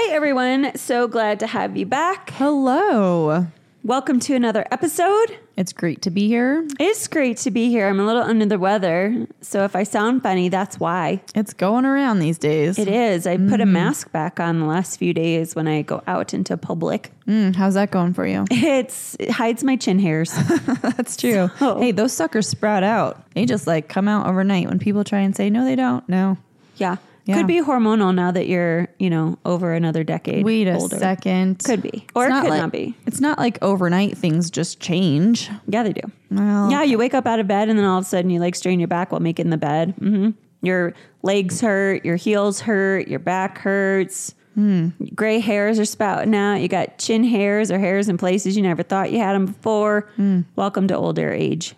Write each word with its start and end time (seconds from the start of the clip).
Hi, 0.00 0.14
everyone. 0.14 0.76
So 0.76 1.08
glad 1.08 1.40
to 1.40 1.48
have 1.48 1.76
you 1.76 1.84
back. 1.84 2.30
Hello. 2.30 3.48
Welcome 3.82 4.20
to 4.20 4.36
another 4.36 4.64
episode. 4.70 5.36
It's 5.56 5.72
great 5.72 6.02
to 6.02 6.10
be 6.12 6.28
here. 6.28 6.64
It's 6.78 7.08
great 7.08 7.38
to 7.38 7.50
be 7.50 7.68
here. 7.68 7.88
I'm 7.88 7.98
a 7.98 8.06
little 8.06 8.22
under 8.22 8.46
the 8.46 8.60
weather. 8.60 9.26
So 9.40 9.64
if 9.64 9.74
I 9.74 9.82
sound 9.82 10.22
funny, 10.22 10.50
that's 10.50 10.78
why. 10.78 11.20
It's 11.34 11.52
going 11.52 11.84
around 11.84 12.20
these 12.20 12.38
days. 12.38 12.78
It 12.78 12.86
is. 12.86 13.26
I 13.26 13.38
put 13.38 13.60
a 13.60 13.66
mask 13.66 14.12
back 14.12 14.38
on 14.38 14.60
the 14.60 14.66
last 14.66 15.00
few 15.00 15.12
days 15.12 15.56
when 15.56 15.66
I 15.66 15.82
go 15.82 16.00
out 16.06 16.32
into 16.32 16.56
public. 16.56 17.10
Mm, 17.26 17.56
how's 17.56 17.74
that 17.74 17.90
going 17.90 18.14
for 18.14 18.24
you? 18.24 18.44
It's 18.52 19.16
it 19.18 19.32
hides 19.32 19.64
my 19.64 19.74
chin 19.74 19.98
hairs. 19.98 20.32
That's 20.80 21.16
true. 21.16 21.48
Hey, 21.58 21.90
those 21.90 22.12
suckers 22.12 22.46
sprout 22.46 22.84
out. 22.84 23.28
They 23.34 23.46
just 23.46 23.66
like 23.66 23.88
come 23.88 24.06
out 24.06 24.28
overnight 24.28 24.68
when 24.68 24.78
people 24.78 25.02
try 25.02 25.18
and 25.18 25.34
say, 25.34 25.50
no, 25.50 25.64
they 25.64 25.74
don't. 25.74 26.08
No. 26.08 26.38
yeah. 26.76 26.98
Yeah. 27.28 27.36
Could 27.36 27.46
be 27.46 27.60
hormonal 27.60 28.14
now 28.14 28.30
that 28.30 28.46
you're, 28.48 28.88
you 28.98 29.10
know, 29.10 29.38
over 29.44 29.74
another 29.74 30.02
decade. 30.02 30.46
Wait 30.46 30.66
a 30.66 30.76
older. 30.76 30.96
second. 30.96 31.62
Could 31.62 31.82
be. 31.82 32.06
Or 32.14 32.26
It's 32.26 32.34
it 32.34 32.40
could 32.40 32.50
like, 32.50 32.60
not 32.62 32.72
be. 32.72 32.94
It's 33.04 33.20
not 33.20 33.38
like 33.38 33.58
overnight 33.60 34.16
things 34.16 34.50
just 34.50 34.80
change. 34.80 35.50
Yeah, 35.66 35.82
they 35.82 35.92
do. 35.92 36.00
Well, 36.30 36.70
Yeah, 36.70 36.84
you 36.84 36.96
wake 36.96 37.12
up 37.12 37.26
out 37.26 37.38
of 37.38 37.46
bed 37.46 37.68
and 37.68 37.78
then 37.78 37.84
all 37.84 37.98
of 37.98 38.04
a 38.06 38.08
sudden 38.08 38.30
you 38.30 38.40
like 38.40 38.54
strain 38.54 38.80
your 38.80 38.88
back 38.88 39.12
while 39.12 39.20
making 39.20 39.50
the 39.50 39.58
bed. 39.58 39.94
hmm 39.98 40.30
Your 40.62 40.94
legs 41.22 41.60
hurt, 41.60 42.02
your 42.02 42.16
heels 42.16 42.60
hurt, 42.62 43.08
your 43.08 43.18
back 43.18 43.58
hurts. 43.58 44.34
Hmm. 44.54 44.88
Gray 45.14 45.38
hairs 45.38 45.78
are 45.78 45.84
spouting 45.84 46.34
out. 46.34 46.56
You 46.56 46.68
got 46.68 46.96
chin 46.98 47.24
hairs 47.24 47.70
or 47.70 47.78
hairs 47.78 48.08
in 48.08 48.16
places 48.16 48.56
you 48.56 48.62
never 48.62 48.82
thought 48.82 49.12
you 49.12 49.18
had 49.18 49.34
them 49.34 49.44
before. 49.46 50.08
Hmm. 50.16 50.40
Welcome 50.56 50.88
to 50.88 50.96
older 50.96 51.30
age. 51.30 51.74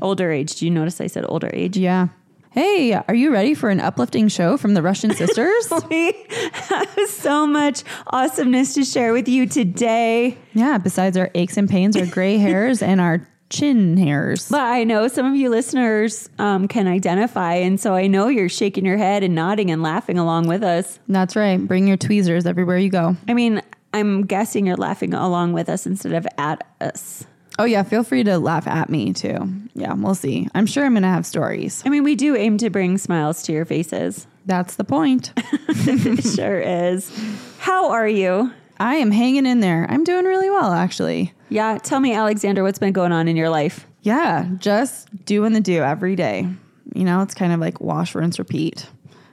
Older 0.00 0.30
age. 0.30 0.54
Do 0.56 0.64
you 0.66 0.70
notice 0.70 1.00
I 1.00 1.06
said 1.08 1.24
older 1.28 1.50
age? 1.52 1.76
Yeah. 1.76 2.08
Hey, 2.52 2.92
are 2.92 3.14
you 3.14 3.32
ready 3.32 3.54
for 3.54 3.70
an 3.70 3.80
uplifting 3.80 4.28
show 4.28 4.58
from 4.58 4.74
the 4.74 4.82
Russian 4.82 5.10
sisters? 5.14 5.72
We 5.88 6.12
have 6.52 7.08
so 7.08 7.46
much 7.46 7.82
awesomeness 8.08 8.74
to 8.74 8.84
share 8.84 9.14
with 9.14 9.26
you 9.26 9.46
today. 9.46 10.36
yeah, 10.52 10.76
besides 10.76 11.16
our 11.16 11.30
aches 11.34 11.56
and 11.56 11.66
pains, 11.66 11.96
our 11.96 12.04
gray 12.04 12.36
hairs, 12.38 12.82
and 12.82 13.00
our 13.00 13.26
chin 13.48 13.96
hairs. 13.96 14.50
But 14.50 14.60
I 14.60 14.84
know 14.84 15.08
some 15.08 15.24
of 15.24 15.34
you 15.34 15.48
listeners 15.48 16.28
um, 16.38 16.68
can 16.68 16.86
identify. 16.88 17.54
And 17.54 17.80
so 17.80 17.94
I 17.94 18.06
know 18.06 18.28
you're 18.28 18.50
shaking 18.50 18.84
your 18.84 18.98
head 18.98 19.22
and 19.22 19.34
nodding 19.34 19.70
and 19.70 19.82
laughing 19.82 20.18
along 20.18 20.46
with 20.46 20.62
us. 20.62 20.98
That's 21.08 21.34
right. 21.34 21.56
Bring 21.56 21.88
your 21.88 21.96
tweezers 21.96 22.44
everywhere 22.44 22.76
you 22.76 22.90
go. 22.90 23.16
I 23.28 23.32
mean, 23.32 23.62
I'm 23.94 24.26
guessing 24.26 24.66
you're 24.66 24.76
laughing 24.76 25.14
along 25.14 25.54
with 25.54 25.70
us 25.70 25.86
instead 25.86 26.12
of 26.12 26.26
at 26.36 26.66
us. 26.82 27.24
Oh, 27.58 27.64
yeah, 27.64 27.82
feel 27.82 28.02
free 28.02 28.24
to 28.24 28.38
laugh 28.38 28.66
at 28.66 28.88
me 28.88 29.12
too. 29.12 29.38
Yeah, 29.74 29.92
we'll 29.94 30.14
see. 30.14 30.48
I'm 30.54 30.66
sure 30.66 30.84
I'm 30.84 30.92
going 30.92 31.02
to 31.02 31.08
have 31.08 31.26
stories. 31.26 31.82
I 31.84 31.90
mean, 31.90 32.02
we 32.04 32.14
do 32.14 32.34
aim 32.36 32.58
to 32.58 32.70
bring 32.70 32.98
smiles 32.98 33.42
to 33.44 33.52
your 33.52 33.64
faces. 33.64 34.26
That's 34.46 34.76
the 34.76 34.84
point. 34.84 35.32
it 35.36 36.24
sure 36.34 36.60
is. 36.60 37.12
How 37.58 37.90
are 37.90 38.08
you? 38.08 38.52
I 38.80 38.96
am 38.96 39.10
hanging 39.10 39.46
in 39.46 39.60
there. 39.60 39.86
I'm 39.88 40.02
doing 40.02 40.24
really 40.24 40.50
well, 40.50 40.72
actually. 40.72 41.32
Yeah, 41.50 41.78
tell 41.78 42.00
me, 42.00 42.14
Alexandra, 42.14 42.64
what's 42.64 42.78
been 42.78 42.92
going 42.92 43.12
on 43.12 43.28
in 43.28 43.36
your 43.36 43.50
life? 43.50 43.86
Yeah, 44.02 44.48
just 44.58 45.24
doing 45.24 45.52
the 45.52 45.60
do 45.60 45.82
every 45.82 46.16
day. 46.16 46.48
You 46.94 47.04
know, 47.04 47.22
it's 47.22 47.34
kind 47.34 47.52
of 47.52 47.60
like 47.60 47.80
wash, 47.80 48.14
rinse, 48.14 48.38
repeat. 48.38 48.86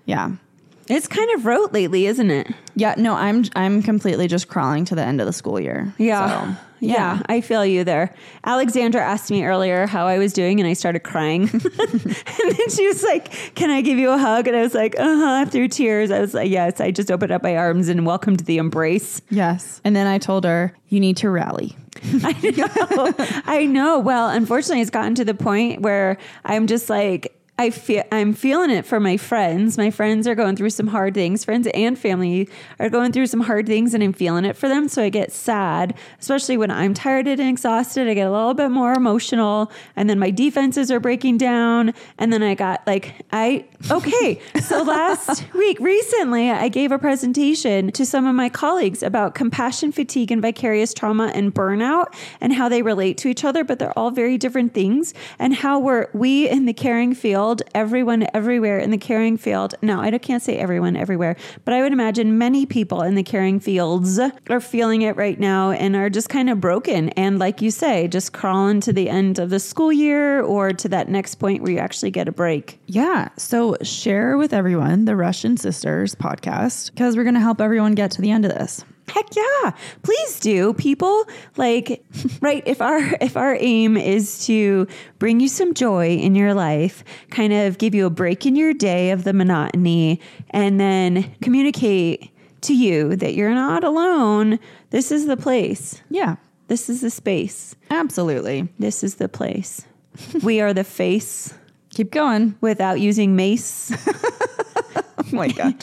Yeah. 0.05 0.33
It's 0.87 1.07
kind 1.07 1.29
of 1.35 1.45
rote 1.45 1.71
lately, 1.71 2.05
isn't 2.07 2.29
it? 2.29 2.47
Yeah, 2.75 2.95
no, 2.97 3.13
I'm 3.13 3.45
I'm 3.55 3.81
completely 3.83 4.27
just 4.27 4.47
crawling 4.47 4.85
to 4.85 4.95
the 4.95 5.03
end 5.03 5.21
of 5.21 5.27
the 5.27 5.33
school 5.33 5.59
year. 5.59 5.93
Yeah. 5.97 6.55
So, 6.55 6.61
yeah. 6.79 7.21
I 7.27 7.41
feel 7.41 7.65
you 7.65 7.83
there. 7.83 8.13
Alexandra 8.43 9.01
asked 9.01 9.31
me 9.31 9.43
earlier 9.43 9.87
how 9.87 10.07
I 10.07 10.17
was 10.17 10.33
doing, 10.33 10.59
and 10.59 10.67
I 10.67 10.73
started 10.73 10.99
crying. 10.99 11.43
and 11.51 11.61
then 11.61 12.69
she 12.69 12.87
was 12.87 13.03
like, 13.03 13.31
Can 13.55 13.69
I 13.69 13.81
give 13.81 13.97
you 13.97 14.11
a 14.11 14.17
hug? 14.17 14.47
And 14.47 14.55
I 14.55 14.61
was 14.61 14.73
like, 14.73 14.95
Uh 14.99 15.15
huh, 15.15 15.45
through 15.45 15.69
tears. 15.69 16.11
I 16.11 16.19
was 16.19 16.33
like, 16.33 16.49
Yes, 16.49 16.79
I 16.79 16.91
just 16.91 17.11
opened 17.11 17.31
up 17.31 17.43
my 17.43 17.57
arms 17.57 17.89
and 17.89 18.05
welcomed 18.05 18.41
the 18.41 18.57
embrace. 18.57 19.21
Yes. 19.29 19.81
And 19.83 19.95
then 19.95 20.07
I 20.07 20.17
told 20.17 20.45
her, 20.45 20.75
you 20.87 20.99
need 20.99 21.17
to 21.17 21.29
rally. 21.29 21.77
I 22.23 22.53
know. 22.57 23.13
I 23.45 23.65
know. 23.65 23.99
Well, 23.99 24.29
unfortunately, 24.29 24.81
it's 24.81 24.89
gotten 24.89 25.15
to 25.15 25.25
the 25.25 25.33
point 25.33 25.81
where 25.81 26.17
I'm 26.45 26.67
just 26.67 26.89
like, 26.89 27.38
I 27.59 27.71
feel 27.71 28.03
I'm 28.09 28.31
feeling 28.31 28.69
it 28.69 28.85
for 28.85 29.01
my 29.01 29.17
friends. 29.17 29.77
My 29.77 29.91
friends 29.91 30.27
are 30.27 30.33
going 30.33 30.55
through 30.55 30.69
some 30.69 30.87
hard 30.87 31.13
things. 31.13 31.43
Friends 31.43 31.67
and 31.73 31.99
family 31.99 32.47
are 32.79 32.89
going 32.89 33.11
through 33.11 33.27
some 33.27 33.41
hard 33.41 33.67
things, 33.67 33.93
and 33.93 34.01
I'm 34.01 34.13
feeling 34.13 34.45
it 34.45 34.55
for 34.55 34.69
them. 34.69 34.87
So 34.87 35.03
I 35.03 35.09
get 35.09 35.33
sad, 35.33 35.93
especially 36.21 36.55
when 36.55 36.71
I'm 36.71 36.93
tired 36.93 37.27
and 37.27 37.41
exhausted. 37.41 38.07
I 38.07 38.13
get 38.13 38.27
a 38.27 38.31
little 38.31 38.53
bit 38.53 38.69
more 38.69 38.93
emotional, 38.93 39.73
and 39.97 40.09
then 40.09 40.19
my 40.19 40.31
defenses 40.31 40.89
are 40.89 41.01
breaking 41.01 41.37
down. 41.37 41.93
And 42.17 42.31
then 42.31 42.41
I 42.43 42.55
got 42.55 42.87
like, 42.87 43.13
I 43.33 43.65
okay. 43.91 44.39
So 44.61 44.81
last 44.83 45.43
week, 45.53 45.81
recently, 45.81 46.51
I 46.51 46.69
gave 46.69 46.93
a 46.93 46.97
presentation 46.97 47.91
to 47.91 48.05
some 48.05 48.25
of 48.25 48.35
my 48.35 48.47
colleagues 48.47 49.03
about 49.03 49.35
compassion 49.35 49.91
fatigue 49.91 50.31
and 50.31 50.41
vicarious 50.41 50.93
trauma 50.93 51.29
and 51.35 51.53
burnout, 51.53 52.15
and 52.39 52.53
how 52.53 52.69
they 52.69 52.83
relate 52.83 53.17
to 53.17 53.27
each 53.27 53.43
other. 53.43 53.65
But 53.65 53.79
they're 53.79 53.99
all 53.99 54.11
very 54.11 54.37
different 54.37 54.73
things, 54.73 55.13
and 55.37 55.53
how 55.53 55.77
we're 55.77 56.07
we 56.13 56.47
in 56.47 56.65
the 56.65 56.73
caring 56.73 57.13
field 57.13 57.48
everyone 57.73 58.27
everywhere 58.33 58.79
in 58.79 58.91
the 58.91 58.97
caring 58.97 59.37
field. 59.37 59.75
Now, 59.81 60.01
I 60.01 60.17
can't 60.17 60.43
say 60.43 60.57
everyone 60.57 60.95
everywhere, 60.95 61.35
but 61.65 61.73
I 61.73 61.81
would 61.81 61.93
imagine 61.93 62.37
many 62.37 62.65
people 62.65 63.01
in 63.01 63.15
the 63.15 63.23
caring 63.23 63.59
fields 63.59 64.19
are 64.49 64.59
feeling 64.59 65.01
it 65.01 65.15
right 65.15 65.39
now 65.39 65.71
and 65.71 65.95
are 65.95 66.09
just 66.09 66.29
kind 66.29 66.49
of 66.49 66.61
broken. 66.61 67.09
And 67.09 67.39
like 67.39 67.61
you 67.61 67.71
say, 67.71 68.07
just 68.07 68.33
crawling 68.33 68.81
to 68.81 68.93
the 68.93 69.09
end 69.09 69.39
of 69.39 69.49
the 69.49 69.59
school 69.59 69.91
year 69.91 70.41
or 70.41 70.73
to 70.73 70.89
that 70.89 71.09
next 71.09 71.35
point 71.35 71.61
where 71.61 71.71
you 71.71 71.79
actually 71.79 72.11
get 72.11 72.27
a 72.27 72.31
break. 72.31 72.79
Yeah. 72.85 73.29
So 73.37 73.77
share 73.81 74.37
with 74.37 74.53
everyone 74.53 75.05
the 75.05 75.15
Russian 75.15 75.57
Sisters 75.57 76.15
podcast 76.15 76.91
because 76.91 77.15
we're 77.15 77.23
going 77.23 77.35
to 77.35 77.39
help 77.39 77.61
everyone 77.61 77.95
get 77.95 78.11
to 78.11 78.21
the 78.21 78.31
end 78.31 78.45
of 78.45 78.51
this. 78.51 78.83
Heck 79.13 79.35
yeah. 79.35 79.71
Please 80.03 80.39
do. 80.39 80.73
People 80.73 81.25
like 81.57 82.03
right 82.41 82.63
if 82.65 82.81
our 82.81 82.99
if 83.21 83.35
our 83.35 83.55
aim 83.59 83.97
is 83.97 84.45
to 84.45 84.87
bring 85.17 85.39
you 85.39 85.47
some 85.47 85.73
joy 85.73 86.09
in 86.15 86.35
your 86.35 86.53
life, 86.53 87.03
kind 87.29 87.51
of 87.53 87.77
give 87.77 87.93
you 87.95 88.05
a 88.05 88.09
break 88.09 88.45
in 88.45 88.55
your 88.55 88.73
day 88.73 89.11
of 89.11 89.23
the 89.23 89.33
monotony 89.33 90.21
and 90.51 90.79
then 90.79 91.33
communicate 91.41 92.31
to 92.61 92.75
you 92.75 93.15
that 93.15 93.35
you're 93.35 93.53
not 93.55 93.83
alone, 93.83 94.59
this 94.89 95.11
is 95.11 95.25
the 95.27 95.37
place. 95.37 96.01
Yeah, 96.09 96.35
This 96.67 96.89
is 96.89 96.99
the 97.01 97.09
space. 97.09 97.75
absolutely. 97.89 98.67
This 98.77 99.03
is 99.03 99.15
the 99.15 99.29
place. 99.29 99.85
we 100.43 100.59
are 100.59 100.73
the 100.73 100.83
face 100.83 101.53
Keep 101.93 102.11
going. 102.11 102.55
without 102.61 102.99
using 102.99 103.35
mace. 103.35 103.91
Oh 105.31 105.35
my 105.35 105.49
God. 105.49 105.75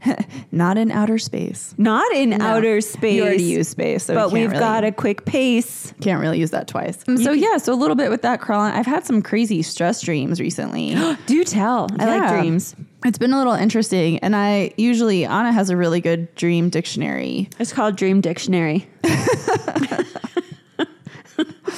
Not 0.52 0.78
in 0.78 0.90
outer 0.92 1.18
space. 1.18 1.74
Not 1.76 2.10
in 2.14 2.32
outer 2.40 2.80
space. 2.80 3.16
You 3.16 3.24
already 3.24 3.42
use 3.42 3.68
space. 3.68 4.04
So 4.04 4.14
but 4.14 4.30
we 4.32 4.40
we've 4.40 4.50
can't 4.50 4.60
got 4.60 4.84
a 4.84 4.92
quick 4.92 5.24
pace. 5.24 5.92
Can't 6.00 6.20
really 6.20 6.38
use 6.38 6.52
that 6.52 6.68
twice. 6.68 7.02
Mm, 7.04 7.22
so, 7.22 7.32
yeah. 7.32 7.56
So, 7.58 7.72
a 7.72 7.74
little 7.74 7.96
bit 7.96 8.10
with 8.10 8.22
that 8.22 8.40
crawling. 8.40 8.72
I've 8.72 8.86
had 8.86 9.04
some 9.04 9.22
crazy 9.22 9.62
stress 9.62 10.00
dreams 10.02 10.40
recently. 10.40 10.94
Do 11.26 11.44
tell. 11.44 11.88
I 11.98 12.18
like 12.18 12.30
dreams. 12.40 12.76
It's 13.04 13.18
been 13.18 13.32
a 13.32 13.38
little 13.38 13.54
interesting. 13.54 14.18
And 14.20 14.36
I 14.36 14.72
usually, 14.76 15.24
Anna 15.24 15.52
has 15.52 15.68
a 15.68 15.76
really 15.76 16.00
good 16.00 16.34
dream 16.36 16.70
dictionary. 16.70 17.50
It's 17.58 17.72
called 17.72 17.96
Dream 17.96 18.20
Dictionary. 18.20 18.88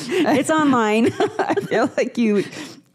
it's 0.01 0.51
online. 0.51 1.07
I 1.39 1.55
feel 1.55 1.91
like 1.97 2.19
you 2.19 2.45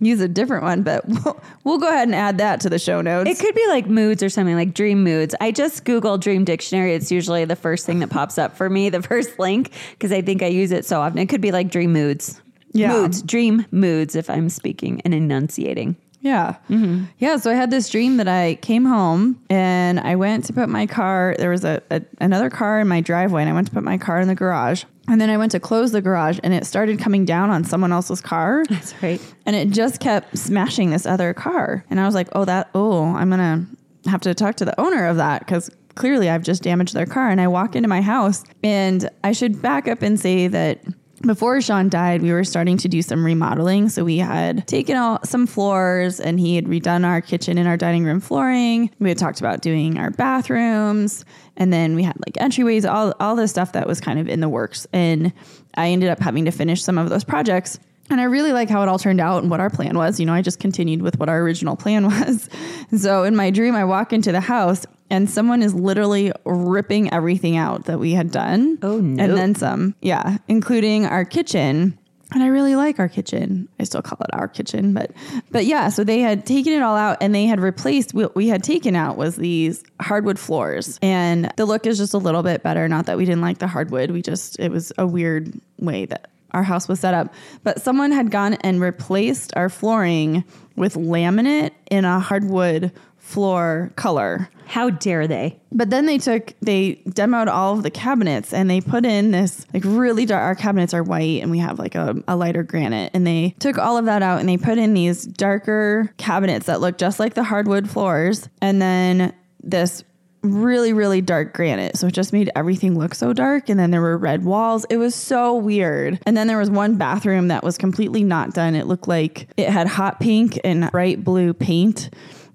use 0.05 0.21
a 0.21 0.27
different 0.27 0.63
one, 0.63 0.83
but 0.83 1.05
we'll, 1.07 1.41
we'll 1.63 1.77
go 1.77 1.87
ahead 1.87 2.07
and 2.07 2.15
add 2.15 2.37
that 2.39 2.61
to 2.61 2.69
the 2.69 2.79
show 2.79 3.01
notes. 3.01 3.29
It 3.29 3.39
could 3.39 3.55
be 3.55 3.67
like 3.67 3.87
moods 3.87 4.23
or 4.23 4.29
something 4.29 4.55
like 4.55 4.73
dream 4.73 5.03
moods. 5.03 5.35
I 5.41 5.51
just 5.51 5.85
Google 5.85 6.17
Dream 6.17 6.45
Dictionary. 6.45 6.93
It's 6.93 7.11
usually 7.11 7.45
the 7.45 7.55
first 7.55 7.85
thing 7.85 7.99
that 7.99 8.09
pops 8.09 8.37
up 8.37 8.55
for 8.55 8.69
me, 8.69 8.89
the 8.89 9.01
first 9.01 9.39
link, 9.39 9.71
because 9.91 10.11
I 10.11 10.21
think 10.21 10.43
I 10.43 10.47
use 10.47 10.71
it 10.71 10.85
so 10.85 11.01
often. 11.01 11.19
It 11.19 11.27
could 11.27 11.41
be 11.41 11.51
like 11.51 11.69
dream 11.69 11.93
moods. 11.93 12.41
Yeah. 12.71 12.91
Moods, 12.91 13.21
dream 13.21 13.65
moods, 13.71 14.15
if 14.15 14.29
I'm 14.29 14.49
speaking 14.49 15.01
and 15.01 15.13
enunciating. 15.13 15.95
Yeah. 16.21 16.55
Mm-hmm. 16.69 17.03
Yeah. 17.19 17.35
So 17.35 17.51
I 17.51 17.53
had 17.53 17.69
this 17.69 17.89
dream 17.89 18.15
that 18.17 18.29
I 18.29 18.55
came 18.55 18.85
home 18.85 19.41
and 19.49 19.99
I 19.99 20.15
went 20.15 20.45
to 20.45 20.53
put 20.53 20.69
my 20.69 20.87
car. 20.87 21.35
There 21.37 21.49
was 21.49 21.65
a, 21.65 21.83
a 21.91 22.01
another 22.21 22.49
car 22.49 22.79
in 22.79 22.87
my 22.87 23.01
driveway, 23.01 23.41
and 23.41 23.49
I 23.49 23.53
went 23.53 23.67
to 23.67 23.73
put 23.73 23.83
my 23.83 23.97
car 23.97 24.21
in 24.21 24.29
the 24.29 24.35
garage. 24.35 24.85
And 25.07 25.19
then 25.19 25.29
I 25.29 25.37
went 25.37 25.51
to 25.51 25.59
close 25.59 25.91
the 25.91 26.01
garage, 26.01 26.39
and 26.43 26.53
it 26.53 26.65
started 26.65 26.97
coming 26.99 27.25
down 27.25 27.49
on 27.49 27.63
someone 27.63 27.91
else's 27.91 28.21
car. 28.21 28.63
That's 28.69 28.93
right. 29.03 29.21
and 29.45 29.55
it 29.55 29.69
just 29.69 29.99
kept 29.99 30.37
smashing 30.37 30.91
this 30.91 31.05
other 31.05 31.33
car. 31.33 31.83
And 31.89 31.99
I 31.99 32.05
was 32.05 32.15
like, 32.15 32.29
oh, 32.31 32.45
that, 32.45 32.69
oh, 32.73 33.13
I'm 33.15 33.29
going 33.29 33.67
to 34.05 34.09
have 34.09 34.21
to 34.21 34.33
talk 34.33 34.55
to 34.55 34.65
the 34.65 34.79
owner 34.79 35.05
of 35.07 35.17
that 35.17 35.39
because 35.39 35.69
clearly 35.95 36.29
I've 36.29 36.43
just 36.43 36.63
damaged 36.63 36.93
their 36.93 37.05
car. 37.05 37.29
And 37.29 37.41
I 37.41 37.47
walk 37.47 37.75
into 37.75 37.89
my 37.89 38.01
house, 38.01 38.43
and 38.63 39.09
I 39.23 39.33
should 39.33 39.61
back 39.61 39.87
up 39.87 40.01
and 40.01 40.19
say 40.19 40.47
that. 40.47 40.81
Before 41.25 41.61
Sean 41.61 41.87
died, 41.87 42.21
we 42.21 42.33
were 42.33 42.43
starting 42.43 42.75
to 42.77 42.89
do 42.89 43.01
some 43.01 43.23
remodeling. 43.25 43.87
So 43.87 44.03
we 44.03 44.17
had 44.17 44.67
taken 44.67 44.97
out 44.97 45.25
some 45.25 45.47
floors 45.47 46.19
and 46.19 46.37
he 46.37 46.57
had 46.57 46.65
redone 46.65 47.05
our 47.05 47.21
kitchen 47.21 47.57
and 47.57 47.65
our 47.65 47.77
dining 47.77 48.03
room 48.03 48.19
flooring. 48.19 48.91
We 48.99 49.07
had 49.07 49.17
talked 49.17 49.39
about 49.39 49.61
doing 49.61 49.97
our 49.97 50.11
bathrooms 50.11 51.23
and 51.55 51.71
then 51.71 51.95
we 51.95 52.03
had 52.03 52.17
like 52.25 52.33
entryways, 52.35 52.89
all, 52.91 53.13
all 53.21 53.37
the 53.37 53.47
stuff 53.47 53.71
that 53.71 53.87
was 53.87 54.01
kind 54.01 54.19
of 54.19 54.27
in 54.27 54.41
the 54.41 54.49
works. 54.49 54.85
And 54.91 55.31
I 55.75 55.91
ended 55.91 56.09
up 56.09 56.19
having 56.19 56.43
to 56.43 56.51
finish 56.51 56.83
some 56.83 56.97
of 56.97 57.09
those 57.09 57.23
projects. 57.23 57.79
And 58.09 58.19
I 58.19 58.25
really 58.25 58.51
like 58.51 58.69
how 58.69 58.83
it 58.83 58.89
all 58.89 58.99
turned 58.99 59.21
out 59.21 59.43
and 59.43 59.49
what 59.49 59.61
our 59.61 59.69
plan 59.69 59.97
was. 59.97 60.19
You 60.19 60.25
know, 60.25 60.33
I 60.33 60.41
just 60.41 60.59
continued 60.59 61.01
with 61.01 61.17
what 61.19 61.29
our 61.29 61.39
original 61.39 61.77
plan 61.77 62.05
was. 62.09 62.49
So 62.97 63.23
in 63.23 63.37
my 63.37 63.49
dream, 63.49 63.75
I 63.75 63.85
walk 63.85 64.11
into 64.11 64.33
the 64.33 64.41
house 64.41 64.85
and 65.13 65.29
someone 65.29 65.61
is 65.61 65.75
literally 65.75 66.31
ripping 66.43 67.13
everything 67.13 67.55
out 67.55 67.85
that 67.85 67.99
we 67.99 68.13
had 68.13 68.31
done. 68.31 68.79
Oh, 68.81 68.99
no. 68.99 69.23
And 69.23 69.37
then 69.37 69.53
some. 69.53 69.93
Yeah. 70.01 70.39
Including 70.47 71.05
our 71.05 71.23
kitchen. 71.23 71.99
And 72.33 72.41
I 72.41 72.47
really 72.47 72.75
like 72.75 72.97
our 72.97 73.07
kitchen. 73.07 73.69
I 73.79 73.83
still 73.83 74.01
call 74.01 74.17
it 74.21 74.33
our 74.33 74.47
kitchen, 74.47 74.95
but 74.95 75.11
but 75.51 75.65
yeah, 75.65 75.89
so 75.89 76.03
they 76.03 76.21
had 76.21 76.47
taken 76.47 76.73
it 76.73 76.81
all 76.81 76.95
out 76.95 77.19
and 77.21 77.35
they 77.35 77.45
had 77.45 77.59
replaced 77.59 78.15
what 78.15 78.35
we 78.35 78.47
had 78.47 78.63
taken 78.63 78.95
out 78.95 79.15
was 79.15 79.35
these 79.35 79.83
hardwood 80.01 80.39
floors. 80.39 80.97
And 81.03 81.53
the 81.57 81.65
look 81.65 81.85
is 81.85 81.99
just 81.99 82.15
a 82.15 82.17
little 82.17 82.41
bit 82.41 82.63
better. 82.63 82.89
Not 82.89 83.05
that 83.05 83.15
we 83.15 83.25
didn't 83.25 83.41
like 83.41 83.59
the 83.59 83.67
hardwood. 83.67 84.09
We 84.09 84.23
just 84.23 84.59
it 84.59 84.71
was 84.71 84.91
a 84.97 85.05
weird 85.05 85.53
way 85.77 86.05
that 86.05 86.31
our 86.53 86.63
house 86.63 86.87
was 86.87 86.99
set 86.99 87.13
up. 87.13 87.31
But 87.61 87.83
someone 87.83 88.11
had 88.11 88.31
gone 88.31 88.55
and 88.55 88.81
replaced 88.81 89.55
our 89.55 89.69
flooring 89.69 90.43
with 90.75 90.95
laminate 90.95 91.71
in 91.91 92.03
a 92.03 92.19
hardwood 92.19 92.91
floor 93.23 93.89
color. 93.95 94.49
How 94.65 94.89
dare 94.89 95.27
they? 95.27 95.57
But 95.71 95.89
then 95.89 96.05
they 96.05 96.17
took 96.17 96.53
they 96.61 97.01
demoed 97.07 97.47
all 97.47 97.77
of 97.77 97.83
the 97.83 97.89
cabinets 97.89 98.53
and 98.53 98.69
they 98.69 98.81
put 98.81 99.05
in 99.05 99.31
this 99.31 99.65
like 99.73 99.83
really 99.85 100.25
dark 100.25 100.43
our 100.43 100.55
cabinets 100.55 100.93
are 100.93 101.03
white 101.03 101.41
and 101.41 101.49
we 101.49 101.59
have 101.59 101.79
like 101.79 101.95
a, 101.95 102.21
a 102.27 102.35
lighter 102.35 102.63
granite. 102.63 103.11
And 103.13 103.25
they 103.25 103.55
took 103.59 103.77
all 103.77 103.97
of 103.97 104.05
that 104.05 104.21
out 104.21 104.41
and 104.41 104.49
they 104.49 104.57
put 104.57 104.77
in 104.77 104.93
these 104.93 105.23
darker 105.23 106.13
cabinets 106.17 106.65
that 106.65 106.81
look 106.81 106.97
just 106.97 107.17
like 107.17 107.33
the 107.33 107.43
hardwood 107.43 107.89
floors 107.89 108.49
and 108.61 108.81
then 108.81 109.33
this 109.63 110.03
really 110.41 110.91
really 110.91 111.21
dark 111.21 111.53
granite. 111.53 111.95
So 111.97 112.07
it 112.07 112.13
just 112.13 112.33
made 112.33 112.51
everything 112.57 112.99
look 112.99 113.15
so 113.15 113.31
dark 113.31 113.69
and 113.69 113.79
then 113.79 113.89
there 113.91 114.01
were 114.01 114.17
red 114.17 114.43
walls. 114.43 114.85
It 114.89 114.97
was 114.97 115.15
so 115.15 115.55
weird. 115.55 116.19
And 116.25 116.35
then 116.35 116.47
there 116.47 116.57
was 116.57 116.69
one 116.69 116.97
bathroom 116.97 117.47
that 117.47 117.63
was 117.63 117.77
completely 117.77 118.25
not 118.25 118.53
done. 118.53 118.75
It 118.75 118.85
looked 118.85 119.07
like 119.07 119.47
it 119.55 119.69
had 119.69 119.87
hot 119.87 120.19
pink 120.19 120.59
and 120.65 120.91
bright 120.91 121.23
blue 121.23 121.53
paint 121.53 122.09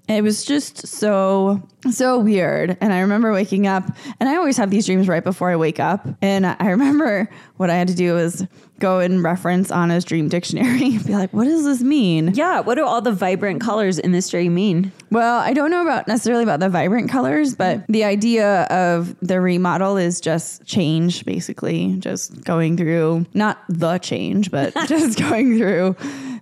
it 0.09 0.23
was 0.23 0.43
just 0.43 0.87
so 0.87 1.61
so 1.91 2.19
weird 2.19 2.77
and 2.81 2.91
i 2.91 2.99
remember 2.99 3.31
waking 3.31 3.67
up 3.67 3.83
and 4.19 4.27
i 4.27 4.35
always 4.35 4.57
have 4.57 4.69
these 4.69 4.85
dreams 4.85 5.07
right 5.07 5.23
before 5.23 5.49
i 5.49 5.55
wake 5.55 5.79
up 5.79 6.05
and 6.21 6.45
i 6.45 6.67
remember 6.67 7.29
what 7.57 7.69
i 7.69 7.75
had 7.75 7.87
to 7.87 7.95
do 7.95 8.13
was 8.13 8.45
go 8.79 8.99
and 8.99 9.23
reference 9.23 9.71
anna's 9.71 10.03
dream 10.03 10.27
dictionary 10.27 10.95
and 10.95 11.05
be 11.05 11.13
like 11.13 11.31
what 11.31 11.45
does 11.45 11.63
this 11.63 11.81
mean 11.81 12.33
Yeah. 12.33 12.61
What 12.61 12.75
do 12.75 12.85
all 12.85 13.01
the 13.01 13.11
vibrant 13.11 13.61
colors 13.61 13.99
in 13.99 14.11
this 14.11 14.29
dream 14.29 14.53
mean? 14.55 14.91
well 15.11 15.39
i 15.39 15.53
don't 15.53 15.71
know 15.71 15.81
about 15.81 16.07
necessarily 16.07 16.43
about 16.43 16.59
the 16.59 16.69
vibrant 16.69 17.09
colors 17.09 17.55
but 17.55 17.85
the 17.87 18.03
idea 18.03 18.63
of 18.63 19.15
the 19.21 19.39
remodel 19.39 19.95
is 19.97 20.19
just 20.19 20.65
change 20.65 21.23
basically 21.25 21.95
just 21.99 22.43
going 22.43 22.75
through 22.77 23.25
not 23.33 23.59
the 23.69 23.97
change 23.99 24.51
but 24.51 24.73
just 24.87 25.17
going 25.19 25.57
through 25.57 25.93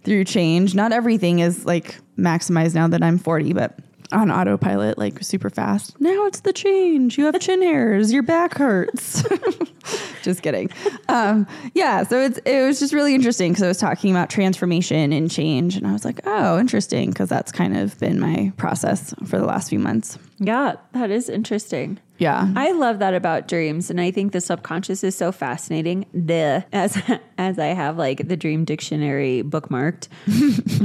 through 0.04 0.24
change 0.24 0.74
not 0.74 0.92
everything 0.92 1.40
is 1.40 1.66
like 1.66 1.98
maximized 2.18 2.76
now 2.76 2.88
that 2.88 3.04
i'm 3.04 3.18
40 3.18 3.54
but 3.54 3.80
on 4.12 4.32
autopilot 4.32 4.98
like 4.98 5.24
super 5.24 5.50
fast. 5.50 6.00
Now 6.00 6.26
it's 6.26 6.42
the 6.42 6.54
change. 6.54 7.18
You 7.18 7.26
have 7.26 7.40
chin 7.40 7.62
hairs. 7.62 8.12
Your 8.12 8.24
back 8.24 8.56
hurts. 8.56 9.24
Just 10.24 10.42
kidding. 10.42 10.70
Um, 11.10 11.48
yeah 11.74 12.04
so 12.04 12.22
it's 12.22 12.38
it 12.40 12.66
was 12.66 12.80
just 12.80 12.94
really 12.94 13.16
interesting 13.16 13.52
because 13.52 13.64
i 13.64 13.68
was 13.68 13.78
talking 13.78 14.12
about 14.12 14.30
transformation 14.30 15.14
and 15.14 15.32
change 15.32 15.78
and 15.78 15.88
i 15.88 15.94
was 15.94 16.04
like 16.04 16.20
oh 16.26 16.60
interesting 16.60 17.10
because 17.10 17.30
that's 17.30 17.52
kind 17.52 17.78
of 17.78 17.98
been 18.00 18.20
my 18.20 18.52
process 18.58 19.14
for 19.26 19.40
the 19.40 19.46
last 19.46 19.70
few 19.70 19.80
months. 19.80 20.18
Yeah, 20.40 20.76
that 20.92 21.12
is 21.12 21.30
interesting. 21.30 22.00
Yeah 22.18 22.52
I 22.56 22.72
love 22.72 23.00
that 23.00 23.14
about 23.14 23.48
dreams, 23.48 23.90
and 23.90 24.00
I 24.00 24.12
think 24.12 24.32
the 24.32 24.42
subconscious 24.42 25.04
is 25.04 25.16
so 25.16 25.32
fascinating. 25.32 26.06
Duh, 26.26 26.62
as 26.72 27.02
as 27.38 27.60
I 27.60 27.68
have 27.68 27.98
like 27.98 28.28
the 28.28 28.38
dream 28.38 28.66
dictionary 28.66 29.44
bookmarked, 29.44 30.08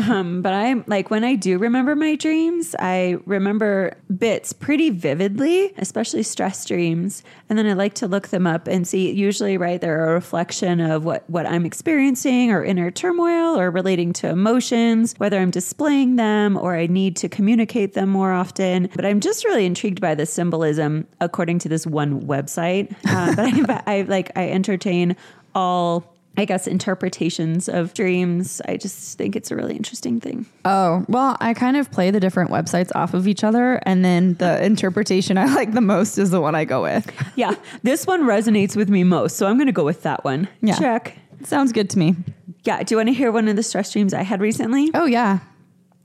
um, 0.08 0.42
but 0.42 0.52
I'm 0.52 0.84
like 0.86 1.10
when 1.10 1.24
I 1.24 1.34
do 1.34 1.58
remember 1.58 1.96
my 1.96 2.14
dreams, 2.16 2.74
I 2.78 3.18
remember 3.26 3.96
bits 4.16 4.52
pretty 4.52 4.90
vividly, 4.90 5.72
especially 5.78 6.22
stress 6.22 6.64
dreams, 6.64 7.22
and 7.48 7.58
then 7.58 7.66
I 7.66 7.72
like 7.72 7.94
to 7.94 8.06
look 8.06 8.28
them 8.28 8.46
up 8.46 8.68
and 8.68 8.86
see. 8.86 9.12
Usually, 9.12 9.56
right, 9.56 9.80
they're 9.80 10.10
a 10.10 10.14
reflection 10.14 10.80
of 10.80 11.04
what 11.04 11.28
what 11.28 11.46
I'm 11.46 11.64
experiencing 11.64 12.50
or 12.50 12.64
inner 12.64 12.90
turmoil 12.90 13.58
or 13.58 13.70
relating 13.70 14.12
to 14.14 14.28
emotions, 14.28 15.14
whether 15.18 15.38
I'm 15.38 15.50
displaying 15.50 16.16
them 16.16 16.56
or 16.56 16.76
I 16.76 16.86
need 16.86 17.16
to 17.16 17.28
communicate 17.28 17.94
them 17.94 18.08
more 18.08 18.32
often. 18.32 18.88
But 18.94 19.04
I'm 19.04 19.20
just 19.20 19.44
really 19.44 19.66
intrigued 19.66 20.00
by 20.00 20.14
the 20.14 20.26
symbolism 20.26 21.06
according 21.22 21.58
to 21.60 21.68
this 21.68 21.86
one 21.86 22.22
website. 22.22 22.94
Uh, 23.06 23.34
but 23.66 23.82
I, 23.88 23.98
I 23.98 24.02
like 24.02 24.30
I 24.36 24.50
entertain 24.50 25.16
all. 25.54 26.10
I 26.34 26.46
guess 26.46 26.66
interpretations 26.66 27.68
of 27.68 27.92
dreams. 27.92 28.62
I 28.66 28.78
just 28.78 29.18
think 29.18 29.36
it's 29.36 29.50
a 29.50 29.56
really 29.56 29.76
interesting 29.76 30.18
thing. 30.18 30.46
oh 30.64 31.04
well 31.06 31.36
i 31.40 31.52
kind 31.52 31.76
of 31.76 31.90
play 31.90 32.10
the 32.10 32.20
different 32.20 32.50
websites 32.50 32.90
off 32.94 33.12
of 33.12 33.28
each 33.28 33.44
other 33.44 33.74
and 33.84 34.02
then 34.02 34.32
the 34.34 34.64
interpretation 34.64 35.36
i 35.36 35.44
like 35.60 35.72
the 35.74 35.82
most 35.82 36.16
is 36.16 36.30
the 36.30 36.40
one 36.40 36.54
i 36.54 36.64
go 36.64 36.80
with 36.82 37.04
Yeah, 37.36 37.54
this 37.82 38.06
one 38.06 38.22
resonates 38.22 38.74
with 38.76 38.88
me 38.88 39.04
most, 39.04 39.36
so 39.36 39.46
I'm 39.46 39.56
going 39.58 39.66
to 39.66 39.72
go 39.72 39.84
with 39.84 40.02
that 40.04 40.24
one. 40.24 40.48
Yeah. 40.62 40.78
Check. 40.78 41.18
sounds 41.44 41.70
good 41.70 41.90
to 41.90 41.98
me 41.98 42.16
Yeah. 42.64 42.82
Do 42.82 42.94
you 42.94 42.96
want 42.96 43.10
to 43.10 43.14
hear 43.14 43.30
one 43.30 43.46
of 43.48 43.56
the 43.56 43.62
stress 43.62 43.92
dreams 43.92 44.14
I 44.14 44.22
had 44.22 44.40
recently? 44.40 44.90
oh 44.94 45.04
yeah 45.04 45.40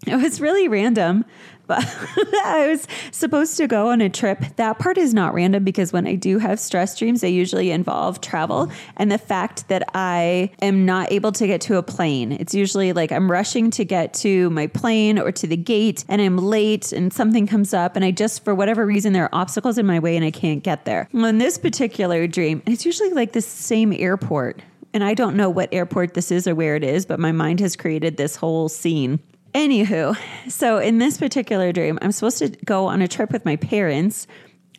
It 0.06 0.18
was 0.18 0.42
really 0.42 0.68
random, 0.68 1.24
but 1.68 1.84
I 2.46 2.68
was 2.70 2.88
supposed 3.12 3.58
to 3.58 3.68
go 3.68 3.90
on 3.90 4.02
a 4.02 4.10
trip. 4.10 4.44
That 4.56 4.80
part 4.80 4.98
is 4.98 5.14
not 5.14 5.34
random 5.34 5.64
because 5.64 5.94
when 5.94 6.08
I 6.08 6.16
do 6.16 6.40
have 6.40 6.60
stress 6.60 6.98
dreams, 6.98 7.22
they 7.22 7.30
usually 7.30 7.72
involve 7.72 8.22
travel 8.22 8.72
and 8.96 9.12
the 9.12 9.18
fact 9.18 9.68
that 9.68 9.84
I 9.94 10.52
am 10.62 10.86
not 10.86 11.12
able 11.12 11.32
to 11.34 11.48
get 11.48 11.62
to 11.62 11.78
a 11.78 11.84
plane. 11.84 12.32
It's 12.32 12.56
usually 12.56 12.94
like 12.94 13.12
I'm 13.12 13.30
rushing 13.30 13.70
to 13.72 13.86
get 13.86 14.14
to 14.16 14.50
my 14.50 14.68
plane 14.68 15.20
or 15.20 15.32
to 15.34 15.48
the 15.48 15.58
gate 15.58 16.06
and 16.08 16.22
I'm 16.22 16.38
late 16.38 16.92
and 16.92 17.12
something 17.12 17.48
comes 17.48 17.74
up 17.74 17.96
and 17.96 18.04
I 18.04 18.12
just, 18.12 18.44
for 18.44 18.56
whatever 18.56 18.86
reason, 18.86 19.14
there 19.14 19.26
are 19.26 19.36
obstacles 19.36 19.78
in 19.78 19.86
my 19.86 20.00
way 20.00 20.16
and 20.16 20.26
I 20.26 20.32
can't 20.32 20.64
get 20.64 20.86
there. 20.86 21.10
In 21.14 21.38
this 21.38 21.58
particular 21.58 22.28
dream, 22.28 22.62
it's 22.66 22.86
usually 22.86 23.12
like 23.12 23.34
the 23.34 23.42
same 23.42 23.94
airport. 23.94 24.62
And 24.94 25.04
I 25.04 25.14
don't 25.14 25.36
know 25.36 25.50
what 25.50 25.70
airport 25.72 26.14
this 26.14 26.32
is 26.32 26.48
or 26.48 26.56
where 26.56 26.76
it 26.76 26.84
is, 26.84 27.06
but 27.06 27.20
my 27.20 27.32
mind 27.32 27.60
has 27.60 27.76
created 27.76 28.18
this 28.18 28.36
whole 28.36 28.70
scene. 28.70 29.20
Anywho, 29.58 30.16
so 30.48 30.78
in 30.78 31.00
this 31.00 31.18
particular 31.18 31.72
dream, 31.72 31.98
I'm 32.04 32.12
supposed 32.12 32.38
to 32.38 32.50
go 32.64 32.86
on 32.86 33.02
a 33.02 33.08
trip 33.08 33.32
with 33.32 33.44
my 33.44 33.56
parents, 33.56 34.28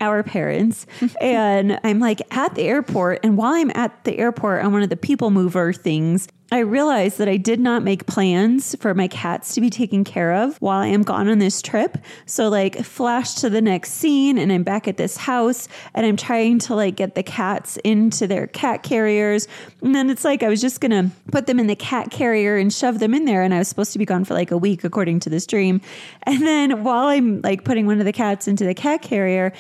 our 0.01 0.23
parents, 0.23 0.87
and 1.21 1.81
I'm 1.83 1.99
like 1.99 2.23
at 2.31 2.55
the 2.55 2.63
airport. 2.63 3.19
And 3.25 3.37
while 3.37 3.55
I'm 3.55 3.73
at 3.75 4.05
the 4.05 4.17
airport 4.17 4.65
on 4.65 4.71
one 4.71 4.85
of 4.85 4.89
the 4.89 4.97
people 4.97 5.33
mover 5.33 5.73
things, 5.73 6.29
I 6.51 6.61
realized 6.61 7.19
that 7.19 7.29
I 7.29 7.37
did 7.37 7.61
not 7.61 7.83
make 7.83 8.07
plans 8.07 8.75
for 8.77 8.95
my 8.95 9.07
cats 9.07 9.55
to 9.55 9.61
be 9.61 9.69
taken 9.69 10.03
care 10.03 10.33
of 10.33 10.57
while 10.63 10.81
I 10.81 10.87
am 10.87 11.03
gone 11.03 11.29
on 11.29 11.39
this 11.41 11.61
trip. 11.61 11.99
So, 12.25 12.49
like, 12.49 12.83
flash 12.83 13.35
to 13.35 13.51
the 13.51 13.61
next 13.61 13.93
scene, 13.93 14.39
and 14.39 14.51
I'm 14.51 14.63
back 14.63 14.89
at 14.89 14.97
this 14.97 15.19
house, 15.19 15.69
and 15.95 16.07
I'm 16.07 16.17
trying 16.17 16.59
to 16.61 16.75
like 16.75 16.97
get 16.97 17.15
the 17.15 17.23
cats 17.23 17.77
into 17.85 18.27
their 18.27 18.47
cat 18.47 18.83
carriers. 18.83 19.47
And 19.83 19.95
then 19.95 20.09
it's 20.09 20.25
like 20.25 20.43
I 20.43 20.49
was 20.49 20.63
just 20.63 20.81
gonna 20.81 21.11
put 21.31 21.47
them 21.47 21.61
in 21.61 21.67
the 21.67 21.77
cat 21.77 22.11
carrier 22.11 22.57
and 22.57 22.73
shove 22.73 22.99
them 22.99 23.13
in 23.13 23.27
there, 23.27 23.43
and 23.43 23.53
I 23.53 23.59
was 23.59 23.69
supposed 23.69 23.93
to 23.93 23.99
be 23.99 24.07
gone 24.07 24.25
for 24.25 24.33
like 24.33 24.51
a 24.51 24.59
week, 24.59 24.85
according 24.85 25.21
to 25.21 25.31
this 25.31 25.47
dream. 25.47 25.83
And 26.23 26.47
then 26.47 26.83
while 26.83 27.09
I'm 27.09 27.43
like 27.43 27.65
putting 27.65 27.85
one 27.85 27.99
of 27.99 28.07
the 28.07 28.13
cats 28.13 28.49
into 28.49 28.65
the 28.65 28.75
cat 28.75 29.03
carrier, 29.03 29.53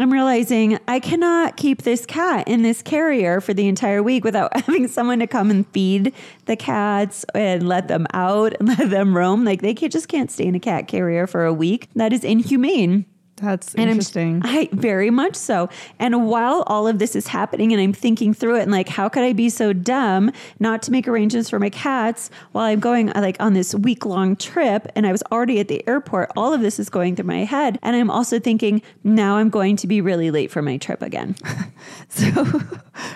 I'm 0.00 0.12
realizing 0.12 0.78
I 0.86 1.00
cannot 1.00 1.56
keep 1.56 1.82
this 1.82 2.06
cat 2.06 2.46
in 2.46 2.62
this 2.62 2.82
carrier 2.82 3.40
for 3.40 3.52
the 3.52 3.66
entire 3.66 4.00
week 4.00 4.22
without 4.22 4.54
having 4.64 4.86
someone 4.86 5.18
to 5.18 5.26
come 5.26 5.50
and 5.50 5.66
feed 5.72 6.14
the 6.46 6.54
cats 6.54 7.24
and 7.34 7.68
let 7.68 7.88
them 7.88 8.06
out 8.14 8.54
and 8.60 8.68
let 8.78 8.90
them 8.90 9.16
roam. 9.16 9.44
Like 9.44 9.60
they 9.60 9.74
can, 9.74 9.90
just 9.90 10.08
can't 10.08 10.30
stay 10.30 10.46
in 10.46 10.54
a 10.54 10.60
cat 10.60 10.86
carrier 10.86 11.26
for 11.26 11.44
a 11.44 11.52
week. 11.52 11.88
That 11.96 12.12
is 12.12 12.22
inhumane. 12.22 13.06
That's 13.40 13.74
And 13.74 13.82
I'm- 13.82 13.90
interesting. 13.90 14.40
I 14.44 14.68
very 14.72 15.10
much 15.10 15.34
so. 15.36 15.68
And 15.98 16.26
while 16.26 16.64
all 16.66 16.86
of 16.88 16.98
this 16.98 17.14
is 17.16 17.28
happening 17.28 17.72
and 17.72 17.80
I'm 17.80 17.92
thinking 17.92 18.34
through 18.34 18.56
it 18.56 18.62
and 18.62 18.72
like, 18.72 18.88
how 18.88 19.08
could 19.08 19.22
I 19.22 19.32
be 19.32 19.48
so 19.48 19.72
dumb 19.72 20.32
not 20.60 20.82
to 20.82 20.90
make 20.92 21.06
arrangements 21.08 21.48
for 21.50 21.58
my 21.58 21.70
cats 21.70 22.30
while 22.52 22.64
I'm 22.64 22.80
going 22.80 23.10
uh, 23.10 23.20
like 23.20 23.36
on 23.40 23.54
this 23.54 23.74
week 23.74 24.04
long 24.04 24.36
trip 24.36 24.86
and 24.96 25.06
I 25.06 25.12
was 25.12 25.22
already 25.32 25.60
at 25.60 25.68
the 25.68 25.86
airport? 25.88 26.30
All 26.36 26.52
of 26.52 26.60
this 26.60 26.78
is 26.78 26.88
going 26.90 27.16
through 27.16 27.26
my 27.26 27.44
head. 27.44 27.78
And 27.82 27.94
I'm 27.96 28.10
also 28.10 28.38
thinking, 28.38 28.82
now 29.04 29.36
I'm 29.36 29.50
going 29.50 29.76
to 29.76 29.86
be 29.86 30.00
really 30.00 30.30
late 30.30 30.50
for 30.50 30.62
my 30.62 30.76
trip 30.76 31.02
again. 31.02 31.36
So, 32.10 32.26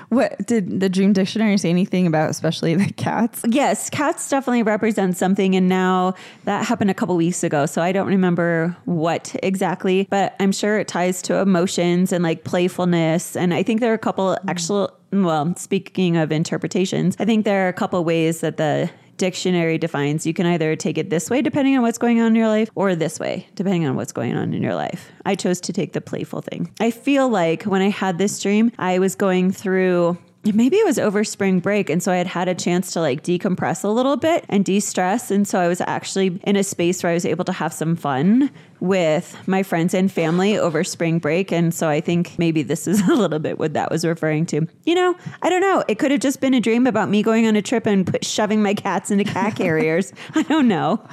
what 0.08 0.46
did 0.46 0.80
the 0.80 0.88
Dream 0.88 1.12
Dictionary 1.12 1.58
say 1.58 1.70
anything 1.70 2.06
about, 2.06 2.30
especially 2.30 2.74
the 2.74 2.92
cats? 2.92 3.42
yes, 3.48 3.90
cats 3.90 4.28
definitely 4.28 4.62
represent 4.62 5.16
something. 5.16 5.54
And 5.54 5.68
now 5.68 6.14
that 6.44 6.66
happened 6.66 6.90
a 6.90 6.94
couple 6.94 7.16
weeks 7.16 7.42
ago. 7.42 7.66
So 7.66 7.82
I 7.82 7.92
don't 7.92 8.08
remember 8.08 8.76
what 8.84 9.34
exactly, 9.42 10.06
but 10.10 10.34
I'm 10.40 10.52
sure 10.52 10.78
it 10.78 10.88
ties 10.88 11.22
to 11.22 11.36
emotions 11.38 12.12
and 12.12 12.22
like 12.22 12.44
playfulness. 12.44 13.36
And 13.36 13.54
I 13.54 13.62
think 13.62 13.80
there 13.80 13.90
are 13.90 13.94
a 13.94 13.98
couple 13.98 14.36
mm. 14.36 14.38
actual, 14.48 14.92
well, 15.12 15.54
speaking 15.56 16.16
of 16.16 16.32
interpretations, 16.32 17.16
I 17.18 17.24
think 17.24 17.44
there 17.44 17.66
are 17.66 17.68
a 17.68 17.72
couple 17.72 18.02
ways 18.04 18.40
that 18.40 18.56
the 18.56 18.90
dictionary 19.16 19.78
defines 19.78 20.26
you 20.26 20.34
can 20.34 20.46
either 20.46 20.74
take 20.76 20.98
it 20.98 21.10
this 21.10 21.30
way 21.30 21.42
depending 21.42 21.76
on 21.76 21.82
what's 21.82 21.98
going 21.98 22.20
on 22.20 22.28
in 22.28 22.34
your 22.34 22.48
life 22.48 22.70
or 22.74 22.94
this 22.94 23.20
way 23.20 23.46
depending 23.54 23.86
on 23.86 23.96
what's 23.96 24.12
going 24.12 24.34
on 24.34 24.52
in 24.54 24.62
your 24.62 24.74
life. 24.74 25.10
I 25.24 25.34
chose 25.34 25.60
to 25.62 25.72
take 25.72 25.92
the 25.92 26.00
playful 26.00 26.42
thing. 26.42 26.72
I 26.80 26.90
feel 26.90 27.28
like 27.28 27.64
when 27.64 27.82
i 27.82 27.88
had 27.88 28.18
this 28.18 28.40
dream 28.40 28.72
i 28.78 28.98
was 28.98 29.14
going 29.14 29.50
through 29.50 30.18
maybe 30.44 30.76
it 30.76 30.84
was 30.84 30.98
over 30.98 31.22
spring 31.24 31.60
break 31.60 31.88
and 31.88 32.02
so 32.02 32.10
i 32.12 32.16
had 32.16 32.26
had 32.26 32.48
a 32.48 32.54
chance 32.54 32.92
to 32.92 33.00
like 33.00 33.22
decompress 33.22 33.84
a 33.84 33.88
little 33.88 34.16
bit 34.16 34.44
and 34.48 34.64
de-stress 34.64 35.30
and 35.30 35.46
so 35.46 35.60
i 35.60 35.68
was 35.68 35.80
actually 35.82 36.40
in 36.44 36.56
a 36.56 36.64
space 36.64 37.02
where 37.02 37.10
i 37.10 37.14
was 37.14 37.24
able 37.24 37.44
to 37.44 37.52
have 37.52 37.72
some 37.72 37.94
fun 37.94 38.50
with 38.80 39.36
my 39.46 39.62
friends 39.62 39.94
and 39.94 40.10
family 40.10 40.58
over 40.58 40.82
spring 40.82 41.18
break 41.18 41.52
and 41.52 41.72
so 41.72 41.88
i 41.88 42.00
think 42.00 42.36
maybe 42.38 42.62
this 42.62 42.88
is 42.88 43.00
a 43.08 43.14
little 43.14 43.38
bit 43.38 43.58
what 43.58 43.74
that 43.74 43.90
was 43.90 44.04
referring 44.04 44.44
to. 44.46 44.66
You 44.84 44.94
know 44.94 45.14
i 45.42 45.50
don't 45.50 45.60
know. 45.60 45.84
It 45.88 45.98
could 45.98 46.10
have 46.10 46.20
just 46.20 46.40
been 46.40 46.54
a 46.54 46.60
dream 46.60 46.86
about 46.86 47.08
me 47.08 47.22
going 47.22 47.46
on 47.46 47.56
a 47.56 47.62
trip 47.62 47.86
and 47.86 48.06
put, 48.06 48.24
shoving 48.24 48.62
my 48.62 48.74
cats 48.74 49.10
into 49.10 49.24
cat 49.24 49.56
carriers. 49.56 50.12
I 50.34 50.42
don't 50.42 50.68
know. 50.68 51.04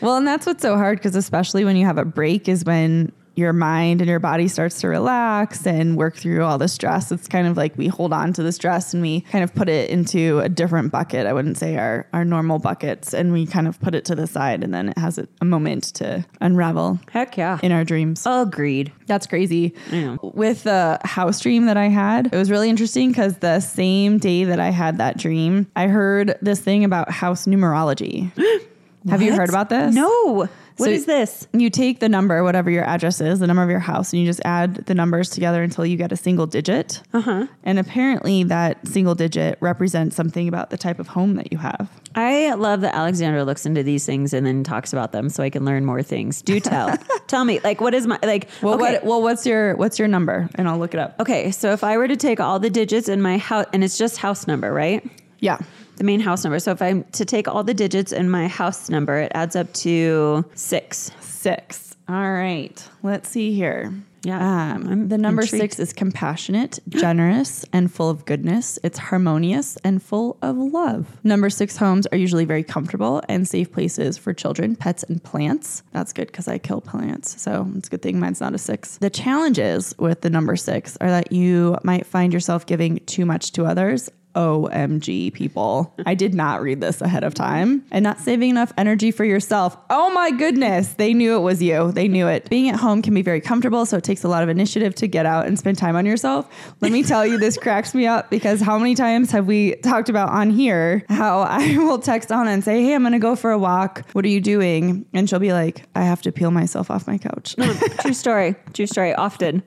Well, 0.00 0.16
and 0.16 0.26
that's 0.26 0.46
what's 0.46 0.62
so 0.62 0.76
hard 0.76 0.98
because, 0.98 1.16
especially 1.16 1.64
when 1.64 1.76
you 1.76 1.86
have 1.86 1.98
a 1.98 2.04
break, 2.04 2.48
is 2.48 2.64
when 2.64 3.12
your 3.36 3.52
mind 3.52 4.00
and 4.00 4.08
your 4.08 4.20
body 4.20 4.48
starts 4.48 4.80
to 4.80 4.88
relax 4.88 5.66
and 5.66 5.96
work 5.96 6.16
through 6.16 6.44
all 6.44 6.58
the 6.58 6.68
stress. 6.68 7.10
It's 7.10 7.28
kind 7.28 7.46
of 7.46 7.56
like 7.56 7.76
we 7.76 7.88
hold 7.88 8.12
on 8.12 8.32
to 8.34 8.42
the 8.42 8.52
stress 8.52 8.94
and 8.94 9.02
we 9.02 9.22
kind 9.22 9.42
of 9.42 9.54
put 9.54 9.68
it 9.68 9.90
into 9.90 10.38
a 10.40 10.48
different 10.48 10.92
bucket. 10.92 11.26
I 11.26 11.32
wouldn't 11.32 11.58
say 11.58 11.76
our, 11.76 12.06
our 12.12 12.24
normal 12.24 12.58
buckets, 12.58 13.12
and 13.12 13.32
we 13.32 13.46
kind 13.46 13.66
of 13.66 13.80
put 13.80 13.94
it 13.94 14.04
to 14.06 14.14
the 14.14 14.26
side, 14.26 14.62
and 14.62 14.72
then 14.72 14.90
it 14.90 14.98
has 14.98 15.18
a, 15.18 15.28
moment 15.44 15.84
to 15.84 16.24
unravel 16.40 16.98
heck 17.12 17.36
yeah 17.36 17.58
in 17.62 17.70
our 17.70 17.84
dreams. 17.84 18.24
agreed 18.26 18.90
That's 19.06 19.26
crazy. 19.26 19.74
Yeah. 19.92 20.16
With 20.22 20.62
the 20.62 20.98
house 21.04 21.38
dream 21.40 21.66
that 21.66 21.76
I 21.76 21.88
had, 21.88 22.32
it 22.32 22.36
was 22.36 22.50
really 22.50 22.70
interesting 22.70 23.10
because 23.10 23.38
the 23.38 23.60
same 23.60 24.18
day 24.18 24.44
that 24.44 24.58
I 24.58 24.70
had 24.70 24.98
that 24.98 25.18
dream, 25.18 25.66
I 25.76 25.88
heard 25.88 26.38
this 26.40 26.60
thing 26.60 26.84
about 26.84 27.10
house 27.10 27.46
numerology. 27.46 28.32
Have 29.08 29.20
you 29.20 29.34
heard 29.34 29.50
about 29.50 29.68
this? 29.68 29.94
no 29.94 30.48
What 30.76 30.86
So- 30.86 30.90
is 30.92 31.06
this 31.06 31.46
You 31.52 31.70
take 31.70 32.00
the 32.00 32.08
number, 32.08 32.42
whatever 32.42 32.68
your 32.70 32.84
address 32.84 33.20
is, 33.20 33.38
the 33.38 33.46
number 33.46 33.62
of 33.62 33.70
your 33.70 33.78
house, 33.78 34.12
and 34.12 34.20
you 34.20 34.26
just 34.26 34.40
add 34.44 34.74
the 34.86 34.94
numbers 34.94 35.30
together 35.30 35.62
until 35.62 35.86
you 35.86 35.96
get 35.96 36.10
a 36.10 36.16
single 36.16 36.46
digit. 36.46 37.00
Uh-huh. 37.12 37.46
And 37.62 37.78
apparently, 37.78 38.42
that 38.44 38.86
single 38.88 39.14
digit 39.14 39.56
represents 39.60 40.16
something 40.16 40.48
about 40.48 40.70
the 40.70 40.76
type 40.76 40.98
of 40.98 41.06
home 41.08 41.36
that 41.36 41.52
you 41.52 41.58
have. 41.58 41.88
I 42.16 42.52
love 42.54 42.80
that 42.80 42.94
Alexandra 42.94 43.44
looks 43.44 43.66
into 43.66 43.82
these 43.84 44.04
things 44.04 44.32
and 44.32 44.44
then 44.46 44.64
talks 44.64 44.92
about 44.92 45.12
them 45.12 45.28
so 45.28 45.42
I 45.42 45.50
can 45.50 45.64
learn 45.64 45.84
more 45.84 46.02
things. 46.02 46.42
Do 46.42 46.58
tell. 46.58 46.96
tell 47.28 47.44
me, 47.44 47.60
like, 47.62 47.80
what 47.80 47.94
is 47.94 48.06
my, 48.06 48.18
like, 48.24 48.48
Well, 48.62 48.74
okay. 48.74 48.94
what? 48.94 49.04
Well, 49.04 49.22
what's 49.22 49.46
your 49.46 49.76
what's 49.76 49.98
your 49.98 50.08
number? 50.08 50.48
And 50.56 50.68
I'll 50.68 50.78
look 50.78 50.94
it 50.94 50.98
up. 51.00 51.20
okay, 51.20 51.50
so 51.52 51.72
if 51.72 51.84
I 51.84 51.96
were 51.98 52.08
to 52.08 52.16
take 52.16 52.40
all 52.40 52.58
the 52.58 52.70
digits 52.70 53.08
in 53.08 53.22
my 53.22 53.38
house, 53.38 53.66
and 53.72 53.84
it's 53.84 53.96
just 53.96 54.16
house 54.18 54.46
number, 54.48 54.72
right? 54.72 55.08
Yeah. 55.38 55.58
The 55.96 56.04
main 56.04 56.20
house 56.20 56.44
number. 56.44 56.58
So 56.58 56.72
if 56.72 56.82
I'm 56.82 57.04
to 57.12 57.24
take 57.24 57.46
all 57.48 57.62
the 57.64 57.74
digits 57.74 58.12
in 58.12 58.28
my 58.30 58.48
house 58.48 58.88
number, 58.90 59.18
it 59.18 59.32
adds 59.34 59.54
up 59.56 59.72
to 59.74 60.44
six. 60.54 61.10
Six. 61.20 61.96
All 62.08 62.32
right. 62.32 62.86
Let's 63.02 63.28
see 63.28 63.54
here. 63.54 63.92
Yeah, 64.26 64.74
Um, 64.76 65.08
the 65.08 65.18
number 65.18 65.42
intrigued. 65.42 65.62
six 65.62 65.78
is 65.78 65.92
compassionate, 65.92 66.78
generous, 66.88 67.66
and 67.74 67.92
full 67.92 68.08
of 68.08 68.24
goodness. 68.24 68.78
It's 68.82 68.98
harmonious 68.98 69.76
and 69.84 70.02
full 70.02 70.38
of 70.40 70.56
love. 70.56 71.18
Number 71.22 71.50
six 71.50 71.76
homes 71.76 72.06
are 72.06 72.16
usually 72.16 72.46
very 72.46 72.62
comfortable 72.62 73.20
and 73.28 73.46
safe 73.46 73.70
places 73.70 74.16
for 74.16 74.32
children, 74.32 74.76
pets, 74.76 75.02
and 75.02 75.22
plants. 75.22 75.82
That's 75.92 76.14
good 76.14 76.28
because 76.28 76.48
I 76.48 76.56
kill 76.56 76.80
plants. 76.80 77.38
So 77.40 77.70
it's 77.76 77.88
a 77.88 77.90
good 77.90 78.00
thing 78.00 78.18
mine's 78.18 78.40
not 78.40 78.54
a 78.54 78.58
six. 78.58 78.96
The 78.96 79.10
challenges 79.10 79.94
with 79.98 80.22
the 80.22 80.30
number 80.30 80.56
six 80.56 80.96
are 81.02 81.08
that 81.10 81.30
you 81.30 81.76
might 81.84 82.06
find 82.06 82.32
yourself 82.32 82.64
giving 82.64 83.00
too 83.04 83.26
much 83.26 83.52
to 83.52 83.66
others. 83.66 84.10
OMG, 84.34 85.32
people. 85.32 85.94
I 86.06 86.14
did 86.14 86.34
not 86.34 86.62
read 86.62 86.80
this 86.80 87.00
ahead 87.00 87.24
of 87.24 87.34
time 87.34 87.84
and 87.90 88.02
not 88.02 88.18
saving 88.18 88.50
enough 88.50 88.72
energy 88.76 89.10
for 89.10 89.24
yourself. 89.24 89.76
Oh 89.90 90.10
my 90.10 90.30
goodness. 90.30 90.94
They 90.94 91.14
knew 91.14 91.36
it 91.36 91.40
was 91.40 91.62
you. 91.62 91.92
They 91.92 92.08
knew 92.08 92.26
it. 92.26 92.48
Being 92.50 92.68
at 92.68 92.76
home 92.76 93.02
can 93.02 93.14
be 93.14 93.22
very 93.22 93.40
comfortable, 93.40 93.86
so 93.86 93.96
it 93.96 94.04
takes 94.04 94.24
a 94.24 94.28
lot 94.28 94.42
of 94.42 94.48
initiative 94.48 94.94
to 94.96 95.06
get 95.06 95.26
out 95.26 95.46
and 95.46 95.58
spend 95.58 95.78
time 95.78 95.96
on 95.96 96.06
yourself. 96.06 96.48
Let 96.80 96.92
me 96.92 97.02
tell 97.02 97.26
you, 97.26 97.38
this 97.38 97.56
cracks 97.56 97.94
me 97.94 98.06
up 98.06 98.30
because 98.30 98.60
how 98.60 98.78
many 98.78 98.94
times 98.94 99.30
have 99.30 99.46
we 99.46 99.76
talked 99.76 100.08
about 100.08 100.30
on 100.30 100.50
here 100.50 101.04
how 101.08 101.40
I 101.48 101.76
will 101.78 101.98
text 101.98 102.30
Anna 102.30 102.50
and 102.50 102.64
say, 102.64 102.82
Hey, 102.82 102.94
I'm 102.94 103.02
going 103.02 103.12
to 103.12 103.18
go 103.18 103.36
for 103.36 103.50
a 103.50 103.58
walk. 103.58 104.08
What 104.12 104.24
are 104.24 104.28
you 104.28 104.40
doing? 104.40 105.06
And 105.12 105.28
she'll 105.28 105.38
be 105.38 105.52
like, 105.52 105.86
I 105.94 106.02
have 106.02 106.22
to 106.22 106.32
peel 106.32 106.50
myself 106.50 106.90
off 106.90 107.06
my 107.06 107.18
couch. 107.18 107.56
True 108.00 108.12
story. 108.14 108.54
True 108.72 108.86
story. 108.86 109.14
Often. 109.14 109.62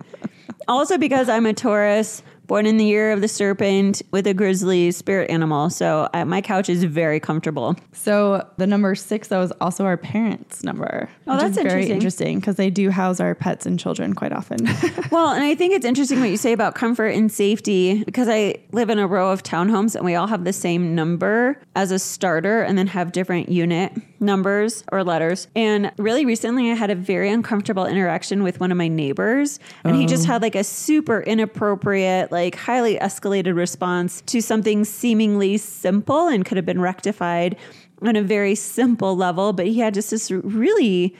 Also 0.67 0.97
because 0.97 1.29
I'm 1.29 1.45
a 1.45 1.53
Taurus, 1.53 2.23
born 2.47 2.65
in 2.65 2.77
the 2.77 2.85
year 2.85 3.11
of 3.11 3.21
the 3.21 3.27
serpent 3.27 4.01
with 4.11 4.25
a 4.25 4.33
grizzly 4.33 4.91
spirit 4.91 5.29
animal. 5.29 5.69
So 5.69 6.09
uh, 6.13 6.25
my 6.25 6.41
couch 6.41 6.69
is 6.69 6.83
very 6.83 7.19
comfortable. 7.19 7.75
So 7.93 8.47
the 8.57 8.65
number 8.65 8.95
six, 8.95 9.27
though, 9.27 9.41
is 9.41 9.51
also 9.61 9.85
our 9.85 9.97
parents' 9.97 10.63
number. 10.63 11.09
Oh, 11.27 11.37
that's 11.37 11.55
very 11.55 11.83
interesting. 11.83 11.95
interesting 11.95 12.39
because 12.39 12.55
they 12.55 12.69
do 12.69 12.89
house 12.89 13.19
our 13.19 13.35
pets 13.35 13.65
and 13.65 13.79
children 13.79 14.13
quite 14.13 14.31
often. 14.31 14.57
Well, 15.11 15.29
and 15.29 15.43
I 15.43 15.55
think 15.55 15.73
it's 15.73 15.85
interesting 15.85 16.19
what 16.19 16.29
you 16.29 16.37
say 16.37 16.51
about 16.51 16.75
comfort 16.75 17.07
and 17.07 17.31
safety 17.31 18.03
because 18.03 18.27
I 18.27 18.55
live 18.71 18.89
in 18.89 18.99
a 18.99 19.07
row 19.07 19.31
of 19.31 19.41
townhomes 19.41 19.95
and 19.95 20.03
we 20.03 20.15
all 20.15 20.27
have 20.27 20.43
the 20.43 20.53
same 20.53 20.95
number 20.95 21.59
as 21.75 21.91
a 21.91 21.99
starter 21.99 22.61
and 22.61 22.77
then 22.77 22.87
have 22.87 23.11
different 23.13 23.49
unit 23.49 23.93
numbers 24.19 24.83
or 24.91 25.03
letters. 25.03 25.47
And 25.55 25.91
really 25.97 26.25
recently 26.25 26.71
I 26.71 26.75
had 26.75 26.89
a 26.89 26.95
very 26.95 27.29
uncomfortable 27.29 27.85
interaction 27.85 28.43
with 28.43 28.59
one 28.59 28.71
of 28.71 28.77
my 28.77 28.87
neighbors 28.87 29.59
and 29.83 29.95
he 29.95 30.05
just 30.05 30.25
oh. 30.25 30.33
had 30.33 30.41
like 30.41 30.55
a 30.55 30.63
super 30.63 31.21
inappropriate, 31.21 32.31
like 32.31 32.55
highly 32.55 32.97
escalated 32.97 33.55
response 33.55 34.21
to 34.27 34.41
something 34.41 34.85
seemingly 34.85 35.57
simple 35.57 36.27
and 36.27 36.45
could 36.45 36.57
have 36.57 36.65
been 36.65 36.81
rectified 36.81 37.55
on 38.01 38.15
a 38.15 38.21
very 38.21 38.55
simple 38.55 39.15
level, 39.15 39.53
but 39.53 39.65
he 39.65 39.79
had 39.79 39.93
just 39.93 40.11
this 40.11 40.29
really 40.29 41.15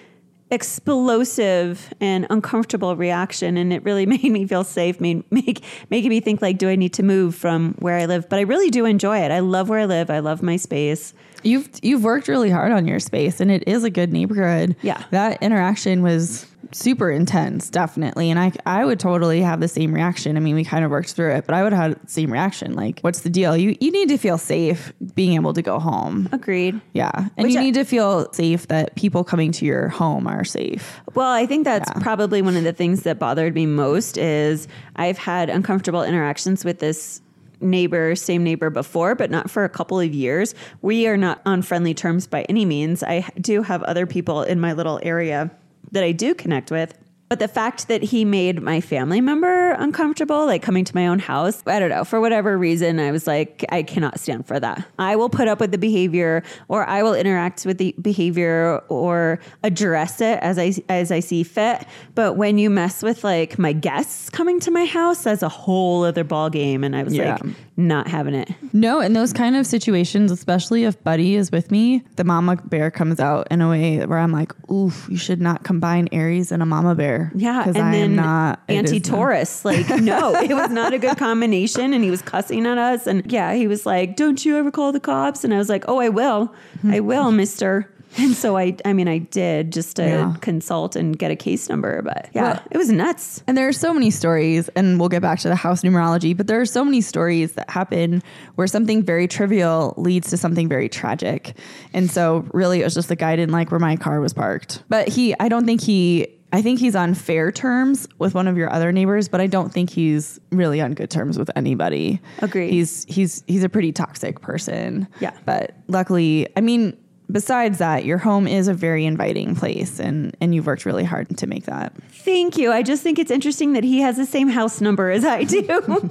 explosive 0.50 1.94
and 2.00 2.26
uncomfortable 2.30 2.96
reaction 2.96 3.58
and 3.58 3.74
it 3.74 3.84
really 3.84 4.06
made 4.06 4.24
me 4.24 4.48
feel 4.48 4.64
safe 4.64 5.02
made 5.02 5.22
make 5.30 5.62
making 5.90 6.10
me 6.10 6.22
think 6.22 6.42
like 6.42 6.58
do 6.58 6.70
i 6.70 6.76
need 6.76 6.94
to 6.94 7.04
move 7.04 7.36
from 7.36 7.74
where 7.80 7.98
i 7.98 8.06
live? 8.06 8.30
But 8.30 8.40
i 8.40 8.44
really 8.44 8.70
do 8.70 8.86
enjoy 8.86 9.18
it. 9.20 9.32
I 9.32 9.40
love 9.40 9.68
where 9.68 9.80
i 9.80 9.86
live. 9.86 10.10
I 10.10 10.20
love 10.20 10.42
my 10.42 10.56
space 10.56 11.14
You've 11.44 11.70
you've 11.82 12.04
worked 12.04 12.28
really 12.28 12.50
hard 12.50 12.72
on 12.72 12.88
your 12.88 13.00
space 13.00 13.40
and 13.40 13.50
it 13.52 13.64
is 13.68 13.84
a 13.84 13.90
good 13.90 14.12
neighborhood. 14.12 14.76
Yeah. 14.82 15.04
That 15.12 15.42
interaction 15.42 16.02
was 16.04 16.46
super 16.74 17.10
intense, 17.10 17.70
definitely. 17.70 18.30
And 18.30 18.38
I 18.40 18.52
I 18.66 18.84
would 18.84 19.00
totally 19.00 19.42
have 19.42 19.60
the 19.62 19.68
same 19.70 19.94
reaction. 19.94 20.36
I 20.36 20.40
mean, 20.42 20.56
we 20.56 20.64
kind 20.66 20.84
of 20.84 20.92
worked 20.92 21.14
through 21.14 21.32
it, 21.36 21.46
but 21.46 21.56
I 21.56 21.64
would 21.64 21.72
have 21.74 21.94
the 22.04 22.12
same 22.12 22.32
reaction. 22.34 22.74
Like, 22.76 23.00
what's 23.02 23.22
the 23.22 23.30
deal? 23.30 23.56
You 23.56 23.78
you 23.80 23.92
need 23.92 24.10
to 24.10 24.18
feel 24.18 24.38
safe 24.38 24.92
being 25.16 25.34
able 25.36 25.54
to 25.54 25.62
go 25.62 25.80
home. 25.80 26.28
agreed 26.32 26.80
Yeah. 26.94 27.12
And 27.38 27.46
Which 27.46 27.54
you 27.54 27.60
I- 27.60 27.64
need 27.64 27.76
to 27.76 27.86
feel 27.86 28.32
safe 28.34 28.68
that 28.68 28.96
people 28.96 29.24
coming 29.24 29.52
to 29.54 29.66
your 29.66 29.88
home 29.90 30.28
are 30.28 30.44
safe. 30.44 31.00
Well, 31.16 31.32
I 31.32 31.46
think 31.46 31.64
that's 31.64 31.90
Yeah. 31.96 32.02
probably 32.02 32.42
one 32.42 32.58
of 32.58 32.64
the 32.64 32.74
things 32.74 33.04
that 33.04 33.18
bothered 33.20 33.56
me 33.56 33.66
most 33.66 34.18
is 34.18 34.68
I've 34.98 35.18
had 35.18 35.50
uncomfortable 35.50 36.04
interactions 36.04 36.66
with 36.66 36.80
this 36.80 37.22
neighbor, 37.60 38.16
same 38.16 38.44
neighbor 38.44 38.70
before, 38.70 39.16
but 39.16 39.32
not 39.32 39.50
for 39.50 39.64
a 39.64 39.70
couple 39.70 40.00
of 40.00 40.14
years. 40.14 40.56
We 40.82 41.08
are 41.08 41.18
not 41.18 41.42
on 41.46 41.62
friendly 41.62 41.94
terms 41.94 42.28
by 42.28 42.44
any 42.44 42.66
means. 42.66 43.04
I 43.04 43.30
do 43.40 43.62
have 43.62 43.84
other 43.84 44.06
people 44.06 44.44
in 44.44 44.60
my 44.60 44.74
little 44.74 45.00
area 45.04 45.52
that 45.92 46.04
I 46.04 46.12
do 46.12 46.36
connect 46.36 46.72
with. 46.72 46.98
But 47.30 47.40
the 47.40 47.50
fact 47.50 47.90
that 47.90 48.02
he 48.04 48.24
made 48.24 48.62
my 48.62 48.80
family 48.80 49.20
member 49.20 49.72
uncomfortable, 49.72 50.46
like 50.46 50.62
coming 50.62 50.86
to 50.86 50.96
my 50.96 51.08
own 51.08 51.20
house, 51.20 51.62
I 51.66 51.78
don't 51.78 51.90
know, 51.90 52.06
for 52.06 52.22
whatever 52.22 52.58
reason, 52.58 53.02
I 53.02 53.12
was 53.12 53.28
like, 53.28 53.66
I 53.70 53.84
cannot 53.84 54.18
stand 54.20 54.48
for 54.48 54.58
that. 54.62 54.88
I 54.98 55.18
will 55.18 55.28
put 55.28 55.50
up 55.50 55.60
with 55.60 55.72
the 55.72 55.78
behavior 55.78 56.42
or 56.70 56.88
I 56.88 57.04
will 57.04 57.14
interact 57.14 57.66
with 57.66 57.80
the 57.80 57.94
behavior 58.02 58.82
or 58.88 59.40
address 59.64 60.22
it 60.22 60.40
as 60.42 60.58
I 60.58 60.74
as 60.88 61.12
I 61.12 61.20
see 61.20 61.44
fit. 61.44 61.86
But 62.16 62.38
when 62.38 62.58
you 62.58 62.70
mess 62.70 63.04
with 63.04 63.26
like 63.26 63.60
my 63.60 63.74
guests 63.74 64.30
coming 64.30 64.62
to 64.62 64.72
my 64.72 64.86
house, 64.86 65.24
that's 65.24 65.44
a 65.44 65.50
whole 65.50 66.04
other 66.06 66.24
ball 66.24 66.50
game. 66.50 66.84
And 66.86 66.96
I 66.96 67.04
was 67.04 67.14
Yeah. 67.14 67.38
like, 67.44 67.56
not 67.78 68.08
having 68.08 68.34
it. 68.34 68.50
No, 68.74 69.00
in 69.00 69.14
those 69.14 69.32
kind 69.32 69.56
of 69.56 69.68
situations, 69.68 70.32
especially 70.32 70.84
if 70.84 71.02
Buddy 71.04 71.36
is 71.36 71.52
with 71.52 71.70
me, 71.70 72.04
the 72.16 72.24
mama 72.24 72.56
bear 72.56 72.90
comes 72.90 73.20
out 73.20 73.48
in 73.52 73.62
a 73.62 73.70
way 73.70 74.04
where 74.04 74.18
I'm 74.18 74.32
like, 74.32 74.52
oof, 74.72 75.08
you 75.10 75.18
should 75.18 75.40
not 75.40 75.64
combine 75.64 76.10
Aries 76.12 76.52
and 76.52 76.64
a 76.64 76.66
mama 76.66 76.96
bear. 76.96 77.32
Yeah, 77.36 77.60
because 77.60 77.76
and 77.76 77.86
I 77.86 77.92
then 77.92 78.10
am 78.12 78.16
not 78.16 78.64
anti 78.68 79.00
Taurus. 79.00 79.64
Like, 79.64 79.88
no, 80.02 80.34
it 80.36 80.54
was 80.54 80.72
not 80.72 80.94
a 80.94 80.98
good 80.98 81.18
combination, 81.18 81.94
and 81.94 82.04
he 82.04 82.10
was 82.10 82.22
cussing 82.22 82.66
at 82.66 82.78
us. 82.78 83.06
And 83.06 83.32
yeah, 83.32 83.54
he 83.54 83.68
was 83.68 83.86
like, 83.86 84.16
"Don't 84.16 84.44
you 84.44 84.58
ever 84.58 84.72
call 84.72 84.92
the 84.92 85.00
cops?" 85.00 85.44
And 85.44 85.54
I 85.54 85.58
was 85.58 85.70
like, 85.70 85.86
"Oh, 85.88 86.00
I 86.00 86.10
will, 86.10 86.54
I 86.84 87.00
will, 87.00 87.32
Mister." 87.32 87.92
And 88.18 88.34
so 88.34 88.58
I, 88.58 88.76
I 88.86 88.94
mean, 88.94 89.08
I 89.08 89.20
did 89.20 89.72
just 89.72 89.96
to 89.98 90.04
Yeah. 90.04 90.36
consult 90.42 90.96
and 90.96 91.18
get 91.18 91.30
a 91.32 91.36
case 91.36 91.70
number, 91.70 92.02
but 92.02 92.30
yeah, 92.34 92.42
Well- 92.44 92.64
it 92.72 92.78
was 92.78 92.92
nuts. 92.92 93.44
And 93.48 93.58
there 93.58 93.68
are 93.68 93.74
so 93.74 93.94
many 93.94 94.10
stories, 94.12 94.70
and 94.76 95.00
we'll 95.00 95.10
get 95.10 95.22
back 95.22 95.40
to 95.40 95.50
the 95.50 95.56
house 95.56 95.82
numerology, 95.84 96.36
but 96.36 96.48
there 96.48 96.60
are 96.60 96.66
so 96.66 96.84
many 96.84 97.02
stories 97.02 97.54
that 97.54 97.70
happen 97.70 98.24
where 98.56 98.68
something 98.68 99.04
very 99.04 99.28
trivial 99.28 99.94
leads 99.98 100.30
to 100.32 100.38
something 100.38 100.68
very 100.68 100.90
tragic. 100.90 101.56
And 101.94 102.10
so, 102.10 102.46
really, 102.54 102.82
it 102.82 102.84
was 102.86 102.94
just 102.96 103.08
the 103.10 103.16
guy 103.16 103.36
didn't 103.36 103.54
like 103.54 103.72
where 103.72 103.80
my 103.80 103.96
car 103.96 104.20
was 104.20 104.34
parked. 104.34 104.84
But 104.90 105.08
he, 105.08 105.36
I 105.40 105.48
don't 105.50 105.66
think 105.66 105.82
he, 105.82 106.28
I 106.54 106.62
think 106.62 106.80
he's 106.80 106.96
on 106.96 107.14
fair 107.14 107.52
terms 107.52 108.08
with 108.20 108.34
one 108.34 108.48
of 108.48 108.56
your 108.58 108.72
other 108.72 108.92
neighbors, 108.92 109.28
but 109.28 109.42
I 109.42 109.48
don't 109.48 109.72
think 109.72 109.90
he's 109.90 110.40
really 110.52 110.80
on 110.82 110.94
good 110.94 111.10
terms 111.10 111.38
with 111.38 111.52
anybody. 111.58 112.22
Agreed. 112.40 112.72
He's 112.72 113.06
he's 113.10 113.44
he's 113.48 113.64
a 113.64 113.70
pretty 113.70 113.92
toxic 113.92 114.40
person. 114.42 115.08
Yeah. 115.20 115.32
But 115.46 115.74
luckily, 115.88 116.48
I 116.56 116.62
mean, 116.62 116.96
besides 117.32 117.80
that, 117.80 118.06
your 118.06 118.18
home 118.18 118.48
is 118.48 118.68
a 118.68 118.74
very 118.74 119.06
inviting 119.06 119.56
place, 119.56 120.00
and 120.00 120.36
and 120.42 120.54
you've 120.54 120.66
worked 120.66 120.86
really 120.86 121.04
hard 121.04 121.36
to 121.38 121.48
make 121.48 121.66
that. 121.66 121.94
Thank 122.12 122.58
you. 122.58 122.72
I 122.72 122.84
just 122.84 123.04
think 123.04 123.20
it's 123.20 123.32
interesting 123.32 123.74
that 123.74 123.84
he 123.84 124.00
has 124.00 124.18
the 124.18 124.26
same 124.26 124.50
house 124.50 124.82
number 124.82 125.10
as 125.10 125.26
I 125.26 125.44
do. 125.44 125.64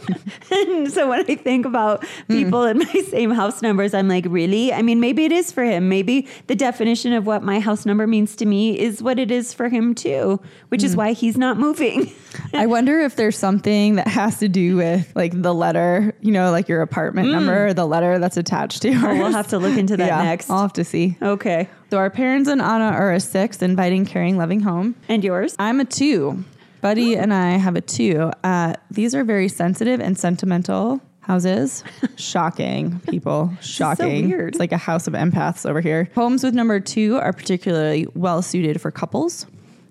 and 0.50 0.90
so 0.90 1.08
when 1.08 1.24
I 1.28 1.34
think 1.34 1.66
about 1.66 2.04
people 2.28 2.64
in 2.64 2.78
my 2.78 3.02
same 3.08 3.30
house 3.30 3.62
numbers, 3.62 3.94
I'm 3.94 4.08
like, 4.08 4.24
really? 4.28 4.72
I 4.72 4.82
mean, 4.82 5.00
maybe 5.00 5.24
it 5.24 5.32
is 5.32 5.52
for 5.52 5.64
him. 5.64 5.88
Maybe 5.88 6.28
the 6.46 6.56
definition 6.56 7.12
of 7.12 7.26
what 7.26 7.42
my 7.42 7.60
house 7.60 7.86
number 7.86 8.06
means 8.06 8.36
to 8.36 8.46
me 8.46 8.78
is 8.78 9.02
what 9.02 9.18
it 9.18 9.30
is 9.30 9.52
for 9.52 9.68
him 9.68 9.94
too, 9.94 10.40
which 10.68 10.82
is 10.82 10.96
why 10.96 11.12
he's 11.12 11.36
not 11.36 11.58
moving. 11.58 12.12
I 12.52 12.66
wonder 12.66 13.00
if 13.00 13.16
there's 13.16 13.36
something 13.36 13.96
that 13.96 14.08
has 14.08 14.38
to 14.38 14.48
do 14.48 14.76
with 14.76 15.10
like 15.14 15.40
the 15.40 15.54
letter, 15.54 16.14
you 16.20 16.32
know, 16.32 16.50
like 16.50 16.68
your 16.68 16.82
apartment 16.82 17.30
number, 17.30 17.66
or 17.66 17.74
the 17.74 17.86
letter 17.86 18.18
that's 18.18 18.36
attached 18.36 18.82
to 18.82 18.90
yours. 18.90 19.02
Mm. 19.02 19.06
Oh, 19.06 19.18
we'll 19.18 19.32
have 19.32 19.48
to 19.48 19.58
look 19.58 19.76
into 19.76 19.96
that 19.96 20.06
yeah, 20.06 20.22
next. 20.22 20.50
I'll 20.50 20.62
have 20.62 20.72
to 20.74 20.84
see. 20.84 21.05
Okay. 21.22 21.68
So 21.90 21.98
our 21.98 22.10
parents 22.10 22.48
and 22.48 22.60
Anna 22.60 22.86
are 22.86 23.12
a 23.12 23.20
six, 23.20 23.62
inviting, 23.62 24.04
caring, 24.06 24.36
loving 24.36 24.60
home. 24.60 24.94
And 25.08 25.22
yours? 25.22 25.54
I'm 25.58 25.80
a 25.80 25.84
two. 25.84 26.44
Buddy 26.80 27.16
and 27.16 27.32
I 27.32 27.52
have 27.56 27.76
a 27.76 27.80
two. 27.80 28.30
Uh, 28.44 28.74
these 28.90 29.14
are 29.14 29.24
very 29.24 29.48
sensitive 29.48 30.00
and 30.00 30.18
sentimental 30.18 31.00
houses. 31.20 31.82
Shocking, 32.16 33.00
people. 33.08 33.52
Shocking. 33.60 34.28
weird. 34.28 34.50
It's 34.50 34.58
like 34.58 34.72
a 34.72 34.76
house 34.76 35.06
of 35.06 35.14
empaths 35.14 35.68
over 35.68 35.80
here. 35.80 36.08
Homes 36.14 36.44
with 36.44 36.54
number 36.54 36.78
two 36.80 37.16
are 37.16 37.32
particularly 37.32 38.06
well 38.14 38.42
suited 38.42 38.80
for 38.80 38.90
couples, 38.90 39.46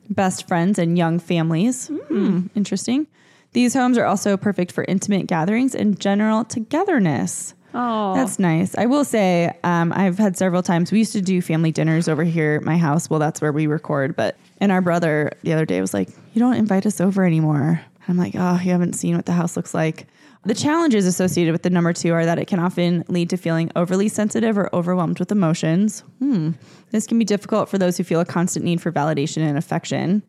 best 0.09 0.47
friends, 0.47 0.79
and 0.79 0.97
young 0.97 1.19
families. 1.19 1.87
Hmm, 2.07 2.47
interesting. 2.55 3.07
These 3.51 3.73
homes 3.73 3.97
are 3.97 4.05
also 4.05 4.37
perfect 4.37 4.71
for 4.71 4.83
intimate 4.85 5.27
gatherings 5.27 5.75
and 5.75 5.99
general 5.99 6.43
togetherness. 6.45 7.53
Oh. 7.77 8.15
That's 8.15 8.39
nice. 8.39 8.73
I 8.75 8.85
will 8.85 9.03
say, 9.03 9.51
um, 9.65 9.91
I've 9.93 10.17
had 10.17 10.37
several 10.37 10.63
times. 10.63 10.91
We 10.91 10.99
used 10.99 11.11
to 11.11 11.21
do 11.21 11.41
family 11.41 11.71
dinners 11.71 12.07
over 12.07 12.23
here 12.23 12.55
at 12.55 12.63
my 12.63 12.77
house. 12.77 13.09
Well, 13.09 13.19
that's 13.19 13.41
where 13.41 13.51
we 13.51 13.67
record. 13.67 14.15
But 14.15 14.37
and 14.61 14.71
our 14.71 14.81
brother 14.81 15.31
the 15.43 15.51
other 15.53 15.65
day 15.65 15.81
was 15.81 15.93
like, 15.93 16.07
"You 16.33 16.39
don't 16.39 16.53
invite 16.55 16.85
us 16.85 17.01
over 17.01 17.25
anymore." 17.25 17.81
I'm 18.07 18.17
like, 18.17 18.33
"Oh, 18.35 18.53
you 18.63 18.71
haven't 18.71 18.93
seen 18.93 19.15
what 19.15 19.25
the 19.25 19.33
house 19.33 19.57
looks 19.57 19.73
like." 19.73 20.07
The 20.45 20.53
challenges 20.53 21.05
associated 21.07 21.51
with 21.51 21.63
the 21.63 21.69
number 21.71 21.91
two 21.91 22.13
are 22.13 22.23
that 22.23 22.37
it 22.39 22.45
can 22.47 22.59
often 22.59 23.03
lead 23.07 23.31
to 23.31 23.37
feeling 23.37 23.71
overly 23.75 24.07
sensitive 24.07 24.57
or 24.57 24.73
overwhelmed 24.73 25.19
with 25.19 25.31
emotions. 25.31 26.01
Hmm. 26.19 26.51
This 26.91 27.07
can 27.07 27.17
be 27.19 27.25
difficult 27.25 27.67
for 27.67 27.77
those 27.79 27.97
who 27.97 28.03
feel 28.03 28.19
a 28.21 28.25
constant 28.25 28.63
need 28.63 28.79
for 28.79 28.91
validation 28.91 29.37
and 29.41 29.57
affection. 29.57 30.21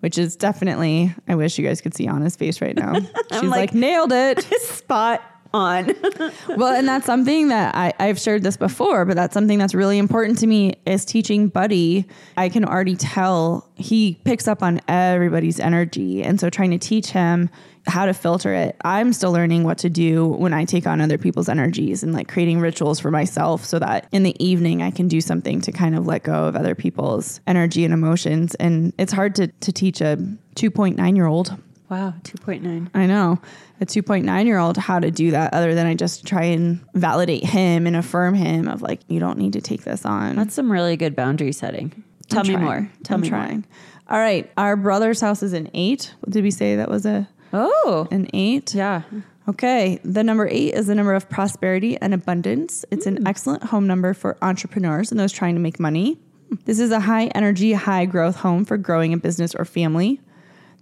Which 0.00 0.16
is 0.16 0.36
definitely, 0.36 1.12
I 1.26 1.34
wish 1.34 1.58
you 1.58 1.66
guys 1.66 1.80
could 1.80 1.92
see 1.92 2.06
Anna's 2.06 2.36
face 2.36 2.60
right 2.60 2.76
now. 2.76 2.94
She's 3.32 3.42
like, 3.42 3.50
like- 3.50 3.74
nailed 3.74 4.12
it. 4.12 4.42
Spot 4.60 5.20
on. 5.52 5.94
well, 6.56 6.74
and 6.74 6.86
that's 6.86 7.06
something 7.06 7.48
that 7.48 7.74
I, 7.74 7.92
I've 7.98 8.18
shared 8.18 8.42
this 8.42 8.56
before, 8.56 9.04
but 9.04 9.16
that's 9.16 9.34
something 9.34 9.58
that's 9.58 9.74
really 9.74 9.98
important 9.98 10.38
to 10.38 10.46
me 10.46 10.74
is 10.86 11.04
teaching 11.04 11.48
Buddy. 11.48 12.06
I 12.36 12.48
can 12.48 12.64
already 12.64 12.96
tell 12.96 13.68
he 13.74 14.20
picks 14.24 14.48
up 14.48 14.62
on 14.62 14.80
everybody's 14.88 15.60
energy. 15.60 16.22
And 16.22 16.38
so 16.40 16.50
trying 16.50 16.70
to 16.72 16.78
teach 16.78 17.10
him 17.10 17.50
how 17.86 18.06
to 18.06 18.12
filter 18.12 18.52
it. 18.52 18.76
I'm 18.84 19.12
still 19.12 19.32
learning 19.32 19.64
what 19.64 19.78
to 19.78 19.90
do 19.90 20.26
when 20.26 20.52
I 20.52 20.64
take 20.64 20.86
on 20.86 21.00
other 21.00 21.18
people's 21.18 21.48
energies 21.48 22.02
and 22.02 22.12
like 22.12 22.28
creating 22.28 22.60
rituals 22.60 23.00
for 23.00 23.10
myself 23.10 23.64
so 23.64 23.78
that 23.78 24.06
in 24.12 24.22
the 24.22 24.36
evening 24.44 24.82
I 24.82 24.90
can 24.90 25.08
do 25.08 25.20
something 25.20 25.60
to 25.62 25.72
kind 25.72 25.96
of 25.96 26.06
let 26.06 26.22
go 26.22 26.44
of 26.44 26.56
other 26.56 26.74
people's 26.74 27.40
energy 27.46 27.84
and 27.84 27.94
emotions. 27.94 28.54
And 28.56 28.92
it's 28.98 29.12
hard 29.12 29.34
to, 29.36 29.46
to 29.48 29.72
teach 29.72 30.00
a 30.00 30.18
2.9 30.56 31.16
year 31.16 31.26
old 31.26 31.56
wow, 31.90 32.14
2.9. 32.22 32.90
I 32.94 33.06
know 33.06 33.40
a 33.80 33.86
2.9 33.86 34.46
year 34.46 34.58
old 34.58 34.76
how 34.76 34.98
to 34.98 35.10
do 35.10 35.30
that 35.30 35.54
other 35.54 35.74
than 35.74 35.86
I 35.86 35.94
just 35.94 36.26
try 36.26 36.44
and 36.44 36.84
validate 36.94 37.44
him 37.44 37.86
and 37.86 37.96
affirm 37.96 38.34
him 38.34 38.68
of 38.68 38.82
like, 38.82 39.00
you 39.08 39.20
don't 39.20 39.38
need 39.38 39.54
to 39.54 39.60
take 39.60 39.84
this 39.84 40.04
on. 40.04 40.36
That's 40.36 40.54
some 40.54 40.70
really 40.70 40.96
good 40.96 41.16
boundary 41.16 41.52
setting. 41.52 42.04
Tell 42.28 42.40
I'm 42.40 42.46
me 42.46 42.54
trying. 42.54 42.64
more. 42.64 42.90
Tell 43.04 43.14
I'm 43.16 43.20
me 43.22 43.28
trying. 43.28 43.66
All 44.08 44.18
right. 44.18 44.50
Our 44.56 44.76
brother's 44.76 45.20
house 45.20 45.42
is 45.42 45.52
an 45.52 45.70
eight. 45.74 46.14
Did 46.28 46.44
we 46.44 46.50
say 46.50 46.76
that 46.76 46.90
was 46.90 47.06
a. 47.06 47.28
Oh, 47.52 48.06
an 48.10 48.28
eight? 48.34 48.74
yeah. 48.74 49.02
Okay. 49.48 49.98
The 50.04 50.22
number 50.22 50.46
eight 50.48 50.74
is 50.74 50.88
the 50.88 50.94
number 50.94 51.14
of 51.14 51.28
prosperity 51.30 51.96
and 51.98 52.12
abundance. 52.12 52.84
It's 52.90 53.06
an 53.06 53.18
hmm. 53.18 53.26
excellent 53.26 53.64
home 53.64 53.86
number 53.86 54.12
for 54.12 54.36
entrepreneurs 54.42 55.10
and 55.10 55.18
those 55.18 55.32
trying 55.32 55.54
to 55.54 55.60
make 55.60 55.80
money. 55.80 56.18
This 56.64 56.80
is 56.80 56.90
a 56.90 57.00
high 57.00 57.26
energy, 57.28 57.72
high 57.72 58.06
growth 58.06 58.36
home 58.36 58.64
for 58.64 58.76
growing 58.76 59.12
a 59.12 59.18
business 59.18 59.54
or 59.54 59.64
family. 59.64 60.20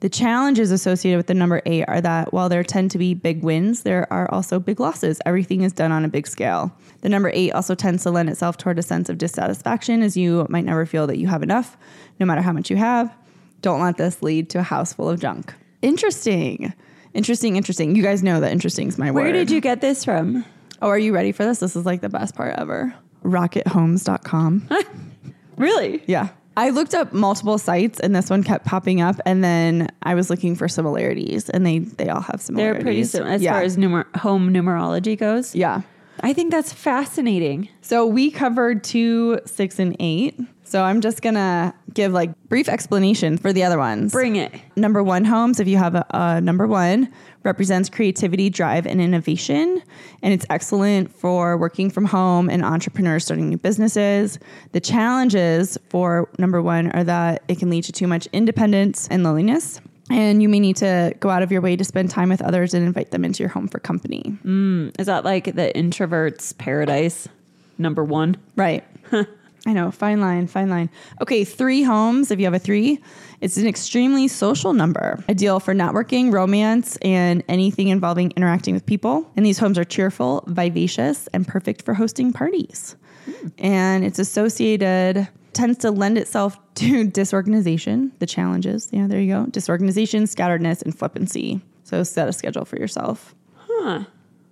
The 0.07 0.11
challenges 0.11 0.71
associated 0.71 1.16
with 1.16 1.27
the 1.27 1.35
number 1.35 1.61
eight 1.66 1.85
are 1.88 2.01
that 2.01 2.33
while 2.33 2.49
there 2.49 2.62
tend 2.62 2.92
to 2.92 2.99
be 2.99 3.12
big 3.12 3.42
wins, 3.42 3.83
there 3.83 4.07
are 4.12 4.31
also 4.31 4.61
big 4.61 4.79
losses. 4.79 5.21
Everything 5.27 5.62
is 5.62 5.73
done 5.73 5.90
on 5.90 6.05
a 6.05 6.09
big 6.09 6.29
scale. 6.29 6.71
The 7.01 7.09
number 7.09 7.29
eight 7.35 7.51
also 7.51 7.75
tends 7.75 8.05
to 8.05 8.12
lend 8.12 8.31
itself 8.31 8.57
toward 8.57 8.79
a 8.79 8.85
sense 8.85 9.09
of 9.09 9.19
dissatisfaction 9.19 10.03
as 10.03 10.16
you 10.16 10.47
might 10.49 10.64
never 10.64 10.87
feel 10.87 11.09
that 11.09 11.19
you 11.19 11.27
have 11.27 11.42
enough, 11.42 11.77
no 12.21 12.27
matter 12.27 12.40
how 12.40 12.53
much 12.53 12.71
you 12.71 12.77
have. 12.77 13.12
Don't 13.62 13.81
let 13.81 13.97
this 13.97 14.23
lead 14.23 14.49
to 14.51 14.61
a 14.61 14.62
house 14.62 14.92
full 14.92 15.11
of 15.11 15.19
junk. 15.19 15.53
Interesting. 15.83 16.73
Interesting, 17.12 17.57
interesting. 17.57 17.97
You 17.97 18.05
guys 18.05 18.23
know 18.23 18.38
that 18.38 18.53
interesting 18.53 18.87
is 18.87 18.99
my 18.99 19.11
word. 19.11 19.25
Where 19.25 19.33
did 19.33 19.51
you 19.51 19.61
get 19.61 19.81
this 19.81 20.05
from? 20.05 20.45
Oh, 20.81 20.87
are 20.87 21.01
you 21.01 21.12
ready 21.12 21.33
for 21.33 21.45
this? 21.45 21.59
This 21.59 21.75
is 21.75 21.85
like 21.85 22.01
the 22.01 22.09
best 22.09 22.37
part 22.37 22.55
ever. 22.57 22.95
Rockethomes.com. 23.25 24.69
Really? 25.57 26.03
yeah. 26.07 26.29
I 26.57 26.71
looked 26.71 26.95
up 26.95 27.12
multiple 27.12 27.59
sites 27.59 28.01
and 28.01 28.16
this 28.16 28.31
one 28.31 28.42
kept 28.42 28.64
popping 28.64 29.01
up 29.01 29.21
and 29.27 29.45
then 29.45 29.88
I 30.03 30.14
was 30.14 30.31
looking 30.31 30.55
for 30.55 30.69
similarities 30.69 31.51
and 31.51 31.66
they 31.66 31.81
they 31.81 32.09
all 32.09 32.23
have 32.23 32.40
similarities. 32.40 32.77
They're 32.77 32.83
pretty 32.83 33.05
similar 33.05 33.31
as 33.33 33.42
yeah. 33.42 33.53
far 33.53 33.62
as 33.62 33.77
numer- 33.77 34.16
home 34.16 34.53
numerology 34.53 35.19
goes. 35.19 35.55
Yeah. 35.55 35.83
I 36.21 36.33
think 36.33 36.51
that's 36.51 36.73
fascinating. 36.73 37.69
So 37.83 38.07
we 38.07 38.31
covered 38.31 38.83
2, 38.85 39.40
6 39.45 39.79
and 39.79 39.97
8. 40.01 40.40
So 40.64 40.83
I'm 40.83 41.03
just 41.03 41.21
going 41.21 41.35
to 41.35 41.75
give 41.97 42.13
like 42.13 42.31
brief 42.49 42.69
explanation 42.69 43.39
for 43.39 43.53
the 43.53 43.65
other 43.65 43.79
ones. 43.79 44.13
Bring 44.13 44.37
it. 44.37 44.53
Number 44.77 45.03
one 45.03 45.25
homes, 45.25 45.59
if 45.59 45.67
you 45.67 45.79
have 45.79 45.97
a, 45.97 46.07
a 46.11 46.41
number 46.41 46.67
one, 46.67 47.13
represents 47.43 47.89
creativity, 47.89 48.51
drive, 48.51 48.87
and 48.87 49.01
innovation. 49.01 49.83
And 50.23 50.33
it's 50.33 50.47
excellent 50.51 51.13
for 51.13 51.57
working 51.57 51.91
from 51.91 52.05
home 52.05 52.49
and 52.49 52.65
entrepreneurs 52.65 53.25
starting 53.25 53.49
new 53.49 53.57
businesses. 53.57 54.39
The 54.73 54.81
challenges 54.81 55.79
for 55.89 56.29
number 56.39 56.63
one 56.63 56.93
are 56.93 57.03
that 57.05 57.43
it 57.49 57.59
can 57.59 57.71
lead 57.71 57.85
to 57.85 57.93
too 57.93 58.07
much 58.07 58.29
independence 58.33 59.09
and 59.09 59.25
loneliness. 59.25 59.81
And 60.09 60.41
you 60.41 60.49
may 60.49 60.61
need 60.61 60.77
to 60.77 61.15
go 61.19 61.31
out 61.31 61.43
of 61.43 61.51
your 61.51 61.61
way 61.61 61.75
to 61.75 61.83
spend 61.83 62.11
time 62.11 62.29
with 62.29 62.41
others 62.43 62.75
and 62.75 62.87
invite 62.87 63.11
them 63.11 63.25
into 63.25 63.43
your 63.43 63.49
home 63.49 63.67
for 63.67 63.81
company. 63.81 64.37
Mm, 64.45 64.99
is 65.01 65.07
that 65.07 65.25
like 65.25 65.57
the 65.57 65.77
introvert's 65.77 66.53
paradise? 66.53 67.29
Number 67.79 68.05
one. 68.05 68.37
Right. 68.55 68.85
I 69.66 69.72
know. 69.72 69.90
Fine 69.90 70.20
line, 70.20 70.46
fine 70.46 70.70
line. 70.70 70.88
Okay, 71.20 71.44
three 71.44 71.83
homes. 71.83 72.31
If 72.31 72.38
you 72.38 72.44
have 72.44 72.55
a 72.55 72.59
three, 72.59 73.00
it's 73.40 73.57
an 73.57 73.66
extremely 73.66 74.29
social 74.29 74.72
number, 74.72 75.22
ideal 75.29 75.59
for 75.59 75.74
networking, 75.74 76.33
romance, 76.33 76.96
and 77.02 77.42
anything 77.48 77.88
involving 77.88 78.31
interacting 78.37 78.74
with 78.74 78.87
people. 78.87 79.29
And 79.37 79.44
these 79.44 79.59
homes 79.59 79.76
are 79.76 79.85
cheerful, 79.85 80.44
vivacious, 80.46 81.26
and 81.35 81.46
perfect 81.46 81.83
for 81.83 81.94
hosting 81.94 82.33
parties. 82.33 82.94
And 83.59 84.05
it's 84.05 84.20
associated, 84.20 85.26
tends 85.52 85.79
to 85.79 85.90
lend 85.90 86.16
itself 86.16 86.59
to 86.76 87.05
disorganization, 87.05 88.12
the 88.20 88.26
challenges. 88.26 88.88
Yeah, 88.92 89.09
there 89.09 89.20
you 89.20 89.33
go. 89.33 89.46
Disorganization, 89.46 90.24
scatteredness, 90.24 90.81
and 90.83 90.96
flippancy. 90.96 91.61
So 91.83 92.05
set 92.05 92.29
a 92.29 92.33
schedule 92.33 92.64
for 92.64 92.79
yourself. 92.79 93.35
Huh. 93.57 94.05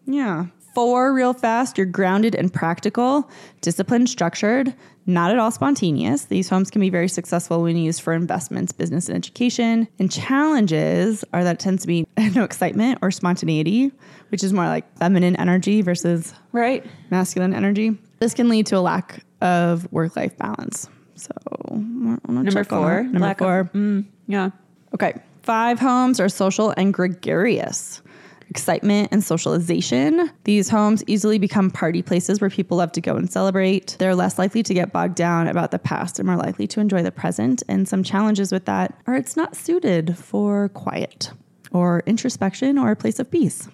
Yeah. 0.06 0.46
Four, 0.74 1.12
real 1.14 1.32
fast, 1.32 1.78
you're 1.78 1.86
grounded 1.86 2.34
and 2.34 2.52
practical, 2.52 3.30
disciplined, 3.60 4.08
structured, 4.08 4.74
not 5.06 5.30
at 5.30 5.38
all 5.38 5.50
spontaneous. 5.50 6.24
These 6.24 6.48
homes 6.48 6.70
can 6.70 6.80
be 6.80 6.90
very 6.90 7.08
successful 7.08 7.62
when 7.62 7.76
used 7.76 8.00
for 8.00 8.12
investments, 8.12 8.72
business, 8.72 9.08
and 9.08 9.16
education. 9.16 9.86
And 9.98 10.10
challenges 10.10 11.24
are 11.32 11.44
that 11.44 11.54
it 11.56 11.58
tends 11.60 11.82
to 11.82 11.86
be 11.88 12.06
no 12.34 12.42
excitement 12.42 12.98
or 13.02 13.10
spontaneity, 13.10 13.92
which 14.30 14.42
is 14.42 14.52
more 14.52 14.64
like 14.66 14.84
feminine 14.98 15.36
energy 15.36 15.80
versus 15.82 16.34
Right. 16.52 16.84
masculine 17.10 17.54
energy. 17.54 17.96
This 18.18 18.34
can 18.34 18.48
lead 18.48 18.66
to 18.66 18.76
a 18.76 18.80
lack 18.80 19.24
of 19.40 19.90
work 19.92 20.16
life 20.16 20.36
balance. 20.38 20.88
So, 21.14 21.30
Number 21.70 22.64
four. 22.64 23.02
Number 23.04 23.18
lack 23.20 23.40
of- 23.40 23.44
four. 23.44 23.70
mm, 23.74 24.04
yeah. 24.26 24.50
Okay. 24.94 25.14
Five 25.42 25.78
homes 25.78 26.18
are 26.20 26.28
social 26.28 26.72
and 26.76 26.92
gregarious. 26.94 28.00
Excitement 28.54 29.08
and 29.10 29.24
socialization. 29.24 30.30
These 30.44 30.68
homes 30.68 31.02
easily 31.08 31.38
become 31.38 31.72
party 31.72 32.02
places 32.02 32.40
where 32.40 32.48
people 32.48 32.76
love 32.76 32.92
to 32.92 33.00
go 33.00 33.16
and 33.16 33.28
celebrate. 33.28 33.96
They're 33.98 34.14
less 34.14 34.38
likely 34.38 34.62
to 34.62 34.72
get 34.72 34.92
bogged 34.92 35.16
down 35.16 35.48
about 35.48 35.72
the 35.72 35.80
past 35.80 36.20
and 36.20 36.28
more 36.28 36.36
likely 36.36 36.68
to 36.68 36.78
enjoy 36.78 37.02
the 37.02 37.10
present. 37.10 37.64
And 37.68 37.88
some 37.88 38.04
challenges 38.04 38.52
with 38.52 38.64
that 38.66 38.96
are 39.08 39.16
it's 39.16 39.36
not 39.36 39.56
suited 39.56 40.16
for 40.16 40.68
quiet 40.68 41.32
or 41.72 42.04
introspection 42.06 42.78
or 42.78 42.92
a 42.92 42.96
place 42.96 43.18
of 43.18 43.28
peace. 43.28 43.68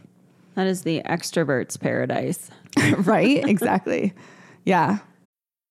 That 0.54 0.66
is 0.66 0.80
the 0.80 1.02
extrovert's 1.02 1.76
paradise. 1.76 2.50
right? 3.00 3.46
exactly. 3.46 4.14
Yeah. 4.64 5.00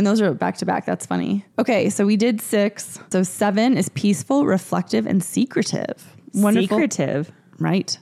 And 0.00 0.06
those 0.06 0.22
are 0.22 0.32
back 0.32 0.56
to 0.56 0.64
back. 0.64 0.86
That's 0.86 1.04
funny. 1.04 1.44
Okay, 1.58 1.90
so 1.90 2.06
we 2.06 2.16
did 2.16 2.40
six. 2.40 2.98
So 3.12 3.22
seven 3.22 3.76
is 3.76 3.90
peaceful, 3.90 4.46
reflective, 4.46 5.04
and 5.04 5.22
secretive. 5.22 6.16
Secretive. 6.32 7.30
Right. 7.58 7.98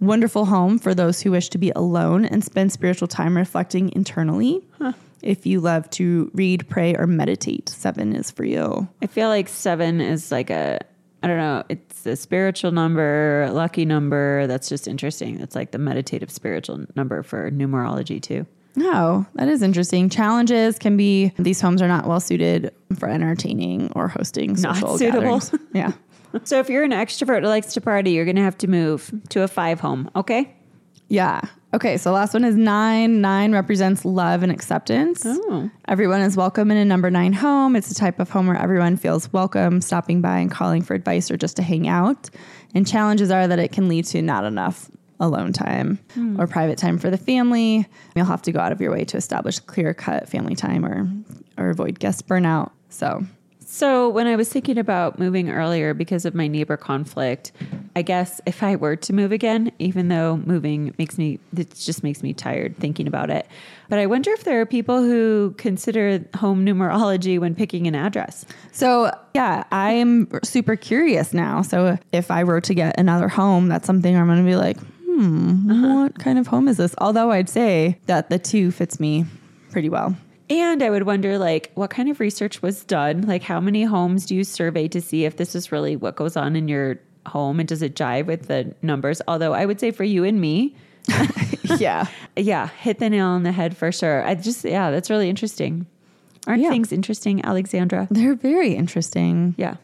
Wonderful 0.00 0.46
home 0.46 0.80
for 0.80 0.92
those 0.92 1.20
who 1.20 1.30
wish 1.30 1.48
to 1.50 1.58
be 1.58 1.70
alone 1.76 2.24
and 2.24 2.42
spend 2.42 2.72
spiritual 2.72 3.06
time 3.06 3.36
reflecting 3.36 3.92
internally. 3.94 4.60
If 5.22 5.46
you 5.46 5.60
love 5.60 5.88
to 5.90 6.32
read, 6.34 6.68
pray, 6.68 6.96
or 6.96 7.06
meditate, 7.06 7.68
seven 7.68 8.16
is 8.16 8.32
for 8.32 8.42
you. 8.42 8.88
I 9.00 9.06
feel 9.06 9.28
like 9.28 9.48
seven 9.48 10.00
is 10.00 10.32
like 10.32 10.50
a, 10.50 10.80
I 11.22 11.28
don't 11.28 11.38
know, 11.38 11.62
it's 11.68 12.06
a 12.06 12.16
spiritual 12.16 12.72
number, 12.72 13.44
a 13.44 13.52
lucky 13.52 13.84
number. 13.84 14.48
That's 14.48 14.68
just 14.68 14.88
interesting. 14.88 15.38
It's 15.38 15.54
like 15.54 15.70
the 15.70 15.78
meditative 15.78 16.32
spiritual 16.32 16.86
number 16.96 17.22
for 17.22 17.52
numerology 17.52 18.20
too. 18.20 18.46
Oh, 18.78 19.26
that 19.34 19.48
is 19.48 19.62
interesting. 19.62 20.08
Challenges 20.08 20.78
can 20.78 20.96
be 20.96 21.32
these 21.38 21.60
homes 21.60 21.82
are 21.82 21.88
not 21.88 22.06
well 22.06 22.20
suited 22.20 22.72
for 22.98 23.08
entertaining 23.08 23.92
or 23.94 24.08
hosting 24.08 24.56
social 24.56 24.90
Not 24.90 24.98
suitable. 24.98 25.38
gatherings. 25.40 25.54
Yeah. 25.74 25.92
So 26.44 26.60
if 26.60 26.68
you're 26.70 26.84
an 26.84 26.92
extrovert 26.92 27.40
who 27.42 27.48
likes 27.48 27.72
to 27.74 27.80
party, 27.80 28.12
you're 28.12 28.24
going 28.24 28.36
to 28.36 28.42
have 28.42 28.56
to 28.58 28.68
move 28.68 29.12
to 29.30 29.42
a 29.42 29.48
five 29.48 29.80
home. 29.80 30.08
Okay. 30.14 30.54
Yeah. 31.08 31.40
Okay. 31.74 31.96
So 31.96 32.12
last 32.12 32.32
one 32.34 32.44
is 32.44 32.54
nine. 32.54 33.20
Nine 33.20 33.50
represents 33.52 34.04
love 34.04 34.44
and 34.44 34.52
acceptance. 34.52 35.24
Oh. 35.26 35.68
Everyone 35.88 36.20
is 36.20 36.36
welcome 36.36 36.70
in 36.70 36.76
a 36.76 36.84
number 36.84 37.10
nine 37.10 37.32
home. 37.32 37.74
It's 37.74 37.90
a 37.90 37.94
type 37.96 38.20
of 38.20 38.30
home 38.30 38.46
where 38.46 38.56
everyone 38.56 38.96
feels 38.96 39.32
welcome, 39.32 39.80
stopping 39.80 40.20
by 40.20 40.38
and 40.38 40.48
calling 40.50 40.82
for 40.82 40.94
advice 40.94 41.32
or 41.32 41.36
just 41.36 41.56
to 41.56 41.62
hang 41.64 41.88
out. 41.88 42.30
And 42.76 42.86
challenges 42.86 43.32
are 43.32 43.48
that 43.48 43.58
it 43.58 43.72
can 43.72 43.88
lead 43.88 44.04
to 44.06 44.22
not 44.22 44.44
enough 44.44 44.88
alone 45.20 45.52
time 45.52 45.98
hmm. 46.14 46.40
or 46.40 46.46
private 46.46 46.78
time 46.78 46.98
for 46.98 47.10
the 47.10 47.18
family. 47.18 47.86
You'll 48.16 48.24
have 48.24 48.42
to 48.42 48.52
go 48.52 48.58
out 48.58 48.72
of 48.72 48.80
your 48.80 48.90
way 48.90 49.04
to 49.04 49.16
establish 49.16 49.60
clear 49.60 49.94
cut 49.94 50.28
family 50.28 50.56
time 50.56 50.84
or 50.84 51.08
or 51.56 51.70
avoid 51.70 51.98
guest 51.98 52.26
burnout. 52.26 52.72
So 52.88 53.24
So 53.64 54.08
when 54.08 54.26
I 54.26 54.34
was 54.34 54.48
thinking 54.48 54.78
about 54.78 55.20
moving 55.20 55.48
earlier 55.48 55.94
because 55.94 56.24
of 56.24 56.34
my 56.34 56.48
neighbor 56.48 56.76
conflict, 56.76 57.52
I 57.94 58.02
guess 58.02 58.40
if 58.46 58.62
I 58.62 58.76
were 58.76 58.96
to 58.96 59.12
move 59.12 59.30
again, 59.30 59.70
even 59.78 60.08
though 60.08 60.38
moving 60.38 60.94
makes 60.98 61.18
me, 61.18 61.38
it 61.56 61.74
just 61.74 62.02
makes 62.02 62.22
me 62.22 62.32
tired 62.32 62.76
thinking 62.78 63.06
about 63.06 63.30
it. 63.30 63.46
But 63.88 63.98
I 63.98 64.06
wonder 64.06 64.32
if 64.32 64.42
there 64.44 64.60
are 64.60 64.66
people 64.66 65.02
who 65.02 65.54
consider 65.58 66.24
home 66.34 66.64
numerology 66.64 67.38
when 67.38 67.54
picking 67.54 67.86
an 67.86 67.94
address. 67.94 68.44
So, 68.72 69.12
yeah, 69.34 69.64
I'm 69.70 70.28
super 70.42 70.76
curious 70.76 71.32
now. 71.32 71.62
So, 71.62 71.98
if 72.12 72.30
I 72.30 72.44
were 72.44 72.60
to 72.60 72.74
get 72.74 72.98
another 72.98 73.28
home, 73.28 73.68
that's 73.68 73.86
something 73.86 74.16
I'm 74.16 74.26
going 74.26 74.38
to 74.38 74.44
be 74.44 74.56
like, 74.56 74.78
hmm, 75.24 75.94
what 76.02 76.18
kind 76.18 76.38
of 76.38 76.46
home 76.46 76.68
is 76.68 76.76
this? 76.78 76.94
Although 76.98 77.30
I'd 77.30 77.48
say 77.48 77.98
that 78.06 78.30
the 78.30 78.38
two 78.38 78.70
fits 78.70 78.98
me 79.00 79.26
pretty 79.70 79.88
well. 79.88 80.16
And 80.48 80.82
I 80.82 80.90
would 80.90 81.04
wonder, 81.04 81.38
like, 81.38 81.70
what 81.74 81.90
kind 81.90 82.08
of 82.08 82.18
research 82.18 82.60
was 82.60 82.82
done? 82.84 83.22
Like, 83.22 83.42
how 83.42 83.60
many 83.60 83.84
homes 83.84 84.26
do 84.26 84.34
you 84.34 84.42
survey 84.42 84.88
to 84.88 85.00
see 85.00 85.24
if 85.24 85.36
this 85.36 85.54
is 85.54 85.70
really 85.70 85.94
what 85.94 86.16
goes 86.16 86.36
on 86.36 86.56
in 86.56 86.66
your 86.66 86.98
home 87.26 87.60
and 87.60 87.68
does 87.68 87.82
it 87.82 87.94
jive 87.94 88.26
with 88.26 88.48
the 88.48 88.74
numbers? 88.82 89.22
Although 89.28 89.52
I 89.52 89.64
would 89.66 89.78
say 89.78 89.92
for 89.92 90.02
you 90.02 90.24
and 90.24 90.40
me, 90.40 90.74
yeah. 91.78 92.06
yeah, 92.36 92.66
hit 92.80 92.98
the 92.98 93.08
nail 93.10 93.26
on 93.26 93.44
the 93.44 93.52
head 93.52 93.76
for 93.76 93.92
sure. 93.92 94.24
I 94.26 94.34
just, 94.34 94.64
yeah, 94.64 94.90
that's 94.90 95.08
really 95.08 95.28
interesting. 95.30 95.86
Aren't 96.48 96.62
Yeah. 96.62 96.70
things 96.70 96.90
interesting, 96.90 97.44
Alexandra? 97.44 98.08
They're 98.10 98.34
very 98.34 98.74
interesting. 98.74 99.54
Yeah. 99.56 99.76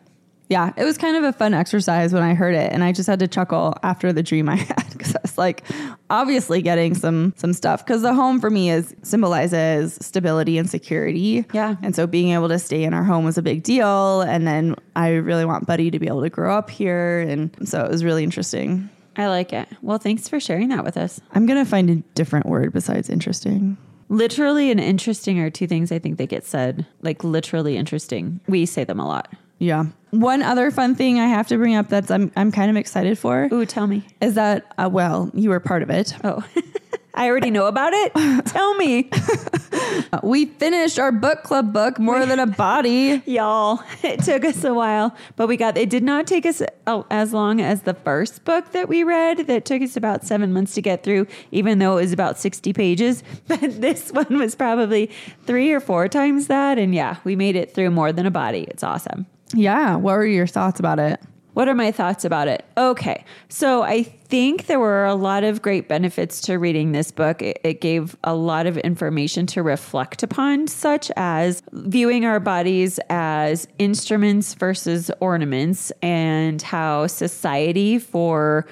Yeah, 0.48 0.72
it 0.76 0.84
was 0.84 0.96
kind 0.96 1.16
of 1.16 1.24
a 1.24 1.32
fun 1.32 1.54
exercise 1.54 2.12
when 2.12 2.22
I 2.22 2.34
heard 2.34 2.54
it, 2.54 2.72
and 2.72 2.84
I 2.84 2.92
just 2.92 3.08
had 3.08 3.18
to 3.18 3.26
chuckle 3.26 3.74
after 3.82 4.12
the 4.12 4.22
dream 4.22 4.48
I 4.48 4.56
had 4.56 4.84
because 4.92 5.16
I 5.16 5.18
was 5.22 5.36
like, 5.36 5.64
obviously 6.08 6.62
getting 6.62 6.94
some 6.94 7.34
some 7.36 7.52
stuff 7.52 7.84
because 7.84 8.02
the 8.02 8.14
home 8.14 8.40
for 8.40 8.48
me 8.48 8.70
is 8.70 8.94
symbolizes 9.02 9.98
stability 10.00 10.56
and 10.56 10.70
security. 10.70 11.44
Yeah. 11.52 11.76
and 11.82 11.96
so 11.96 12.06
being 12.06 12.30
able 12.30 12.48
to 12.48 12.58
stay 12.60 12.84
in 12.84 12.94
our 12.94 13.02
home 13.02 13.24
was 13.24 13.36
a 13.38 13.42
big 13.42 13.64
deal, 13.64 14.20
and 14.20 14.46
then 14.46 14.76
I 14.94 15.14
really 15.14 15.44
want 15.44 15.66
Buddy 15.66 15.90
to 15.90 15.98
be 15.98 16.06
able 16.06 16.22
to 16.22 16.30
grow 16.30 16.56
up 16.56 16.70
here, 16.70 17.20
and 17.20 17.50
so 17.68 17.84
it 17.84 17.90
was 17.90 18.04
really 18.04 18.22
interesting. 18.22 18.88
I 19.16 19.28
like 19.28 19.52
it. 19.52 19.68
Well, 19.82 19.98
thanks 19.98 20.28
for 20.28 20.38
sharing 20.38 20.68
that 20.68 20.84
with 20.84 20.96
us. 20.96 21.20
I'm 21.32 21.46
gonna 21.46 21.64
find 21.64 21.90
a 21.90 21.96
different 22.14 22.46
word 22.46 22.72
besides 22.72 23.10
interesting. 23.10 23.78
Literally 24.08 24.70
and 24.70 24.78
interesting 24.78 25.40
are 25.40 25.50
two 25.50 25.66
things 25.66 25.90
I 25.90 25.98
think 25.98 26.18
that 26.18 26.28
get 26.28 26.44
said. 26.44 26.86
Like, 27.02 27.24
literally 27.24 27.76
interesting. 27.76 28.40
We 28.46 28.64
say 28.66 28.84
them 28.84 29.00
a 29.00 29.06
lot. 29.08 29.34
Yeah. 29.58 29.86
One 30.10 30.42
other 30.42 30.70
fun 30.70 30.94
thing 30.94 31.18
I 31.18 31.26
have 31.26 31.48
to 31.48 31.58
bring 31.58 31.74
up 31.74 31.88
that's 31.88 32.10
I'm 32.10 32.30
I'm 32.36 32.52
kind 32.52 32.70
of 32.70 32.76
excited 32.76 33.18
for 33.18 33.48
Ooh, 33.52 33.66
tell 33.66 33.86
me. 33.86 34.04
is 34.20 34.34
that 34.34 34.72
uh, 34.78 34.88
well 34.90 35.30
you 35.34 35.50
were 35.50 35.60
part 35.60 35.82
of 35.82 35.90
it. 35.90 36.14
Oh, 36.24 36.44
I 37.14 37.28
already 37.28 37.50
know 37.50 37.66
about 37.66 37.92
it. 37.94 38.12
tell 38.46 38.74
me. 38.74 39.10
We 40.22 40.46
finished 40.46 40.98
our 40.98 41.12
book 41.12 41.42
club 41.42 41.72
book, 41.72 41.98
More 41.98 42.24
Than 42.26 42.38
a 42.38 42.46
Body. 42.46 43.22
Y'all, 43.26 43.82
it 44.02 44.22
took 44.22 44.44
us 44.44 44.62
a 44.64 44.74
while, 44.74 45.16
but 45.36 45.46
we 45.48 45.56
got 45.56 45.78
it. 45.78 45.88
Did 45.88 46.02
not 46.02 46.26
take 46.26 46.44
us 46.44 46.62
oh, 46.86 47.06
as 47.10 47.32
long 47.32 47.60
as 47.60 47.82
the 47.82 47.94
first 47.94 48.44
book 48.44 48.72
that 48.72 48.88
we 48.88 49.02
read. 49.02 49.46
That 49.46 49.64
took 49.64 49.80
us 49.82 49.96
about 49.96 50.24
seven 50.26 50.52
months 50.52 50.74
to 50.74 50.82
get 50.82 51.02
through, 51.02 51.26
even 51.52 51.78
though 51.78 51.96
it 51.96 52.02
was 52.02 52.12
about 52.12 52.38
60 52.38 52.72
pages. 52.72 53.22
But 53.48 53.80
this 53.80 54.10
one 54.12 54.38
was 54.38 54.54
probably 54.54 55.10
three 55.44 55.72
or 55.72 55.80
four 55.80 56.08
times 56.08 56.48
that. 56.48 56.78
And 56.78 56.94
yeah, 56.94 57.16
we 57.24 57.34
made 57.36 57.56
it 57.56 57.74
through 57.74 57.90
more 57.90 58.12
than 58.12 58.26
a 58.26 58.30
body. 58.30 58.66
It's 58.68 58.82
awesome. 58.82 59.26
Yeah. 59.54 59.96
What 59.96 60.16
were 60.16 60.26
your 60.26 60.46
thoughts 60.46 60.80
about 60.80 60.98
it? 60.98 61.20
What 61.54 61.68
are 61.68 61.74
my 61.74 61.90
thoughts 61.90 62.26
about 62.26 62.48
it? 62.48 62.66
Okay. 62.76 63.24
So 63.48 63.82
I 63.82 64.02
think 64.02 64.66
there 64.66 64.78
were 64.78 65.06
a 65.06 65.14
lot 65.14 65.42
of 65.42 65.62
great 65.62 65.88
benefits 65.88 66.42
to 66.42 66.58
reading 66.58 66.92
this 66.92 67.10
book. 67.10 67.40
It, 67.40 67.58
it 67.64 67.80
gave 67.80 68.14
a 68.22 68.34
lot 68.34 68.66
of 68.66 68.76
information 68.76 69.46
to 69.46 69.62
reflect 69.62 70.22
upon, 70.22 70.66
such 70.66 71.10
as 71.16 71.62
viewing 71.72 72.26
our 72.26 72.40
bodies 72.40 73.00
as 73.08 73.68
instruments 73.78 74.52
versus 74.52 75.10
ornaments, 75.20 75.92
and 76.02 76.60
how 76.60 77.06
society 77.06 77.98
for 77.98 78.66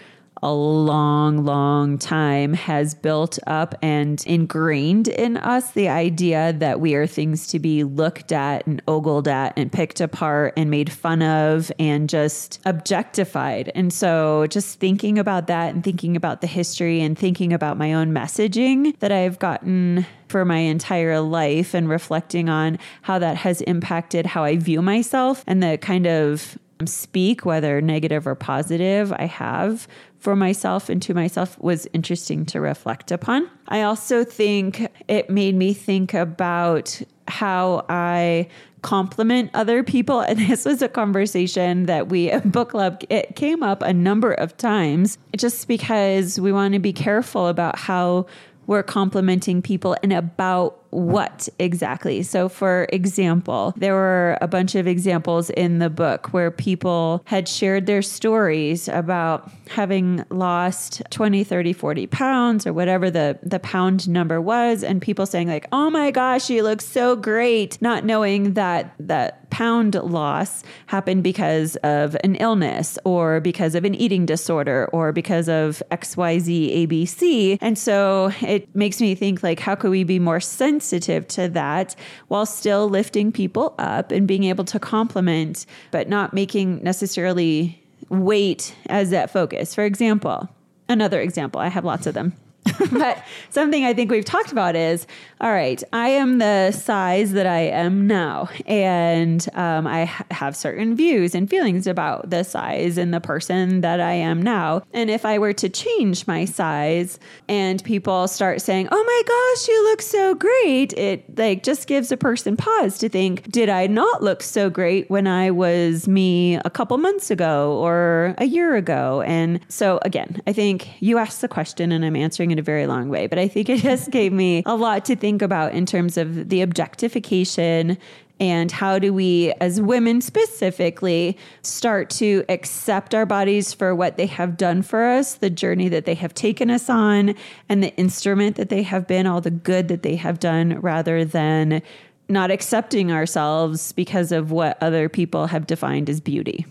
a 0.45 0.53
long, 0.53 1.43
long 1.43 1.97
time 1.97 2.53
has 2.53 2.95
built 2.95 3.39
up 3.47 3.75
and 3.81 4.23
ingrained 4.27 5.09
in 5.09 5.39
us 5.39 5.71
the 5.71 5.89
idea 5.89 6.53
that 6.59 6.81
we 6.81 6.95
are 6.95 7.07
things 7.07 7.47
to 7.47 7.59
be 7.59 7.83
looked 7.83 8.31
at 8.31 8.67
and 8.67 8.83
ogled 8.87 9.27
at 9.27 9.55
and 9.57 9.73
picked 9.73 10.03
apart 10.03 10.53
and 10.55 10.71
made 10.71 10.93
fun 10.93 11.23
of 11.23 11.73
and 11.79 12.11
just 12.11 12.61
objectified. 12.67 13.73
And 13.75 13.91
so 13.91 14.47
just 14.49 14.79
thinking 14.79 15.19
about 15.19 15.47
that 15.47 15.75
and 15.75 15.83
thinking 15.83 16.15
about 16.15 16.43
the 16.43 16.47
history 16.47 17.01
and 17.01 17.19
thinking 17.19 17.55
about 17.55 17.79
my 17.79 17.95
own 17.95 18.13
messaging 18.13 18.99
that 18.99 19.11
I've 19.11 19.39
gotten 19.39 20.05
for 20.29 20.45
my 20.45 20.59
entire 20.59 21.21
life 21.21 21.73
and 21.73 21.89
reflecting 21.89 22.51
on 22.51 22.79
how 23.03 23.19
that 23.19 23.39
has 23.39 23.63
impacted 23.63 24.27
how 24.27 24.45
I 24.45 24.57
view 24.57 24.83
myself 24.83 25.43
and 25.47 25.63
the 25.63 25.79
kind 25.79 26.07
of 26.07 26.59
speak, 26.85 27.45
whether 27.45 27.81
negative 27.81 28.27
or 28.27 28.35
positive, 28.35 29.13
I 29.13 29.27
have 29.27 29.87
for 30.19 30.35
myself 30.35 30.89
and 30.89 31.01
to 31.03 31.15
myself 31.15 31.59
was 31.61 31.87
interesting 31.93 32.47
to 32.47 32.61
reflect 32.61 33.13
upon. 33.13 33.49
I 33.69 33.83
also 33.83 34.25
think 34.25 34.89
it 35.07 35.31
made 35.31 35.55
me 35.55 35.75
think 35.75 36.15
about 36.15 37.01
how 37.29 37.85
I 37.89 38.49
compliment 38.83 39.51
other 39.55 39.83
people. 39.83 40.21
And 40.35 40.39
this 40.39 40.65
was 40.65 40.83
a 40.83 40.89
conversation 40.89 41.87
that 41.87 42.09
we 42.09 42.37
book 42.41 42.71
club 42.71 43.03
it 43.09 43.37
came 43.37 43.63
up 43.63 43.83
a 43.83 43.93
number 43.93 44.33
of 44.33 44.57
times 44.57 45.19
just 45.37 45.69
because 45.69 46.41
we 46.41 46.53
want 46.53 46.75
to 46.75 46.81
be 46.81 46.93
careful 46.93 47.47
about 47.49 47.79
how 47.79 48.27
we're 48.67 48.83
complimenting 48.83 49.63
people 49.63 49.97
and 50.03 50.13
about 50.13 50.84
what 50.95 51.49
exactly. 51.59 52.23
So, 52.23 52.49
for 52.49 52.87
example, 52.93 53.75
there 53.77 53.95
were 53.95 54.39
a 54.41 54.47
bunch 54.47 54.77
of 54.77 54.87
examples 54.87 55.51
in 55.51 55.81
the 55.81 55.91
book 55.91 56.33
where 56.33 56.53
people 56.53 57.23
had 57.27 57.49
shared 57.49 57.87
their 57.87 58.01
stories 58.01 58.87
about 58.89 59.51
having 59.69 60.25
lost 60.31 61.03
20, 61.11 61.43
30, 61.43 61.73
40 61.73 62.07
pounds 62.07 62.67
or 62.67 62.73
whatever 62.73 63.11
the, 63.11 63.39
the 63.43 63.59
pound 63.59 64.09
number 64.09 64.41
was, 64.41 64.85
and 64.85 65.03
people 65.03 65.27
saying, 65.27 65.49
like, 65.49 65.67
oh 65.73 65.91
my 65.91 66.13
gosh, 66.13 66.49
you 66.49 66.63
look 66.63 66.81
so 66.81 67.17
great, 67.17 67.81
not 67.83 68.05
knowing 68.05 68.55
that 68.55 68.95
that 69.01 69.51
pound 69.51 69.95
loss 69.95 70.63
happened 70.87 71.23
because 71.23 71.77
of 71.77 72.17
an 72.23 72.37
illness 72.37 72.99
or 73.05 73.41
because 73.41 73.75
of 73.75 73.85
an 73.85 73.95
eating 73.95 74.27
disorder 74.27 74.89
or 74.93 75.13
because 75.13 75.49
of 75.49 75.83
XYZ 75.91 76.87
ABC. 76.87 77.59
And 77.61 77.77
so 77.77 78.33
it 78.43 78.75
makes 78.75 79.01
me 79.01 79.15
think, 79.15 79.43
like, 79.43 79.59
how 79.59 79.75
could 79.75 79.91
we 79.91 80.05
be 80.05 80.19
more 80.19 80.41
sensitive? 80.41 80.84
Sensitive 80.85 81.27
to 81.29 81.49
that 81.49 81.97
while 82.29 82.47
still 82.47 82.89
lifting 82.89 83.33
people 83.33 83.75
up 83.79 84.11
and 84.11 84.29
being 84.29 84.45
able 84.45 84.65
to 84.65 84.79
compliment, 84.79 85.67
but 85.91 86.09
not 86.09 86.33
making 86.33 86.83
necessarily 86.83 87.83
weight 88.09 88.75
as 88.87 89.11
that 89.11 89.31
focus. 89.31 89.75
For 89.75 89.85
example, 89.85 90.49
another 90.89 91.21
example, 91.21 91.61
I 91.61 91.69
have 91.69 91.85
lots 91.85 92.07
of 92.07 92.15
them. 92.15 92.35
but 92.93 93.23
something 93.51 93.85
I 93.85 93.93
think 93.93 94.11
we've 94.11 94.25
talked 94.25 94.53
about 94.53 94.77
is 94.77 95.07
all 95.41 95.53
right, 95.53 95.83
I 95.93 96.09
am 96.09 96.39
the 96.39 96.71
size 96.71 97.33
that 97.33 97.47
I 97.47 97.61
am 97.61 98.07
now, 98.07 98.49
and 98.65 99.47
um, 99.53 99.87
I 99.87 100.07
ha- 100.07 100.25
have 100.31 100.57
certain 100.57 100.97
views 100.97 101.35
and 101.35 101.51
feelings 101.51 101.87
about 101.87 102.31
the 102.31 102.45
size 102.45 102.97
and 102.97 103.13
the 103.13 103.21
person 103.21 103.83
that 103.83 104.01
I 104.01 104.13
am 104.13 104.41
now. 104.41 104.85
And 104.95 105.11
if 105.11 105.27
I 105.27 105.39
were 105.39 105.53
to 105.53 105.69
change 105.69 106.27
my 106.27 106.47
size 106.47 107.19
and 107.47 107.85
people 107.85 108.27
start 108.27 108.63
saying, 108.63 108.89
oh 108.91 109.05
my 109.05 109.23
gosh, 109.27 109.69
you 109.69 109.85
look 109.91 110.01
so 110.01 110.35
great, 110.35 110.95
it 110.95 111.37
like 111.37 111.63
just 111.63 111.87
gives 111.89 112.11
a 112.11 112.17
person 112.17 112.57
pause 112.57 112.97
to 112.99 113.11
think, 113.11 113.51
did 113.51 113.69
I 113.69 113.87
not 113.87 114.23
look 114.23 114.43
so 114.43 114.71
great 114.71 115.11
when 115.11 115.27
I 115.27 115.51
was 115.51 116.09
me 116.09 116.55
a 116.65 116.71
couple 116.71 116.97
months 116.97 117.31
ago 117.31 117.77
or 117.77 118.35
a 118.39 118.47
year 118.47 118.77
ago? 118.77 119.21
And 119.23 119.61
so, 119.69 119.99
again, 120.03 120.41
I 120.47 120.55
think 120.55 120.89
you 121.03 121.19
asked 121.19 121.43
the 121.43 121.49
question 121.49 121.93
and 121.93 122.03
I'm 122.03 122.17
answering 122.17 122.54
in 122.55 122.59
a 122.61 122.63
very 122.63 122.87
long 122.87 123.09
way, 123.09 123.27
but 123.27 123.37
I 123.37 123.49
think 123.49 123.69
it 123.69 123.81
just 123.81 124.11
gave 124.13 124.33
me 124.33 124.63
a 124.65 124.77
lot 124.77 125.05
to 125.07 125.17
think 125.17 125.43
about 125.43 125.73
in 125.73 125.87
terms 125.87 126.17
of 126.17 126.49
the 126.49 126.63
objectification 126.63 127.99
and 128.41 128.71
how 128.71 128.99
do 128.99 129.13
we, 129.13 129.53
as 129.61 129.81
women 129.81 130.21
specifically, 130.21 131.37
start 131.63 132.11
to 132.11 132.45
accept 132.49 133.15
our 133.15 133.27
bodies 133.27 133.73
for 133.73 133.95
what 133.95 134.17
they 134.17 134.27
have 134.27 134.57
done 134.57 134.83
for 134.83 135.05
us, 135.05 135.35
the 135.35 135.51
journey 135.51 135.89
that 135.89 136.05
they 136.05 136.15
have 136.15 136.35
taken 136.35 136.71
us 136.71 136.89
on, 136.89 137.35
and 137.69 137.83
the 137.83 137.95
instrument 137.97 138.57
that 138.57 138.69
they 138.69 138.83
have 138.83 139.07
been, 139.07 139.27
all 139.27 139.41
the 139.41 139.51
good 139.51 139.89
that 139.89 140.03
they 140.03 140.17
have 140.17 140.41
done, 140.41 140.81
rather 140.81 141.25
than 141.25 141.83
not 142.29 142.51
accepting 142.51 143.13
ourselves 143.13 143.93
because 143.93 144.33
of 144.33 144.51
what 144.51 144.81
other 144.81 145.09
people 145.09 145.47
have 145.47 145.67
defined 145.67 146.09
as 146.09 146.21
beauty. 146.21 146.67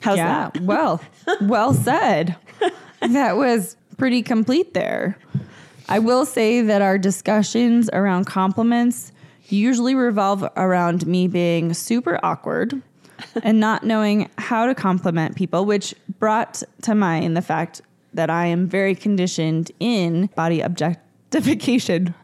How's 0.00 0.18
yeah, 0.18 0.50
that? 0.52 0.62
well, 0.62 1.00
well 1.42 1.74
said. 1.74 2.36
that 3.00 3.36
was 3.36 3.76
pretty 3.96 4.22
complete 4.22 4.74
there. 4.74 5.18
I 5.88 5.98
will 5.98 6.24
say 6.24 6.62
that 6.62 6.82
our 6.82 6.98
discussions 6.98 7.90
around 7.92 8.24
compliments 8.24 9.12
usually 9.48 9.94
revolve 9.94 10.48
around 10.56 11.06
me 11.06 11.28
being 11.28 11.74
super 11.74 12.18
awkward 12.22 12.80
and 13.42 13.60
not 13.60 13.84
knowing 13.84 14.30
how 14.38 14.66
to 14.66 14.74
compliment 14.74 15.36
people, 15.36 15.64
which 15.64 15.94
brought 16.18 16.62
to 16.82 16.94
mind 16.94 17.36
the 17.36 17.42
fact 17.42 17.82
that 18.14 18.30
I 18.30 18.46
am 18.46 18.66
very 18.66 18.94
conditioned 18.94 19.70
in 19.80 20.26
body 20.34 20.60
objectification. 20.60 22.14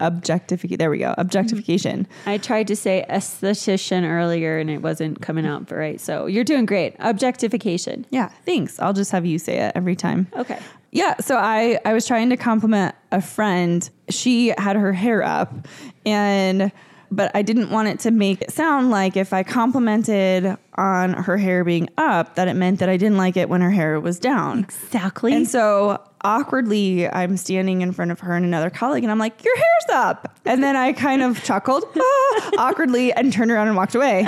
Objectification. 0.00 0.78
There 0.78 0.90
we 0.90 0.98
go. 0.98 1.10
Mm-hmm. 1.10 1.20
Objectification. 1.20 2.06
I 2.26 2.38
tried 2.38 2.66
to 2.68 2.76
say 2.76 3.04
esthetician 3.08 4.08
earlier 4.08 4.58
and 4.58 4.70
it 4.70 4.82
wasn't 4.82 5.20
coming 5.20 5.46
out 5.46 5.70
right. 5.70 6.00
So 6.00 6.26
you're 6.26 6.44
doing 6.44 6.66
great. 6.66 6.94
Objectification. 6.98 8.06
Yeah, 8.10 8.28
thanks. 8.44 8.78
I'll 8.78 8.92
just 8.92 9.10
have 9.12 9.26
you 9.26 9.38
say 9.38 9.58
it 9.58 9.72
every 9.74 9.96
time. 9.96 10.28
Okay. 10.36 10.58
Yeah, 10.90 11.16
so 11.18 11.36
I 11.36 11.78
I 11.84 11.92
was 11.92 12.06
trying 12.06 12.30
to 12.30 12.36
compliment 12.36 12.94
a 13.12 13.20
friend. 13.20 13.88
She 14.08 14.54
had 14.56 14.76
her 14.76 14.92
hair 14.92 15.22
up 15.22 15.68
and 16.06 16.72
but 17.10 17.30
I 17.34 17.42
didn't 17.42 17.70
want 17.70 17.88
it 17.88 18.00
to 18.00 18.10
make 18.10 18.42
it 18.42 18.50
sound 18.50 18.90
like 18.90 19.16
if 19.16 19.32
I 19.32 19.42
complimented 19.42 20.56
on 20.74 21.14
her 21.14 21.38
hair 21.38 21.64
being 21.64 21.88
up 21.96 22.34
that 22.34 22.48
it 22.48 22.54
meant 22.54 22.80
that 22.80 22.88
I 22.88 22.96
didn't 22.96 23.16
like 23.16 23.36
it 23.36 23.48
when 23.48 23.60
her 23.60 23.70
hair 23.70 23.98
was 23.98 24.18
down. 24.18 24.60
Exactly. 24.60 25.34
And 25.34 25.48
so 25.48 26.02
awkwardly 26.22 27.08
I'm 27.08 27.36
standing 27.36 27.80
in 27.80 27.92
front 27.92 28.10
of 28.10 28.20
her 28.20 28.34
and 28.34 28.44
another 28.44 28.70
colleague 28.70 29.04
and 29.04 29.10
I'm 29.10 29.18
like, 29.18 29.44
"Your 29.44 29.56
hair's 29.56 29.84
up." 29.92 30.38
And 30.44 30.62
then 30.62 30.76
I 30.76 30.92
kind 30.92 31.22
of 31.22 31.42
chuckled 31.42 31.84
ah, 31.96 32.50
awkwardly 32.58 33.12
and 33.12 33.32
turned 33.32 33.50
around 33.50 33.68
and 33.68 33.76
walked 33.76 33.94
away. 33.94 34.26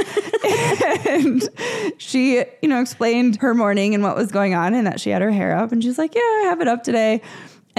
and 1.09 1.49
she, 1.99 2.45
you 2.63 2.69
know, 2.69 2.81
explained 2.81 3.37
her 3.37 3.55
morning 3.55 3.95
and 3.95 4.03
what 4.03 4.17
was 4.17 4.31
going 4.31 4.55
on 4.55 4.75
and 4.75 4.87
that 4.87 5.01
she 5.01 5.11
had 5.11 5.23
her 5.23 5.31
hair 5.31 5.57
up 5.57 5.73
and 5.73 5.83
she's 5.83 5.99
like, 5.99 6.15
"Yeah, 6.15 6.21
I 6.21 6.43
have 6.45 6.61
it 6.61 6.69
up 6.69 6.83
today." 6.83 7.23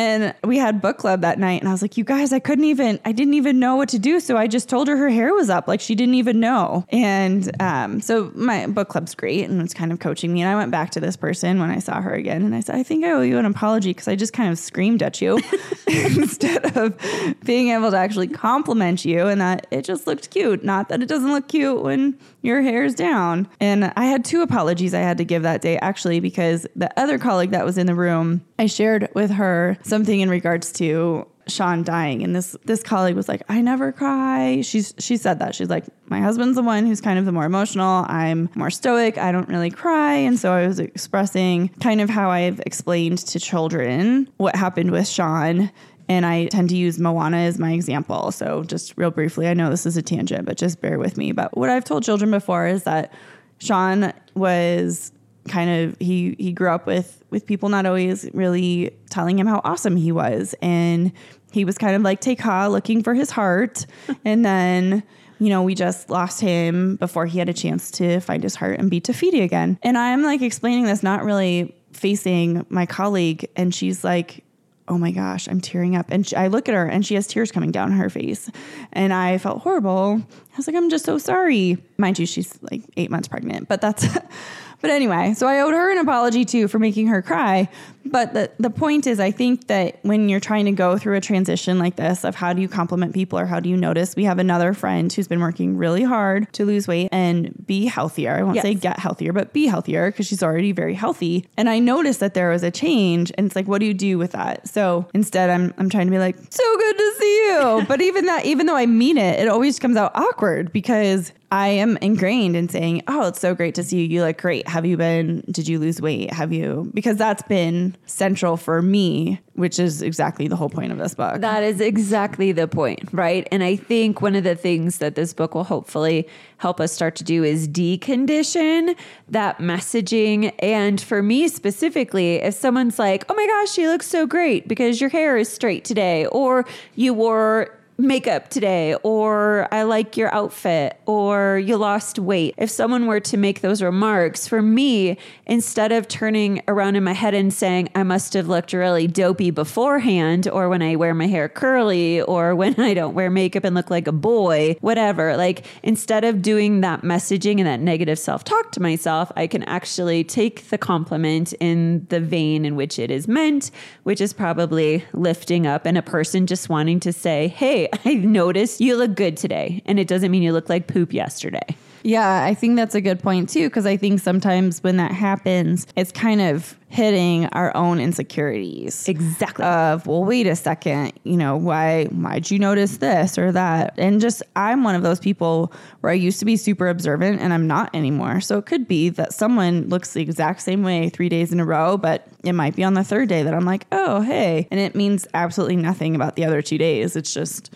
And 0.01 0.33
we 0.43 0.57
had 0.57 0.81
book 0.81 0.97
club 0.97 1.21
that 1.21 1.37
night, 1.37 1.61
and 1.61 1.69
I 1.69 1.71
was 1.71 1.83
like, 1.83 1.95
"You 1.95 2.03
guys, 2.03 2.33
I 2.33 2.39
couldn't 2.39 2.65
even, 2.65 2.99
I 3.05 3.11
didn't 3.11 3.35
even 3.35 3.59
know 3.59 3.75
what 3.75 3.89
to 3.89 3.99
do." 3.99 4.19
So 4.19 4.35
I 4.35 4.47
just 4.47 4.67
told 4.67 4.87
her 4.87 4.97
her 4.97 5.09
hair 5.09 5.31
was 5.35 5.47
up, 5.47 5.67
like 5.67 5.79
she 5.79 5.93
didn't 5.93 6.15
even 6.15 6.39
know. 6.39 6.87
And 6.89 7.55
um, 7.61 8.01
so 8.01 8.31
my 8.33 8.65
book 8.65 8.89
club's 8.89 9.13
great, 9.13 9.47
and 9.47 9.61
it's 9.61 9.75
kind 9.75 9.91
of 9.91 9.99
coaching 9.99 10.33
me. 10.33 10.41
And 10.41 10.49
I 10.49 10.55
went 10.55 10.71
back 10.71 10.89
to 10.91 10.99
this 10.99 11.15
person 11.15 11.59
when 11.59 11.69
I 11.69 11.77
saw 11.77 12.01
her 12.01 12.15
again, 12.15 12.41
and 12.41 12.55
I 12.55 12.61
said, 12.61 12.77
"I 12.77 12.81
think 12.81 13.05
I 13.05 13.11
owe 13.11 13.21
you 13.21 13.37
an 13.37 13.45
apology 13.45 13.91
because 13.91 14.07
I 14.07 14.15
just 14.15 14.33
kind 14.33 14.51
of 14.51 14.57
screamed 14.57 15.03
at 15.03 15.21
you 15.21 15.39
instead 15.87 16.75
of 16.75 16.97
being 17.45 17.69
able 17.69 17.91
to 17.91 17.97
actually 17.97 18.27
compliment 18.27 19.05
you, 19.05 19.27
and 19.27 19.39
that 19.39 19.67
it 19.69 19.85
just 19.85 20.07
looked 20.07 20.31
cute. 20.31 20.63
Not 20.63 20.89
that 20.89 21.03
it 21.03 21.09
doesn't 21.09 21.31
look 21.31 21.47
cute 21.47 21.79
when 21.79 22.17
your 22.41 22.63
hair's 22.63 22.95
down." 22.95 23.47
And 23.59 23.93
I 23.95 24.05
had 24.05 24.25
two 24.25 24.41
apologies 24.41 24.95
I 24.95 25.01
had 25.01 25.19
to 25.19 25.25
give 25.25 25.43
that 25.43 25.61
day 25.61 25.77
actually 25.77 26.21
because 26.21 26.65
the 26.75 26.91
other 26.99 27.19
colleague 27.19 27.51
that 27.51 27.65
was 27.65 27.77
in 27.77 27.85
the 27.85 27.93
room, 27.93 28.43
I 28.57 28.65
shared 28.65 29.07
with 29.13 29.29
her 29.29 29.77
something 29.91 30.21
in 30.21 30.29
regards 30.29 30.71
to 30.71 31.27
Sean 31.47 31.83
dying. 31.83 32.23
And 32.23 32.33
this 32.33 32.55
this 32.63 32.81
colleague 32.81 33.15
was 33.15 33.27
like 33.27 33.43
I 33.49 33.61
never 33.61 33.91
cry. 33.91 34.61
She's 34.61 34.93
she 34.97 35.17
said 35.17 35.39
that. 35.39 35.53
She's 35.53 35.69
like 35.69 35.85
my 36.07 36.21
husband's 36.21 36.55
the 36.55 36.63
one 36.63 36.85
who's 36.85 37.01
kind 37.01 37.19
of 37.19 37.25
the 37.25 37.31
more 37.33 37.43
emotional. 37.43 38.05
I'm 38.07 38.49
more 38.55 38.69
stoic. 38.69 39.17
I 39.17 39.31
don't 39.31 39.49
really 39.49 39.69
cry. 39.69 40.13
And 40.13 40.39
so 40.39 40.53
I 40.53 40.65
was 40.65 40.79
expressing 40.79 41.67
kind 41.81 41.99
of 41.99 42.09
how 42.09 42.29
I've 42.29 42.61
explained 42.61 43.19
to 43.19 43.39
children 43.39 44.29
what 44.37 44.55
happened 44.55 44.91
with 44.91 45.07
Sean. 45.07 45.69
And 46.07 46.25
I 46.25 46.45
tend 46.45 46.69
to 46.69 46.77
use 46.77 46.97
Moana 46.97 47.37
as 47.37 47.59
my 47.59 47.73
example. 47.73 48.31
So 48.31 48.63
just 48.63 48.97
real 48.97 49.11
briefly 49.11 49.49
I 49.49 49.53
know 49.53 49.69
this 49.69 49.85
is 49.85 49.97
a 49.97 50.01
tangent 50.01 50.45
but 50.45 50.57
just 50.57 50.79
bear 50.79 50.97
with 50.97 51.17
me. 51.17 51.33
But 51.33 51.57
what 51.57 51.69
I've 51.69 51.83
told 51.83 52.03
children 52.03 52.31
before 52.31 52.65
is 52.65 52.83
that 52.83 53.13
Sean 53.59 54.13
was 54.35 55.11
kind 55.47 55.69
of 55.69 55.97
he 55.99 56.35
he 56.37 56.51
grew 56.51 56.69
up 56.69 56.85
with 56.85 57.23
with 57.29 57.45
people 57.45 57.69
not 57.69 57.85
always 57.85 58.29
really 58.33 58.91
telling 59.09 59.39
him 59.39 59.47
how 59.47 59.61
awesome 59.63 59.95
he 59.95 60.11
was 60.11 60.53
and 60.61 61.11
he 61.51 61.65
was 61.65 61.77
kind 61.77 61.95
of 61.95 62.01
like 62.01 62.21
Te 62.21 62.35
Kā 62.35 62.69
looking 62.69 63.03
for 63.03 63.13
his 63.13 63.31
heart 63.31 63.85
and 64.25 64.45
then 64.45 65.03
you 65.39 65.49
know 65.49 65.63
we 65.63 65.73
just 65.73 66.09
lost 66.09 66.41
him 66.41 66.95
before 66.97 67.25
he 67.25 67.39
had 67.39 67.49
a 67.49 67.53
chance 67.53 67.89
to 67.91 68.19
find 68.19 68.43
his 68.43 68.55
heart 68.55 68.79
and 68.79 68.89
be 68.89 68.99
Te 68.99 69.13
Fiti 69.13 69.41
again 69.41 69.79
and 69.81 69.97
I'm 69.97 70.23
like 70.23 70.41
explaining 70.41 70.85
this 70.85 71.01
not 71.01 71.23
really 71.23 71.75
facing 71.93 72.65
my 72.69 72.85
colleague 72.85 73.49
and 73.55 73.73
she's 73.73 74.03
like 74.03 74.43
oh 74.91 74.97
my 74.97 75.11
gosh, 75.11 75.47
I'm 75.47 75.61
tearing 75.61 75.95
up. 75.95 76.07
And 76.09 76.27
she, 76.27 76.35
I 76.35 76.47
look 76.47 76.67
at 76.67 76.75
her 76.75 76.85
and 76.85 77.05
she 77.05 77.15
has 77.15 77.25
tears 77.25 77.49
coming 77.49 77.71
down 77.71 77.93
her 77.93 78.09
face. 78.09 78.49
And 78.91 79.13
I 79.13 79.37
felt 79.37 79.61
horrible. 79.61 80.21
I 80.21 80.57
was 80.57 80.67
like, 80.67 80.75
I'm 80.75 80.89
just 80.89 81.05
so 81.05 81.17
sorry. 81.17 81.77
Mind 81.97 82.19
you, 82.19 82.25
she's 82.25 82.61
like 82.61 82.81
eight 82.97 83.09
months 83.09 83.29
pregnant, 83.29 83.69
but 83.69 83.79
that's 83.79 84.05
But 84.81 84.89
anyway, 84.91 85.33
so 85.35 85.47
I 85.47 85.59
owed 85.61 85.73
her 85.73 85.91
an 85.91 85.97
apology 85.99 86.43
too 86.45 86.67
for 86.67 86.79
making 86.79 87.07
her 87.07 87.21
cry. 87.21 87.69
But 88.03 88.33
the, 88.33 88.51
the 88.59 88.71
point 88.71 89.05
is, 89.05 89.19
I 89.19 89.29
think 89.29 89.67
that 89.67 89.99
when 90.01 90.27
you're 90.27 90.39
trying 90.39 90.65
to 90.65 90.71
go 90.71 90.97
through 90.97 91.17
a 91.17 91.21
transition 91.21 91.77
like 91.77 91.97
this 91.97 92.23
of 92.23 92.33
how 92.33 92.51
do 92.51 92.59
you 92.61 92.67
compliment 92.67 93.13
people 93.13 93.37
or 93.37 93.45
how 93.45 93.59
do 93.59 93.69
you 93.69 93.77
notice, 93.77 94.15
we 94.15 94.23
have 94.23 94.39
another 94.39 94.73
friend 94.73 95.13
who's 95.13 95.27
been 95.27 95.39
working 95.39 95.77
really 95.77 96.01
hard 96.01 96.51
to 96.53 96.65
lose 96.65 96.87
weight 96.87 97.09
and 97.11 97.53
be 97.67 97.85
healthier. 97.85 98.33
I 98.35 98.41
won't 98.41 98.55
Yes. 98.55 98.63
say 98.63 98.73
get 98.73 98.97
healthier, 98.97 99.33
but 99.33 99.53
be 99.53 99.67
healthier 99.67 100.09
because 100.09 100.25
she's 100.25 100.41
already 100.41 100.71
very 100.71 100.95
healthy. 100.95 101.45
And 101.57 101.69
I 101.69 101.77
noticed 101.77 102.19
that 102.21 102.33
there 102.33 102.49
was 102.49 102.63
a 102.63 102.71
change. 102.71 103.31
And 103.37 103.45
it's 103.45 103.55
like, 103.55 103.67
what 103.67 103.79
do 103.81 103.85
you 103.85 103.93
do 103.93 104.17
with 104.17 104.31
that? 104.31 104.67
So 104.67 105.05
instead, 105.13 105.51
I'm, 105.51 105.71
I'm 105.77 105.89
trying 105.89 106.07
to 106.07 106.11
be 106.11 106.17
like, 106.19 106.37
so 106.49 106.77
good 106.77 106.97
to 106.97 107.13
see 107.19 107.45
you. 107.47 107.85
but 107.87 108.01
even 108.01 108.25
that, 108.25 108.45
even 108.45 108.65
though 108.65 108.75
I 108.75 108.87
mean 108.87 109.19
it, 109.19 109.39
it 109.41 109.47
always 109.47 109.77
comes 109.77 109.95
out 109.95 110.11
awkward 110.15 110.73
because 110.73 111.31
I 111.51 111.67
am 111.67 111.97
ingrained 111.97 112.55
in 112.55 112.69
saying, 112.69 113.03
Oh, 113.07 113.27
it's 113.27 113.39
so 113.39 113.53
great 113.53 113.75
to 113.75 113.83
see 113.83 114.01
you. 114.01 114.07
You 114.07 114.23
look 114.23 114.37
great. 114.37 114.67
Have 114.69 114.85
you 114.85 114.95
been, 114.95 115.43
did 115.51 115.67
you 115.67 115.79
lose 115.79 116.01
weight? 116.01 116.31
Have 116.31 116.53
you, 116.53 116.89
because 116.93 117.17
that's 117.17 117.43
been 117.43 117.95
central 118.05 118.55
for 118.55 118.81
me, 118.81 119.41
which 119.55 119.77
is 119.77 120.01
exactly 120.01 120.47
the 120.47 120.55
whole 120.55 120.69
point 120.69 120.93
of 120.93 120.97
this 120.97 121.13
book. 121.13 121.41
That 121.41 121.61
is 121.61 121.81
exactly 121.81 122.51
the 122.51 122.67
point, 122.67 123.09
right? 123.11 123.47
And 123.51 123.63
I 123.63 123.75
think 123.75 124.21
one 124.21 124.35
of 124.35 124.45
the 124.45 124.55
things 124.55 124.99
that 124.99 125.15
this 125.15 125.33
book 125.33 125.53
will 125.53 125.65
hopefully 125.65 126.27
help 126.57 126.79
us 126.79 126.93
start 126.93 127.15
to 127.17 127.23
do 127.23 127.43
is 127.43 127.67
decondition 127.67 128.95
that 129.27 129.57
messaging. 129.57 130.53
And 130.59 131.01
for 131.01 131.21
me 131.21 131.49
specifically, 131.49 132.35
if 132.35 132.53
someone's 132.53 132.97
like, 132.97 133.25
oh 133.29 133.35
my 133.35 133.45
gosh, 133.45 133.77
you 133.77 133.89
look 133.89 134.03
so 134.03 134.25
great 134.25 134.67
because 134.67 135.01
your 135.01 135.09
hair 135.09 135.35
is 135.37 135.49
straight 135.49 135.83
today, 135.83 136.25
or 136.27 136.65
you 136.95 137.13
wore 137.13 137.77
makeup 138.01 138.49
today, 138.49 138.95
or 139.03 139.67
I 139.71 139.83
like 139.83 140.17
your 140.17 140.33
outfit, 140.33 140.97
or 141.05 141.59
you 141.59 141.77
lost 141.77 142.19
weight. 142.19 142.55
If 142.57 142.69
someone 142.69 143.07
were 143.07 143.19
to 143.21 143.37
make 143.37 143.61
those 143.61 143.81
remarks, 143.81 144.47
for 144.47 144.61
me, 144.61 145.17
instead 145.45 145.91
of 145.91 146.07
turning 146.07 146.61
around 146.67 146.95
in 146.95 147.03
my 147.03 147.13
head 147.13 147.33
and 147.33 147.53
saying, 147.53 147.89
I 147.95 148.03
must 148.03 148.33
have 148.33 148.47
looked 148.47 148.73
really 148.73 149.07
dopey 149.07 149.51
beforehand, 149.51 150.47
or 150.47 150.69
when 150.69 150.81
I 150.81 150.95
wear 150.95 151.13
my 151.13 151.27
hair 151.27 151.47
curly, 151.47 152.21
or 152.21 152.55
when 152.61 152.79
I 152.79 152.93
don't 152.93 153.13
wear 153.13 153.29
makeup 153.29 153.63
and 153.63 153.75
look 153.75 153.89
like 153.89 154.07
a 154.07 154.11
boy, 154.11 154.75
whatever, 154.81 155.37
like 155.37 155.65
instead 155.83 156.23
of 156.23 156.41
doing 156.41 156.81
that 156.81 157.01
messaging 157.01 157.59
and 157.59 157.67
that 157.67 157.79
negative 157.79 158.19
self 158.19 158.43
talk 158.43 158.71
to 158.73 158.81
myself, 158.81 159.31
I 159.35 159.47
can 159.47 159.63
actually 159.63 160.23
take 160.23 160.69
the 160.69 160.77
compliment 160.77 161.53
in 161.59 162.05
the 162.09 162.19
vein 162.19 162.65
in 162.65 162.75
which 162.75 162.97
it 162.97 163.11
is 163.11 163.27
meant, 163.27 163.71
which 164.03 164.21
is 164.21 164.33
probably 164.33 165.05
lifting 165.13 165.67
up 165.67 165.85
and 165.85 165.97
a 165.97 166.01
person 166.01 166.47
just 166.47 166.69
wanting 166.69 166.99
to 167.01 167.13
say, 167.13 167.47
Hey, 167.47 167.89
I 168.05 168.15
noticed 168.15 168.81
you 168.81 168.95
look 168.95 169.15
good 169.15 169.37
today. 169.37 169.81
And 169.85 169.99
it 169.99 170.07
doesn't 170.07 170.31
mean 170.31 170.43
you 170.43 170.53
look 170.53 170.69
like 170.69 170.87
poop 170.87 171.13
yesterday. 171.13 171.75
Yeah, 172.03 172.43
I 172.43 172.53
think 172.53 172.75
that's 172.75 172.95
a 172.95 173.01
good 173.01 173.21
point 173.21 173.49
too, 173.49 173.69
because 173.69 173.85
I 173.85 173.97
think 173.97 174.19
sometimes 174.19 174.81
when 174.83 174.97
that 174.97 175.11
happens, 175.11 175.87
it's 175.95 176.11
kind 176.11 176.41
of 176.41 176.77
hitting 176.89 177.45
our 177.47 177.75
own 177.75 177.99
insecurities. 177.99 179.07
Exactly. 179.07 179.63
Of, 179.63 180.07
well, 180.07 180.25
wait 180.25 180.45
a 180.45 180.55
second, 180.55 181.13
you 181.23 181.37
know, 181.37 181.55
why 181.55 182.05
why'd 182.05 182.51
you 182.51 182.59
notice 182.59 182.97
this 182.97 183.37
or 183.37 183.51
that? 183.53 183.93
And 183.97 184.19
just 184.19 184.43
I'm 184.55 184.83
one 184.83 184.95
of 184.95 185.03
those 185.03 185.19
people 185.19 185.71
where 186.01 186.11
I 186.11 186.15
used 186.15 186.39
to 186.39 186.45
be 186.45 186.57
super 186.57 186.89
observant 186.89 187.39
and 187.39 187.53
I'm 187.53 187.67
not 187.67 187.93
anymore. 187.95 188.41
So 188.41 188.57
it 188.57 188.65
could 188.65 188.87
be 188.87 189.09
that 189.09 189.33
someone 189.33 189.87
looks 189.87 190.13
the 190.13 190.21
exact 190.21 190.61
same 190.61 190.83
way 190.83 191.09
three 191.09 191.29
days 191.29 191.53
in 191.53 191.59
a 191.59 191.65
row, 191.65 191.97
but 191.97 192.27
it 192.43 192.53
might 192.53 192.75
be 192.75 192.83
on 192.83 192.93
the 192.93 193.03
third 193.03 193.29
day 193.29 193.43
that 193.43 193.53
I'm 193.53 193.65
like, 193.65 193.85
oh 193.91 194.21
hey. 194.21 194.67
And 194.69 194.79
it 194.79 194.95
means 194.95 195.27
absolutely 195.33 195.77
nothing 195.77 196.15
about 196.15 196.35
the 196.35 196.43
other 196.43 196.61
two 196.61 196.77
days. 196.77 197.15
It's 197.15 197.33
just 197.33 197.73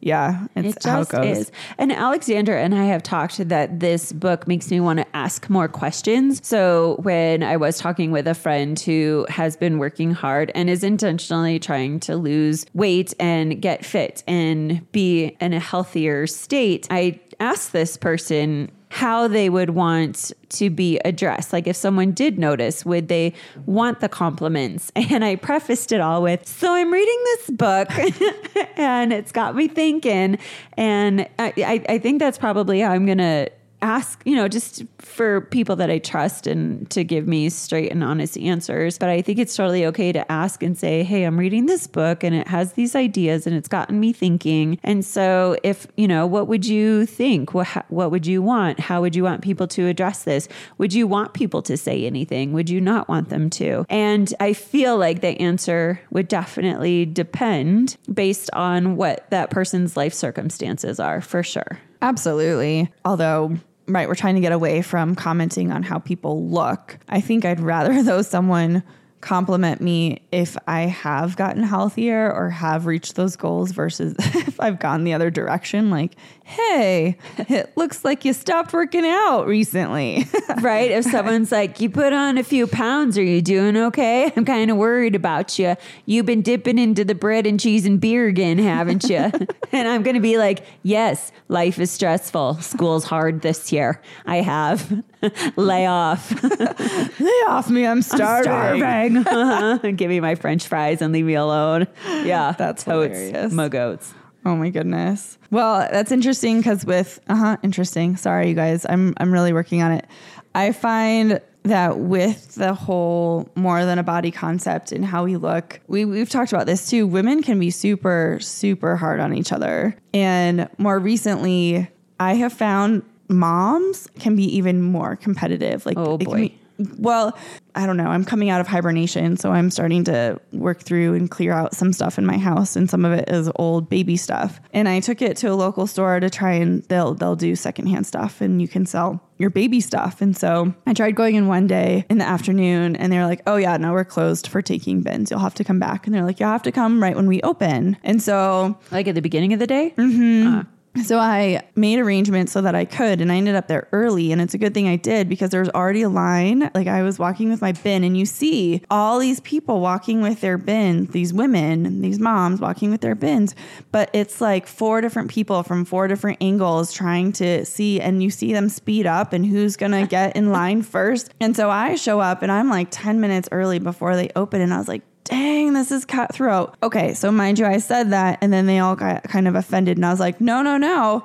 yeah, 0.00 0.46
it's 0.54 0.76
It 0.76 0.84
how 0.84 0.98
it 0.98 1.00
just 1.00 1.10
goes. 1.10 1.38
is. 1.38 1.52
And 1.76 1.92
Alexandra 1.92 2.60
and 2.60 2.74
I 2.74 2.84
have 2.84 3.02
talked 3.02 3.48
that 3.48 3.80
this 3.80 4.12
book 4.12 4.46
makes 4.46 4.70
me 4.70 4.78
want 4.80 5.00
to 5.00 5.16
ask 5.16 5.50
more 5.50 5.68
questions. 5.68 6.46
So 6.46 6.98
when 7.02 7.42
I 7.42 7.56
was 7.56 7.78
talking 7.78 8.12
with 8.12 8.28
a 8.28 8.34
friend 8.34 8.78
who 8.78 9.26
has 9.28 9.56
been 9.56 9.78
working 9.78 10.12
hard 10.12 10.52
and 10.54 10.70
is 10.70 10.84
intentionally 10.84 11.58
trying 11.58 12.00
to 12.00 12.16
lose 12.16 12.64
weight 12.74 13.12
and 13.18 13.60
get 13.60 13.84
fit 13.84 14.22
and 14.28 14.90
be 14.92 15.36
in 15.40 15.52
a 15.52 15.60
healthier 15.60 16.26
state, 16.26 16.86
I 16.90 17.18
asked 17.40 17.72
this 17.72 17.96
person 17.96 18.70
how 18.90 19.28
they 19.28 19.50
would 19.50 19.70
want 19.70 20.32
to 20.48 20.70
be 20.70 20.98
addressed. 21.04 21.52
Like 21.52 21.66
if 21.66 21.76
someone 21.76 22.12
did 22.12 22.38
notice, 22.38 22.84
would 22.84 23.08
they 23.08 23.34
want 23.66 24.00
the 24.00 24.08
compliments? 24.08 24.92
And 25.10 25.24
I 25.24 25.36
prefaced 25.36 25.90
it 25.92 26.00
all 26.00 26.22
with, 26.22 26.46
so 26.46 26.74
I'm 26.74 26.92
reading 26.92 27.18
this 27.24 27.50
book 27.50 27.88
and 28.76 29.12
it's 29.12 29.32
got 29.32 29.56
me 29.56 29.66
thinking. 29.66 30.38
And 30.76 31.22
I, 31.38 31.52
I, 31.56 31.84
I 31.88 31.98
think 31.98 32.18
that's 32.18 32.36
probably 32.36 32.80
how 32.80 32.92
I'm 32.92 33.06
to 33.18 33.50
ask, 33.82 34.20
you 34.24 34.34
know, 34.34 34.48
just 34.48 34.84
for 34.98 35.42
people 35.42 35.76
that 35.76 35.90
I 35.90 35.98
trust 35.98 36.46
and 36.46 36.88
to 36.90 37.04
give 37.04 37.26
me 37.26 37.48
straight 37.48 37.90
and 37.92 38.02
honest 38.02 38.36
answers. 38.38 38.98
But 38.98 39.08
I 39.08 39.22
think 39.22 39.38
it's 39.38 39.54
totally 39.54 39.86
okay 39.86 40.12
to 40.12 40.30
ask 40.30 40.62
and 40.62 40.76
say, 40.76 41.02
hey, 41.02 41.24
I'm 41.24 41.38
reading 41.38 41.66
this 41.66 41.86
book 41.86 42.24
and 42.24 42.34
it 42.34 42.48
has 42.48 42.72
these 42.72 42.94
ideas 42.94 43.46
and 43.46 43.54
it's 43.54 43.68
gotten 43.68 44.00
me 44.00 44.12
thinking. 44.12 44.78
And 44.82 45.04
so, 45.04 45.56
if, 45.62 45.86
you 45.96 46.08
know, 46.08 46.26
what 46.26 46.48
would 46.48 46.66
you 46.66 47.06
think? 47.06 47.54
What, 47.54 47.68
what 47.88 48.10
would 48.10 48.26
you 48.26 48.42
want? 48.42 48.80
How 48.80 49.00
would 49.00 49.14
you 49.14 49.22
want 49.22 49.42
people 49.42 49.66
to 49.68 49.86
address 49.86 50.24
this? 50.24 50.48
Would 50.78 50.92
you 50.92 51.06
want 51.06 51.34
people 51.34 51.62
to 51.62 51.76
say 51.76 52.04
anything? 52.04 52.52
Would 52.52 52.70
you 52.70 52.80
not 52.80 53.08
want 53.08 53.28
them 53.28 53.50
to? 53.50 53.86
And 53.88 54.32
I 54.40 54.52
feel 54.52 54.96
like 54.96 55.20
the 55.20 55.40
answer 55.40 56.00
would 56.10 56.28
definitely 56.28 57.06
depend 57.06 57.96
based 58.12 58.50
on 58.52 58.96
what 58.96 59.30
that 59.30 59.50
person's 59.50 59.96
life 59.96 60.14
circumstances 60.14 60.98
are, 60.98 61.20
for 61.20 61.42
sure. 61.42 61.78
Absolutely. 62.00 62.90
Although, 63.04 63.58
right, 63.88 64.08
we're 64.08 64.14
trying 64.14 64.34
to 64.34 64.40
get 64.40 64.52
away 64.52 64.82
from 64.82 65.14
commenting 65.14 65.72
on 65.72 65.82
how 65.82 65.98
people 65.98 66.48
look. 66.48 66.98
I 67.08 67.20
think 67.20 67.44
I'd 67.44 67.60
rather, 67.60 68.02
though, 68.04 68.22
someone 68.22 68.82
compliment 69.20 69.80
me 69.80 70.22
if 70.30 70.56
I 70.66 70.82
have 70.82 71.36
gotten 71.36 71.62
healthier 71.62 72.32
or 72.32 72.50
have 72.50 72.86
reached 72.86 73.16
those 73.16 73.36
goals 73.36 73.72
versus 73.72 74.14
if 74.18 74.60
I've 74.60 74.78
gone 74.78 75.04
the 75.04 75.14
other 75.14 75.30
direction. 75.30 75.90
Like, 75.90 76.14
hey, 76.44 77.16
it 77.38 77.76
looks 77.76 78.04
like 78.04 78.24
you 78.24 78.32
stopped 78.32 78.72
working 78.72 79.04
out 79.04 79.46
recently. 79.46 80.26
right? 80.60 80.90
If 80.90 81.04
someone's 81.04 81.52
like, 81.52 81.80
you 81.80 81.90
put 81.90 82.12
on 82.12 82.38
a 82.38 82.44
few 82.44 82.66
pounds, 82.66 83.18
are 83.18 83.22
you 83.22 83.42
doing 83.42 83.76
okay? 83.76 84.32
I'm 84.36 84.44
kind 84.44 84.70
of 84.70 84.76
worried 84.76 85.14
about 85.14 85.58
you. 85.58 85.76
You've 86.06 86.26
been 86.26 86.42
dipping 86.42 86.78
into 86.78 87.04
the 87.04 87.14
bread 87.14 87.46
and 87.46 87.58
cheese 87.58 87.86
and 87.86 88.00
beer 88.00 88.26
again, 88.26 88.58
haven't 88.58 89.04
you? 89.04 89.30
and 89.72 89.88
I'm 89.88 90.02
going 90.02 90.14
to 90.14 90.20
be 90.20 90.38
like, 90.38 90.64
yes, 90.82 91.32
life 91.48 91.78
is 91.78 91.90
stressful. 91.90 92.54
School's 92.60 93.04
hard 93.04 93.42
this 93.42 93.72
year. 93.72 94.00
I 94.26 94.36
have. 94.36 95.02
Lay 95.56 95.86
off. 95.86 96.42
Lay 97.20 97.30
off 97.48 97.68
me, 97.70 97.86
I'm 97.86 98.02
starving. 98.02 98.44
Starving. 98.44 99.16
Uh-huh. 99.18 99.78
Give 99.92 100.08
me 100.08 100.20
my 100.20 100.34
french 100.34 100.66
fries 100.66 101.02
and 101.02 101.12
leave 101.12 101.24
me 101.24 101.34
alone. 101.34 101.86
Yeah. 102.06 102.54
That's 102.56 102.84
totes 102.84 103.16
hilarious. 103.16 103.52
My 103.52 103.68
goats. 103.68 104.14
Oh 104.44 104.56
my 104.56 104.70
goodness. 104.70 105.36
Well, 105.50 105.88
that's 105.90 106.12
interesting 106.12 106.58
because 106.58 106.84
with 106.84 107.20
uh 107.28 107.36
huh, 107.36 107.56
interesting. 107.62 108.16
Sorry, 108.16 108.48
you 108.48 108.54
guys. 108.54 108.86
I'm 108.88 109.14
I'm 109.18 109.32
really 109.32 109.52
working 109.52 109.82
on 109.82 109.92
it. 109.92 110.06
I 110.54 110.72
find 110.72 111.40
that 111.64 111.98
with 111.98 112.54
the 112.54 112.72
whole 112.72 113.50
more 113.54 113.84
than 113.84 113.98
a 113.98 114.02
body 114.02 114.30
concept 114.30 114.92
and 114.92 115.04
how 115.04 115.24
we 115.24 115.36
look, 115.36 115.80
we 115.86 116.04
we've 116.04 116.30
talked 116.30 116.52
about 116.52 116.66
this 116.66 116.88
too. 116.88 117.06
Women 117.06 117.42
can 117.42 117.58
be 117.58 117.70
super 117.70 118.38
super 118.40 118.96
hard 118.96 119.20
on 119.20 119.34
each 119.34 119.52
other, 119.52 119.96
and 120.14 120.68
more 120.78 120.98
recently, 120.98 121.88
I 122.18 122.34
have 122.34 122.52
found 122.52 123.02
moms 123.28 124.08
can 124.18 124.36
be 124.36 124.44
even 124.56 124.82
more 124.82 125.16
competitive. 125.16 125.86
Like, 125.86 125.96
Oh, 125.98 126.18
boy. 126.18 126.36
be- 126.36 126.58
well, 126.96 127.36
I 127.74 127.86
don't 127.86 127.96
know. 127.96 128.06
I'm 128.06 128.24
coming 128.24 128.50
out 128.50 128.60
of 128.60 128.68
hibernation, 128.68 129.36
so 129.36 129.50
I'm 129.50 129.68
starting 129.68 130.04
to 130.04 130.40
work 130.52 130.80
through 130.80 131.14
and 131.14 131.28
clear 131.28 131.52
out 131.52 131.74
some 131.74 131.92
stuff 131.92 132.18
in 132.18 132.24
my 132.26 132.38
house, 132.38 132.76
and 132.76 132.88
some 132.88 133.04
of 133.04 133.12
it 133.12 133.28
is 133.28 133.50
old 133.56 133.88
baby 133.88 134.16
stuff. 134.16 134.60
And 134.72 134.88
I 134.88 135.00
took 135.00 135.20
it 135.20 135.36
to 135.38 135.48
a 135.48 135.54
local 135.54 135.88
store 135.88 136.20
to 136.20 136.30
try 136.30 136.52
and 136.52 136.84
they'll 136.84 137.14
they'll 137.14 137.34
do 137.34 137.56
secondhand 137.56 138.06
stuff, 138.06 138.40
and 138.40 138.62
you 138.62 138.68
can 138.68 138.86
sell 138.86 139.20
your 139.38 139.50
baby 139.50 139.80
stuff. 139.80 140.20
And 140.22 140.36
so 140.36 140.72
I 140.86 140.94
tried 140.94 141.16
going 141.16 141.34
in 141.34 141.48
one 141.48 141.66
day 141.66 142.04
in 142.08 142.18
the 142.18 142.24
afternoon, 142.28 142.94
and 142.94 143.12
they're 143.12 143.26
like, 143.26 143.42
"Oh 143.48 143.56
yeah, 143.56 143.76
no, 143.76 143.92
we're 143.92 144.04
closed 144.04 144.46
for 144.46 144.62
taking 144.62 145.00
bins. 145.02 145.32
You'll 145.32 145.40
have 145.40 145.54
to 145.54 145.64
come 145.64 145.80
back." 145.80 146.06
And 146.06 146.14
they're 146.14 146.24
like, 146.24 146.38
"You'll 146.38 146.50
have 146.50 146.62
to 146.62 146.72
come 146.72 147.02
right 147.02 147.16
when 147.16 147.26
we 147.26 147.42
open." 147.42 147.96
And 148.04 148.22
so 148.22 148.78
Like 148.92 149.08
at 149.08 149.16
the 149.16 149.22
beginning 149.22 149.52
of 149.52 149.58
the 149.58 149.66
day? 149.66 149.94
Mm-hmm. 149.98 150.58
Uh, 150.58 150.62
so 151.04 151.18
I 151.18 151.62
made 151.74 151.98
arrangements 151.98 152.52
so 152.52 152.60
that 152.62 152.74
I 152.74 152.84
could, 152.84 153.20
and 153.20 153.30
I 153.32 153.36
ended 153.36 153.54
up 153.54 153.68
there 153.68 153.88
early. 153.92 154.32
And 154.32 154.40
it's 154.40 154.54
a 154.54 154.58
good 154.58 154.74
thing 154.74 154.88
I 154.88 154.96
did 154.96 155.28
because 155.28 155.50
there 155.50 155.60
was 155.60 155.68
already 155.70 156.02
a 156.02 156.08
line. 156.08 156.70
Like 156.74 156.86
I 156.86 157.02
was 157.02 157.18
walking 157.18 157.50
with 157.50 157.60
my 157.60 157.72
bin, 157.72 158.04
and 158.04 158.16
you 158.16 158.26
see 158.26 158.82
all 158.90 159.18
these 159.18 159.40
people 159.40 159.80
walking 159.80 160.20
with 160.22 160.40
their 160.40 160.58
bins, 160.58 161.10
these 161.10 161.32
women, 161.32 162.00
these 162.00 162.18
moms 162.18 162.60
walking 162.60 162.90
with 162.90 163.00
their 163.00 163.14
bins. 163.14 163.54
But 163.92 164.10
it's 164.12 164.40
like 164.40 164.66
four 164.66 165.00
different 165.00 165.30
people 165.30 165.62
from 165.62 165.84
four 165.84 166.08
different 166.08 166.38
angles 166.40 166.92
trying 166.92 167.32
to 167.32 167.64
see, 167.64 168.00
and 168.00 168.22
you 168.22 168.30
see 168.30 168.52
them 168.52 168.68
speed 168.68 169.06
up 169.06 169.32
and 169.32 169.46
who's 169.46 169.76
gonna 169.76 170.06
get 170.06 170.36
in 170.36 170.50
line 170.50 170.82
first. 170.88 171.32
And 171.40 171.56
so 171.56 171.70
I 171.70 171.94
show 171.96 172.20
up, 172.20 172.42
and 172.42 172.52
I'm 172.52 172.68
like 172.68 172.88
10 172.90 173.20
minutes 173.20 173.48
early 173.52 173.78
before 173.78 174.16
they 174.16 174.30
open, 174.36 174.60
and 174.60 174.72
I 174.72 174.78
was 174.78 174.88
like, 174.88 175.02
dang, 175.28 175.72
this 175.72 175.90
is 175.90 176.04
cutthroat. 176.04 176.74
Okay, 176.82 177.14
so 177.14 177.30
mind 177.30 177.58
you, 177.58 177.66
I 177.66 177.78
said 177.78 178.10
that, 178.10 178.38
and 178.40 178.52
then 178.52 178.66
they 178.66 178.78
all 178.78 178.96
got 178.96 179.24
kind 179.24 179.46
of 179.48 179.54
offended, 179.54 179.96
and 179.96 180.04
I 180.06 180.10
was 180.10 180.20
like, 180.20 180.40
no, 180.40 180.62
no, 180.62 180.76
no. 180.76 181.24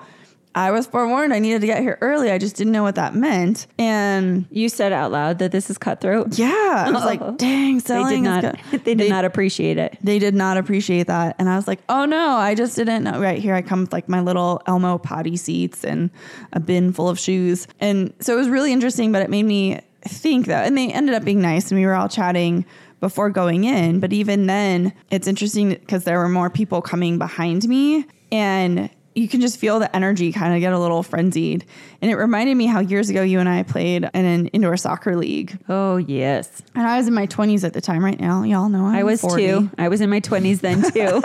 I 0.55 0.69
was 0.69 0.85
forewarned 0.85 1.33
I 1.33 1.39
needed 1.39 1.61
to 1.61 1.65
get 1.65 1.81
here 1.81 1.97
early. 1.99 2.29
I 2.29 2.37
just 2.37 2.55
didn't 2.55 2.73
know 2.73 2.83
what 2.83 2.93
that 2.93 3.15
meant. 3.15 3.65
And 3.79 4.45
You 4.51 4.69
said 4.69 4.93
out 4.93 5.11
loud 5.11 5.39
that 5.39 5.51
this 5.51 5.71
is 5.71 5.79
cutthroat. 5.79 6.37
yeah, 6.37 6.83
I 6.87 6.91
was 6.91 7.03
like, 7.03 7.37
dang, 7.37 7.77
They 7.77 7.79
selling 7.79 8.23
did 8.23 8.29
is 8.37 8.43
not. 8.43 8.59
They 8.83 8.93
did 8.93 9.09
not 9.09 9.25
appreciate 9.25 9.79
it. 9.79 9.97
They 10.03 10.19
did 10.19 10.35
not 10.35 10.57
appreciate 10.57 11.07
that. 11.07 11.37
And 11.39 11.49
I 11.49 11.55
was 11.55 11.67
like, 11.67 11.79
oh 11.89 12.05
no, 12.05 12.35
I 12.35 12.53
just 12.53 12.75
didn't 12.75 13.03
know. 13.03 13.19
Right 13.19 13.39
here, 13.39 13.55
I 13.55 13.63
come 13.63 13.81
with 13.81 13.93
like 13.93 14.07
my 14.07 14.21
little 14.21 14.61
Elmo 14.67 14.99
potty 14.99 15.37
seats 15.37 15.83
and 15.83 16.11
a 16.51 16.59
bin 16.59 16.93
full 16.93 17.09
of 17.09 17.17
shoes. 17.17 17.67
And 17.79 18.13
so 18.19 18.33
it 18.33 18.37
was 18.37 18.47
really 18.49 18.71
interesting, 18.71 19.11
but 19.11 19.23
it 19.23 19.31
made 19.31 19.47
me 19.47 19.79
think 20.03 20.45
though. 20.45 20.53
And 20.53 20.77
they 20.77 20.91
ended 20.91 21.15
up 21.15 21.23
being 21.23 21.41
nice 21.41 21.71
and 21.71 21.79
we 21.79 21.85
were 21.87 21.95
all 21.95 22.09
chatting 22.09 22.63
before 23.03 23.29
going 23.29 23.65
in. 23.65 23.99
But 23.99 24.13
even 24.13 24.47
then, 24.47 24.93
it's 25.11 25.27
interesting 25.27 25.71
because 25.71 26.05
there 26.05 26.19
were 26.19 26.29
more 26.29 26.49
people 26.49 26.81
coming 26.81 27.17
behind 27.17 27.67
me 27.67 28.05
and 28.31 28.89
you 29.15 29.27
can 29.27 29.41
just 29.41 29.57
feel 29.57 29.79
the 29.79 29.93
energy 29.95 30.31
kind 30.31 30.53
of 30.53 30.59
get 30.59 30.73
a 30.73 30.79
little 30.79 31.03
frenzied. 31.03 31.65
And 32.01 32.09
it 32.11 32.15
reminded 32.15 32.55
me 32.55 32.65
how 32.65 32.79
years 32.79 33.09
ago 33.09 33.21
you 33.21 33.39
and 33.39 33.47
I 33.47 33.63
played 33.63 34.03
in 34.13 34.25
an 34.25 34.47
indoor 34.47 34.75
soccer 34.77 35.15
league. 35.15 35.57
Oh 35.69 35.97
yes, 35.97 36.61
And 36.75 36.87
I 36.87 36.97
was 36.97 37.07
in 37.07 37.13
my 37.13 37.27
20s 37.27 37.63
at 37.63 37.73
the 37.73 37.81
time, 37.81 38.03
right 38.03 38.19
now. 38.19 38.43
Y'all 38.43 38.69
know 38.69 38.85
I'm 38.85 38.95
I 38.95 39.03
was 39.03 39.21
40. 39.21 39.45
too. 39.45 39.69
I 39.77 39.87
was 39.87 40.01
in 40.01 40.09
my 40.09 40.19
twenties 40.19 40.61
then 40.61 40.81
too. 40.91 41.21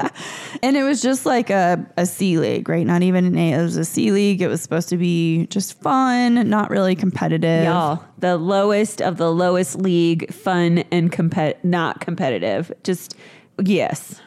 And 0.63 0.77
it 0.77 0.83
was 0.83 1.01
just 1.03 1.27
like 1.27 1.51
a, 1.51 1.85
a 1.97 2.07
C 2.07 2.39
league, 2.39 2.69
right? 2.69 2.87
Not 2.87 3.03
even 3.03 3.25
an 3.25 3.37
A. 3.37 3.53
It 3.53 3.63
was 3.63 3.77
a 3.77 3.85
C 3.85 4.13
league. 4.13 4.43
It 4.43 4.49
was 4.49 4.61
supposed 4.61 4.89
to 4.91 4.97
be 4.97 5.47
just 5.47 5.81
fun, 5.81 6.49
not 6.49 6.71
really 6.71 6.95
competitive. 6.95 7.65
Y'all, 7.65 8.05
the 8.19 8.37
lowest 8.37 9.01
of 9.01 9.17
the 9.17 9.33
lowest 9.33 9.77
league, 9.77 10.33
fun 10.33 10.79
and 10.91 11.11
compet, 11.11 11.63
not 11.65 12.01
competitive. 12.01 12.73
Just 12.85 13.17
yes. 13.63 14.21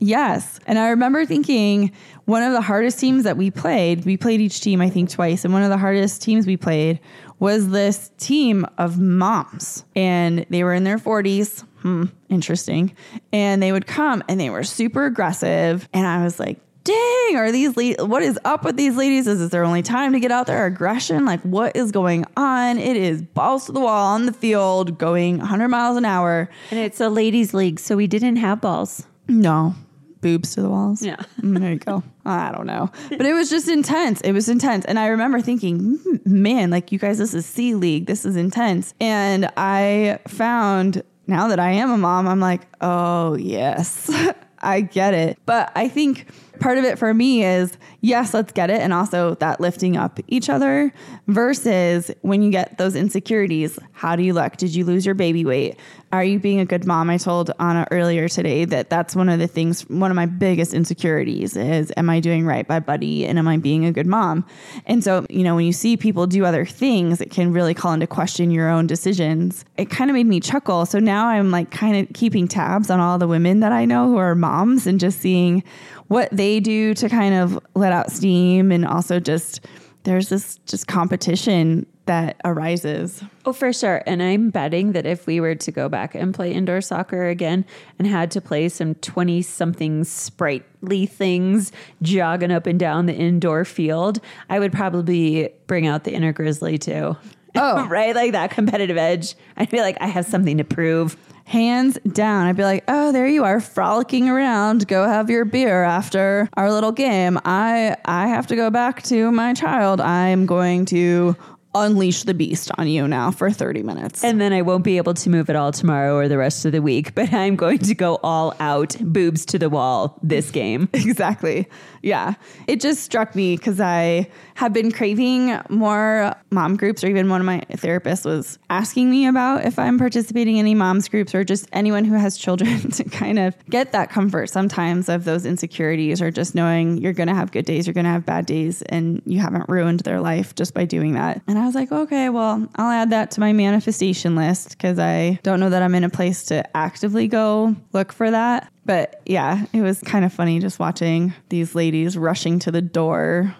Yes. 0.00 0.60
And 0.66 0.78
I 0.78 0.90
remember 0.90 1.26
thinking 1.26 1.92
one 2.28 2.42
of 2.42 2.52
the 2.52 2.60
hardest 2.60 2.98
teams 2.98 3.24
that 3.24 3.38
we 3.38 3.50
played, 3.50 4.04
we 4.04 4.18
played 4.18 4.42
each 4.42 4.60
team, 4.60 4.82
I 4.82 4.90
think, 4.90 5.08
twice. 5.08 5.46
And 5.46 5.54
one 5.54 5.62
of 5.62 5.70
the 5.70 5.78
hardest 5.78 6.20
teams 6.20 6.46
we 6.46 6.58
played 6.58 7.00
was 7.38 7.70
this 7.70 8.10
team 8.18 8.66
of 8.76 8.98
moms. 8.98 9.86
And 9.96 10.44
they 10.50 10.62
were 10.62 10.74
in 10.74 10.84
their 10.84 10.98
40s. 10.98 11.64
Hmm, 11.78 12.04
interesting. 12.28 12.94
And 13.32 13.62
they 13.62 13.72
would 13.72 13.86
come 13.86 14.22
and 14.28 14.38
they 14.38 14.50
were 14.50 14.62
super 14.62 15.06
aggressive. 15.06 15.88
And 15.94 16.06
I 16.06 16.22
was 16.22 16.38
like, 16.38 16.60
dang, 16.84 17.36
are 17.36 17.50
these 17.50 17.74
la- 17.78 18.04
what 18.04 18.22
is 18.22 18.38
up 18.44 18.62
with 18.62 18.76
these 18.76 18.94
ladies? 18.94 19.26
Is 19.26 19.38
this 19.38 19.50
their 19.50 19.64
only 19.64 19.80
time 19.80 20.12
to 20.12 20.20
get 20.20 20.30
out 20.30 20.48
there? 20.48 20.66
Aggression? 20.66 21.24
Like, 21.24 21.40
what 21.40 21.76
is 21.76 21.92
going 21.92 22.26
on? 22.36 22.76
It 22.76 22.98
is 22.98 23.22
balls 23.22 23.64
to 23.66 23.72
the 23.72 23.80
wall 23.80 24.14
on 24.14 24.26
the 24.26 24.34
field 24.34 24.98
going 24.98 25.38
100 25.38 25.68
miles 25.68 25.96
an 25.96 26.04
hour. 26.04 26.50
And 26.70 26.78
it's 26.78 27.00
a 27.00 27.08
ladies' 27.08 27.54
league, 27.54 27.80
so 27.80 27.96
we 27.96 28.06
didn't 28.06 28.36
have 28.36 28.60
balls. 28.60 29.06
No, 29.28 29.74
boobs 30.20 30.54
to 30.54 30.62
the 30.62 30.68
walls. 30.70 31.02
Yeah. 31.02 31.16
Mm, 31.38 31.60
there 31.60 31.72
you 31.72 31.78
go. 31.78 32.02
I 32.24 32.50
don't 32.50 32.66
know. 32.66 32.90
But 33.10 33.24
it 33.24 33.32
was 33.32 33.48
just 33.48 33.68
intense. 33.68 34.20
It 34.22 34.32
was 34.32 34.48
intense. 34.48 34.84
And 34.86 34.98
I 34.98 35.06
remember 35.06 35.40
thinking, 35.40 35.98
"Mm, 35.98 36.26
man, 36.26 36.68
like 36.70 36.90
you 36.90 36.98
guys, 36.98 37.18
this 37.18 37.32
is 37.32 37.46
C 37.46 37.74
League. 37.74 38.06
This 38.06 38.24
is 38.24 38.34
intense. 38.34 38.92
And 39.00 39.48
I 39.56 40.18
found 40.26 41.02
now 41.28 41.48
that 41.48 41.60
I 41.60 41.70
am 41.72 41.90
a 41.90 41.98
mom, 41.98 42.26
I'm 42.26 42.40
like, 42.40 42.62
oh, 42.80 43.36
yes, 43.36 44.10
I 44.58 44.80
get 44.80 45.14
it. 45.14 45.38
But 45.46 45.70
I 45.76 45.88
think 45.88 46.26
part 46.60 46.78
of 46.78 46.84
it 46.84 46.98
for 46.98 47.12
me 47.12 47.44
is 47.44 47.76
yes, 48.00 48.34
let's 48.34 48.52
get 48.52 48.70
it. 48.70 48.80
And 48.80 48.92
also 48.92 49.34
that 49.36 49.60
lifting 49.60 49.96
up 49.96 50.20
each 50.28 50.48
other 50.48 50.92
versus 51.26 52.10
when 52.22 52.42
you 52.42 52.50
get 52.50 52.78
those 52.78 52.94
insecurities, 52.94 53.78
how 53.92 54.16
do 54.16 54.22
you 54.22 54.32
look? 54.32 54.56
Did 54.56 54.74
you 54.74 54.84
lose 54.84 55.04
your 55.04 55.14
baby 55.14 55.44
weight? 55.44 55.78
Are 56.10 56.24
you 56.24 56.38
being 56.38 56.58
a 56.58 56.64
good 56.64 56.86
mom? 56.86 57.10
I 57.10 57.18
told 57.18 57.50
Anna 57.60 57.86
earlier 57.90 58.28
today 58.28 58.64
that 58.64 58.88
that's 58.88 59.14
one 59.14 59.28
of 59.28 59.38
the 59.38 59.46
things, 59.46 59.82
one 59.90 60.10
of 60.10 60.14
my 60.14 60.24
biggest 60.24 60.72
insecurities 60.72 61.54
is, 61.54 61.92
am 61.98 62.08
I 62.08 62.20
doing 62.20 62.46
right 62.46 62.66
by 62.66 62.80
Buddy 62.80 63.26
and 63.26 63.38
am 63.38 63.46
I 63.46 63.58
being 63.58 63.84
a 63.84 63.92
good 63.92 64.06
mom? 64.06 64.46
And 64.86 65.04
so, 65.04 65.26
you 65.28 65.44
know, 65.44 65.54
when 65.54 65.66
you 65.66 65.72
see 65.72 65.98
people 65.98 66.26
do 66.26 66.46
other 66.46 66.64
things, 66.64 67.20
it 67.20 67.30
can 67.30 67.52
really 67.52 67.74
call 67.74 67.92
into 67.92 68.06
question 68.06 68.50
your 68.50 68.70
own 68.70 68.86
decisions. 68.86 69.66
It 69.76 69.90
kind 69.90 70.10
of 70.10 70.14
made 70.14 70.26
me 70.26 70.40
chuckle. 70.40 70.86
So 70.86 70.98
now 70.98 71.28
I'm 71.28 71.50
like 71.50 71.70
kind 71.70 71.96
of 71.96 72.14
keeping 72.14 72.48
tabs 72.48 72.88
on 72.88 73.00
all 73.00 73.18
the 73.18 73.28
women 73.28 73.60
that 73.60 73.72
I 73.72 73.84
know 73.84 74.06
who 74.06 74.16
are 74.16 74.34
moms 74.34 74.86
and 74.86 74.98
just 74.98 75.20
seeing 75.20 75.62
what 76.08 76.28
they 76.32 76.60
do 76.60 76.94
to 76.94 77.08
kind 77.08 77.34
of 77.34 77.58
let 77.74 77.92
out 77.92 78.10
steam 78.10 78.72
and 78.72 78.84
also 78.84 79.20
just 79.20 79.60
there's 80.04 80.28
this 80.28 80.56
just 80.66 80.86
competition 80.86 81.86
that 82.06 82.40
arises. 82.42 83.22
Oh, 83.44 83.52
for 83.52 83.70
sure. 83.70 84.02
And 84.06 84.22
I'm 84.22 84.48
betting 84.48 84.92
that 84.92 85.04
if 85.04 85.26
we 85.26 85.40
were 85.40 85.54
to 85.56 85.70
go 85.70 85.90
back 85.90 86.14
and 86.14 86.34
play 86.34 86.52
indoor 86.52 86.80
soccer 86.80 87.28
again 87.28 87.66
and 87.98 88.08
had 88.08 88.30
to 88.30 88.40
play 88.40 88.70
some 88.70 88.94
20 88.94 89.42
something 89.42 90.04
sprightly 90.04 91.04
things 91.04 91.70
jogging 92.00 92.50
up 92.50 92.66
and 92.66 92.80
down 92.80 93.04
the 93.04 93.14
indoor 93.14 93.66
field, 93.66 94.20
I 94.48 94.58
would 94.58 94.72
probably 94.72 95.50
bring 95.66 95.86
out 95.86 96.04
the 96.04 96.14
inner 96.14 96.32
grizzly 96.32 96.78
too. 96.78 97.14
Oh. 97.54 97.86
right? 97.90 98.14
Like 98.14 98.32
that 98.32 98.50
competitive 98.50 98.96
edge. 98.96 99.34
I'd 99.58 99.68
be 99.68 99.80
like, 99.80 99.98
I 100.00 100.06
have 100.06 100.24
something 100.24 100.56
to 100.56 100.64
prove. 100.64 101.18
Hands 101.48 101.98
down. 102.12 102.46
I'd 102.46 102.56
be 102.56 102.62
like, 102.62 102.84
"Oh, 102.88 103.10
there 103.10 103.26
you 103.26 103.42
are 103.44 103.58
frolicking 103.58 104.28
around. 104.28 104.86
Go 104.86 105.08
have 105.08 105.30
your 105.30 105.46
beer 105.46 105.82
after 105.82 106.46
our 106.58 106.70
little 106.70 106.92
game. 106.92 107.38
I 107.42 107.96
I 108.04 108.28
have 108.28 108.46
to 108.48 108.56
go 108.56 108.68
back 108.68 109.02
to 109.04 109.32
my 109.32 109.54
child. 109.54 109.98
I'm 109.98 110.44
going 110.44 110.84
to 110.86 111.36
unleash 111.74 112.22
the 112.22 112.34
beast 112.34 112.70
on 112.78 112.88
you 112.88 113.06
now 113.08 113.30
for 113.30 113.50
30 113.50 113.82
minutes." 113.82 114.24
And 114.24 114.40
then 114.40 114.52
I 114.52 114.62
won't 114.62 114.84
be 114.84 114.96
able 114.96 115.14
to 115.14 115.30
move 115.30 115.50
at 115.50 115.56
all 115.56 115.72
tomorrow 115.72 116.16
or 116.16 116.28
the 116.28 116.38
rest 116.38 116.64
of 116.64 116.72
the 116.72 116.82
week, 116.82 117.14
but 117.16 117.32
I'm 117.32 117.56
going 117.56 117.78
to 117.78 117.94
go 117.94 118.18
all 118.22 118.54
out, 118.60 118.96
boobs 119.00 119.44
to 119.46 119.58
the 119.58 119.68
wall 119.68 120.18
this 120.22 120.50
game. 120.50 120.88
exactly. 120.94 121.68
Yeah. 122.02 122.34
It 122.66 122.80
just 122.80 123.02
struck 123.02 123.34
me 123.34 123.56
because 123.56 123.80
I 123.80 124.30
have 124.54 124.72
been 124.72 124.92
craving 124.92 125.58
more 125.68 126.34
mom 126.50 126.76
groups, 126.76 127.02
or 127.02 127.08
even 127.08 127.28
one 127.28 127.40
of 127.40 127.46
my 127.46 127.60
therapists 127.72 128.24
was 128.24 128.58
asking 128.70 129.10
me 129.10 129.26
about 129.26 129.64
if 129.64 129.78
I'm 129.78 129.98
participating 129.98 130.56
in 130.56 130.68
any 130.68 130.74
moms 130.74 131.08
groups 131.08 131.34
or 131.34 131.44
just 131.44 131.66
anyone 131.72 132.04
who 132.04 132.14
has 132.14 132.36
children 132.36 132.90
to 132.92 133.04
kind 133.04 133.38
of 133.38 133.54
get 133.70 133.92
that 133.92 134.10
comfort 134.10 134.50
sometimes 134.50 135.08
of 135.08 135.24
those 135.24 135.46
insecurities 135.46 136.20
or 136.20 136.30
just 136.30 136.54
knowing 136.54 136.98
you're 136.98 137.14
going 137.14 137.28
to 137.28 137.34
have 137.34 137.52
good 137.52 137.64
days, 137.64 137.86
you're 137.86 137.94
going 137.94 138.04
to 138.04 138.10
have 138.10 138.26
bad 138.26 138.44
days, 138.44 138.82
and 138.82 139.22
you 139.24 139.38
haven't 139.38 139.68
ruined 139.68 140.00
their 140.00 140.20
life 140.20 140.54
just 140.54 140.74
by 140.74 140.84
doing 140.84 141.14
that. 141.14 141.40
And 141.46 141.58
I 141.58 141.64
was 141.68 141.74
like, 141.74 141.92
okay, 141.92 142.28
well, 142.30 142.66
I'll 142.76 142.90
add 142.90 143.10
that 143.10 143.30
to 143.32 143.40
my 143.40 143.52
manifestation 143.52 144.34
list 144.34 144.70
because 144.70 144.98
I 144.98 145.38
don't 145.42 145.60
know 145.60 145.70
that 145.70 145.82
I'm 145.82 145.94
in 145.94 146.04
a 146.04 146.10
place 146.10 146.44
to 146.46 146.76
actively 146.76 147.28
go 147.28 147.76
look 147.92 148.12
for 148.12 148.30
that. 148.30 148.72
But 148.86 149.20
yeah, 149.26 149.66
it 149.72 149.82
was 149.82 150.00
kind 150.00 150.24
of 150.24 150.32
funny 150.32 150.60
just 150.60 150.78
watching 150.78 151.34
these 151.50 151.74
ladies 151.74 152.16
rushing 152.16 152.58
to 152.60 152.70
the 152.70 152.80
door. 152.82 153.54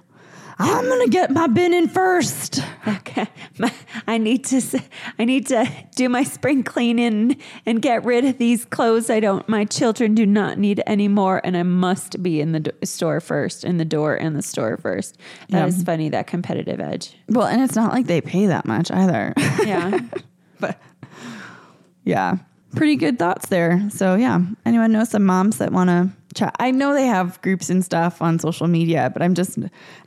I'm 0.61 0.89
gonna 0.89 1.09
get 1.09 1.31
my 1.31 1.47
bin 1.47 1.73
in 1.73 1.89
first. 1.89 2.61
Okay. 2.87 3.27
My- 3.59 3.73
I 4.07 4.19
need 4.19 4.45
to 4.47 4.61
I 5.19 5.25
need 5.25 5.47
to 5.49 5.67
do 5.95 6.09
my 6.09 6.23
spring 6.25 6.63
cleaning 6.63 7.37
and 7.67 7.81
get 7.83 8.05
rid 8.05 8.25
of 8.25 8.39
these 8.39 8.65
clothes 8.65 9.11
I 9.11 9.21
don't 9.21 9.49
my 9.49 9.65
children 9.65 10.15
do 10.15 10.25
not 10.27 10.59
need 10.59 10.83
anymore 10.87 11.41
and 11.45 11.57
I 11.57 11.63
must 11.63 12.23
be 12.23 12.41
in 12.41 12.53
the 12.53 12.61
do- 12.61 12.71
store 12.85 13.21
first 13.21 13.65
in 13.65 13.77
the 13.77 13.85
door 13.85 14.15
and 14.15 14.35
the 14.37 14.43
store 14.43 14.77
first. 14.79 15.17
That 15.51 15.69
is 15.69 15.79
Yeah. 15.79 15.85
funny 15.85 16.09
that 16.11 16.27
competitive 16.27 16.81
edge. 16.81 17.15
Well, 17.29 17.47
and 17.47 17.63
it's 17.63 17.77
not 17.77 17.93
like 17.93 18.07
they 18.07 18.21
pay 18.21 18.47
that 18.47 18.65
much 18.67 18.91
either. 18.91 19.35
Yeah. 19.65 19.99
but 20.61 20.81
yeah, 22.05 22.37
pretty 22.75 22.97
good 22.97 23.19
thoughts 23.19 23.49
there. 23.49 23.89
So 23.91 24.15
yeah, 24.15 24.41
anyone 24.65 24.93
know 24.93 25.05
some 25.05 25.25
moms 25.25 25.59
that 25.59 25.73
want 25.73 25.89
to 25.91 26.09
chat? 26.35 26.55
I 26.59 26.71
know 26.71 26.95
they 26.95 27.07
have 27.07 27.41
groups 27.43 27.71
and 27.71 27.85
stuff 27.85 28.23
on 28.23 28.39
social 28.39 28.67
media, 28.67 29.11
but 29.13 29.23
I'm 29.23 29.35
just 29.35 29.59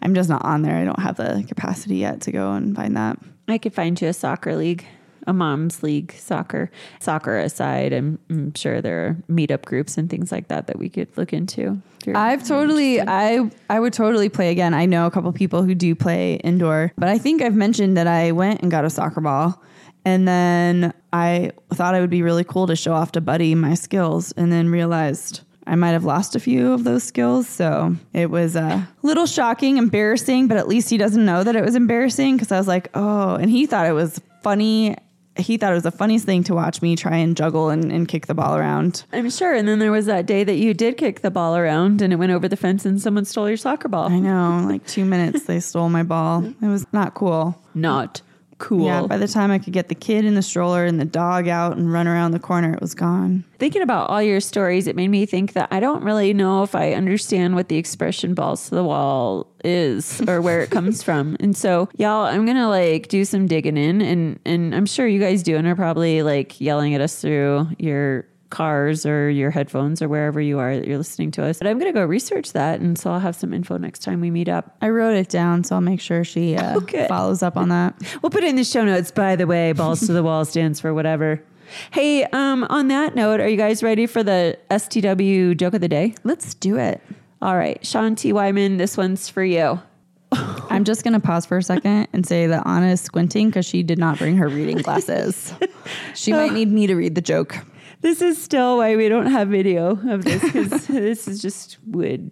I'm 0.01 0.13
just 0.13 0.30
not 0.30 0.43
on 0.43 0.61
there. 0.61 0.76
I 0.76 0.84
don't 0.84 0.99
have 0.99 1.17
the 1.17 1.43
capacity 1.47 1.97
yet 1.97 2.22
to 2.22 2.32
go 2.32 2.53
and 2.53 2.76
find 2.76 2.95
that. 2.97 3.17
I 3.47 3.57
could 3.57 3.74
find 3.74 3.99
you 3.99 4.07
a 4.07 4.13
soccer 4.13 4.55
league, 4.55 4.86
a 5.28 5.34
mom's 5.34 5.84
league 5.84 6.13
soccer. 6.13 6.72
Soccer 6.99 7.38
aside, 7.38 7.91
I'm, 7.91 8.19
I'm 8.30 8.53
sure 8.53 8.82
there 8.82 9.05
are 9.05 9.17
meetup 9.30 9.65
groups 9.65 9.97
and 9.97 10.09
things 10.09 10.32
like 10.32 10.47
that 10.47 10.67
that 10.67 10.80
we 10.80 10.89
could 10.89 11.15
look 11.17 11.34
into. 11.34 11.82
I've 12.15 12.47
totally 12.47 13.01
I 13.01 13.49
I 13.69 13.80
would 13.80 13.93
totally 13.93 14.30
play 14.30 14.51
again. 14.51 14.74
I 14.74 14.86
know 14.86 15.05
a 15.05 15.11
couple 15.11 15.32
people 15.34 15.63
who 15.63 15.76
do 15.76 15.95
play 15.95 16.36
indoor, 16.36 16.93
but 16.97 17.09
I 17.09 17.17
think 17.17 17.41
I've 17.41 17.55
mentioned 17.55 17.97
that 17.97 18.07
I 18.07 18.32
went 18.32 18.61
and 18.61 18.72
got 18.72 18.86
a 18.86 18.89
soccer 18.89 19.22
ball 19.22 19.61
and 20.05 20.28
then 20.28 20.93
I 21.13 21.51
thought 21.74 21.95
it 21.95 22.01
would 22.01 22.09
be 22.09 22.24
really 22.24 22.43
cool 22.43 22.67
to 22.67 22.76
show 22.76 22.93
off 22.93 23.11
to 23.13 23.22
Buddy 23.22 23.53
my 23.55 23.76
skills 23.76 24.32
and 24.34 24.51
then 24.51 24.69
realized 24.69 25.41
I 25.68 25.76
might 25.76 25.91
have 25.91 26.03
lost 26.03 26.36
a 26.36 26.39
few 26.39 26.74
of 26.74 26.84
those 26.84 27.03
skills. 27.03 27.47
So 27.47 27.95
it 28.14 28.30
was 28.30 28.55
uh, 28.55 28.84
a 28.86 28.88
little 29.05 29.26
shocking, 29.26 29.78
embarrassing, 29.78 30.47
but 30.47 30.57
at 30.57 30.68
least 30.68 30.89
he 30.89 30.97
doesn't 30.97 31.26
know 31.26 31.43
that 31.43 31.55
it 31.55 31.64
was 31.64 31.76
embarrassing 31.76 32.36
because 32.36 32.51
I 32.51 32.57
was 32.57 32.68
like, 32.68 32.89
oh, 32.93 33.36
and 33.36 33.49
he 33.49 33.66
thought 33.66 33.86
it 33.86 33.93
was 33.93 34.20
funny. 34.41 34.95
He 35.38 35.57
thought 35.57 35.72
it 35.72 35.76
was 35.76 35.84
the 35.84 35.91
funniest 35.91 36.26
thing 36.26 36.43
to 36.43 36.53
watch 36.53 36.82
me 36.82 36.95
try 36.95 37.16
and 37.18 37.38
juggle 37.38 37.70
and, 37.70 37.89
and 37.91 38.07
kick 38.07 38.28
the 38.28 38.34
ball 38.34 38.57
around. 38.57 39.05
I'm 39.14 39.30
sure. 39.30 39.53
And 39.53 39.68
then 39.68 39.80
there 39.80 39.91
was 39.91 40.07
that 40.07 40.26
day 40.26 40.43
that 40.43 40.55
you 40.55 40.74
did 40.74 40.97
kick 40.97 41.22
the 41.22 41.32
ball 41.32 41.55
around 41.55 42.01
and 42.01 42.12
it 42.12 42.18
went 42.18 42.32
over 42.32 42.49
the 42.49 42.57
fence 42.57 42.86
and 42.86 43.01
someone 43.01 43.24
stole 43.24 43.47
your 43.47 43.57
soccer 43.57 43.88
ball. 43.88 44.09
I 44.09 44.20
know, 44.20 44.66
like 44.68 44.86
two 44.88 45.05
minutes 45.05 45.45
they 45.45 45.59
stole 45.59 45.89
my 45.89 46.03
ball. 46.03 46.43
It 46.62 46.68
was 46.68 46.86
not 46.91 47.14
cool. 47.14 47.57
Not 47.74 48.22
cool. 48.62 48.86
Yeah, 48.86 49.07
by 49.07 49.18
the 49.18 49.28
time 49.28 49.51
I 49.51 49.59
could 49.59 49.74
get 49.74 49.89
the 49.89 49.95
kid 49.95 50.24
in 50.24 50.36
the 50.36 50.41
stroller 50.41 50.86
and 50.86 50.99
the 50.99 51.05
dog 51.05 51.47
out 51.47 51.76
and 51.76 51.91
run 51.91 52.07
around 52.07 52.32
the 52.32 52.39
corner, 52.39 52.74
it 52.74 52.80
was 52.80 52.93
gone. 52.93 53.43
Thinking 53.57 53.82
about 53.82 54.09
all 54.09 54.22
your 54.22 54.39
stories, 54.39 54.88
it 54.88 54.95
made 54.95 55.09
me 55.09 55.26
think 55.26 55.53
that 55.53 55.68
I 55.72 55.80
don't 55.80 56.03
really 56.03 56.34
know 56.34 56.64
if 56.64 56.76
I 56.76 56.93
understand 56.93 57.55
what 57.55 57.68
the 57.68 57.78
expression 57.78 58.34
balls 58.34 58.70
to 58.70 58.76
the 58.76 58.84
wall 58.84 59.47
is 59.66 60.22
or 60.28 60.41
where 60.41 60.62
it 60.62 60.70
comes 60.70 61.03
from. 61.03 61.36
And 61.39 61.57
so, 61.57 61.89
y'all, 61.97 62.26
I'm 62.26 62.45
going 62.45 62.57
to 62.57 62.70
like 62.70 63.07
do 63.07 63.26
some 63.26 63.47
digging 63.47 63.78
in 63.78 64.01
and 64.01 64.39
and 64.45 64.74
I'm 64.74 64.86
sure 64.86 65.07
you 65.07 65.20
guys 65.20 65.43
do 65.43 65.57
and 65.57 65.68
are 65.68 65.76
probably 65.76 66.22
like 66.24 66.62
yelling 66.62 66.93
at 66.93 67.01
us 67.01 67.20
through 67.20 67.68
your 67.80 68.26
cars 68.52 69.06
or 69.06 69.30
your 69.30 69.49
headphones 69.49 70.02
or 70.02 70.08
wherever 70.08 70.39
you 70.39 70.60
are 70.60 70.76
that 70.76 70.88
you're 70.88 70.97
listening 70.97 71.32
to 71.32 71.43
us. 71.43 71.58
But 71.58 71.68
I'm 71.68 71.80
going 71.80 71.91
to 71.91 71.99
go 71.99 72.06
research 72.06 72.54
that 72.54 72.80
and 72.80 72.97
so 72.97 73.12
I'll 73.12 73.20
have 73.20 73.36
some 73.36 73.54
info 73.54 73.78
next 73.78 73.99
time 73.99 74.22
we 74.22 74.30
meet 74.30 74.47
up. 74.47 74.76
I 74.82 74.89
wrote 74.89 75.16
it 75.16 75.30
down, 75.30 75.64
so 75.64 75.76
I'll 75.76 75.82
make 75.82 76.02
sure 76.02 76.24
she 76.24 76.56
uh, 76.56 76.80
follows 77.08 77.41
up 77.41 77.58
on 77.58 77.70
that. 77.70 77.95
We'll 78.22 78.30
put 78.30 78.43
it 78.43 78.49
in 78.49 78.56
the 78.56 78.64
show 78.64 78.86
notes, 78.86 79.12
by 79.12 79.36
the 79.36 79.47
way. 79.47 79.74
Balls 79.74 80.02
to 80.02 80.14
the 80.14 80.24
wall 80.24 80.45
stands 80.45 80.80
for 80.80 80.93
whatever. 80.93 81.43
Hey, 81.91 82.26
um, 82.26 82.66
on 82.66 82.89
that 82.89 83.16
note, 83.16 83.39
are 83.39 83.47
you 83.47 83.58
guys 83.58 83.82
ready 83.82 84.06
for 84.06 84.24
the 84.24 84.58
STW 84.70 85.56
joke 85.56 85.74
of 85.74 85.82
the 85.82 85.88
day? 85.88 86.16
Let's 86.24 86.54
do 86.54 86.78
it. 86.78 87.02
All 87.41 87.58
right, 87.58 87.84
Sean 87.86 88.16
T. 88.16 88.34
Wyman, 88.34 88.78
this 88.78 88.97
one's 88.97 89.30
for 89.30 89.43
you. 89.43 89.82
I'm 90.32 90.84
just 90.84 91.04
going 91.04 91.14
to 91.14 91.20
pause 91.20 91.45
for 91.45 91.58
a 91.58 91.64
second 91.64 92.08
and 92.14 92.26
say 92.26 92.47
that 92.47 92.66
Anna 92.66 92.88
is 92.88 93.02
squinting 93.02 93.49
because 93.49 93.66
she 93.66 93.84
did 93.84 93.97
not 93.97 94.18
bring 94.18 94.38
her 94.38 94.47
reading 94.47 94.78
glasses. 94.78 95.54
she 96.16 96.32
might 96.32 96.54
need 96.54 96.72
me 96.72 96.88
to 96.88 96.95
read 96.95 97.16
the 97.16 97.22
joke. 97.22 97.58
This 98.02 98.20
is 98.24 98.41
still 98.41 98.78
why 98.78 98.95
we 98.95 99.10
don't 99.10 99.28
have 99.28 99.49
video 99.49 99.91
of 100.10 100.24
this 100.24 100.41
because 100.41 100.88
this 100.88 101.28
is 101.28 101.39
just 101.39 101.78
would, 101.86 102.32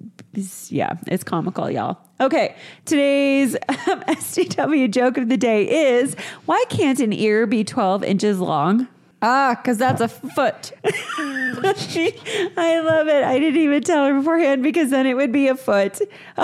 yeah, 0.68 0.94
it's 1.06 1.24
comical, 1.24 1.70
y'all. 1.70 2.00
Okay, 2.20 2.56
today's 2.86 3.54
um, 3.56 4.02
STW 4.08 4.90
joke 4.90 5.18
of 5.18 5.30
the 5.30 5.38
day 5.38 5.98
is 6.00 6.16
why 6.46 6.64
can't 6.70 7.00
an 7.00 7.14
ear 7.14 7.46
be 7.46 7.64
12 7.64 8.04
inches 8.04 8.40
long? 8.40 8.88
Ah, 9.22 9.60
because 9.62 9.78
that's 9.78 10.02
a 10.02 10.08
foot. 10.08 10.72
I 10.86 12.82
love 12.84 13.08
it. 13.08 13.24
I 13.24 13.38
didn't 13.38 13.60
even 13.62 13.84
tell 13.84 14.06
her 14.06 14.14
beforehand 14.14 14.64
because 14.64 14.92
then 14.92 15.06
it 15.06 15.16
would 15.16 15.32
be 15.32 15.48
a 15.48 15.56
foot. 15.56 16.00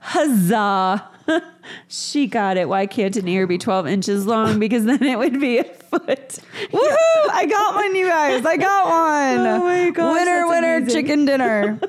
Huzzah. 0.00 1.08
she 1.88 2.26
got 2.26 2.56
it. 2.56 2.68
Why 2.68 2.86
can't 2.86 3.16
an 3.16 3.28
ear 3.28 3.46
be 3.46 3.58
12 3.58 3.86
inches 3.86 4.26
long? 4.26 4.58
Because 4.58 4.84
then 4.84 5.02
it 5.02 5.18
would 5.18 5.40
be 5.40 5.58
a 5.58 5.64
foot. 5.64 6.38
Woohoo! 6.70 7.30
I 7.30 7.46
got 7.48 7.74
one, 7.74 7.94
you 7.94 8.08
guys. 8.08 8.44
I 8.44 8.56
got 8.56 8.84
one. 8.84 9.46
Oh 9.46 9.58
my 9.60 9.90
gosh, 9.90 10.14
Winner, 10.14 10.48
winner, 10.48 10.76
amazing. 10.76 10.94
chicken 10.94 11.24
dinner. 11.24 11.80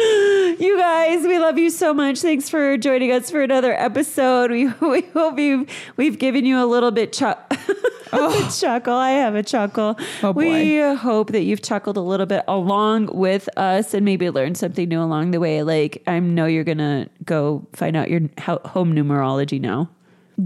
You 0.60 0.76
guys, 0.76 1.22
we 1.22 1.38
love 1.38 1.56
you 1.56 1.70
so 1.70 1.94
much. 1.94 2.20
Thanks 2.20 2.50
for 2.50 2.76
joining 2.76 3.12
us 3.12 3.30
for 3.30 3.40
another 3.40 3.72
episode. 3.72 4.50
We, 4.50 4.66
we 4.80 5.00
hope 5.00 5.38
you 5.38 5.66
we've 5.96 6.18
given 6.18 6.44
you 6.44 6.62
a 6.62 6.66
little 6.66 6.90
bit 6.90 7.14
chu- 7.14 7.24
a 7.26 7.36
oh. 8.12 8.58
chuckle. 8.60 8.94
I 8.94 9.12
have 9.12 9.34
a 9.34 9.42
chuckle. 9.42 9.98
Oh, 10.22 10.34
boy. 10.34 10.40
We 10.40 10.78
hope 10.96 11.32
that 11.32 11.42
you've 11.42 11.62
chuckled 11.62 11.96
a 11.96 12.02
little 12.02 12.26
bit 12.26 12.44
along 12.46 13.08
with 13.14 13.48
us 13.56 13.94
and 13.94 14.04
maybe 14.04 14.28
learned 14.28 14.58
something 14.58 14.86
new 14.86 15.00
along 15.00 15.30
the 15.30 15.40
way. 15.40 15.62
Like 15.62 16.02
I 16.06 16.18
know 16.18 16.44
you're 16.44 16.64
gonna 16.64 17.08
go 17.24 17.66
find 17.72 17.96
out 17.96 18.10
your 18.10 18.20
home 18.66 18.94
numerology 18.94 19.60
now. 19.60 19.88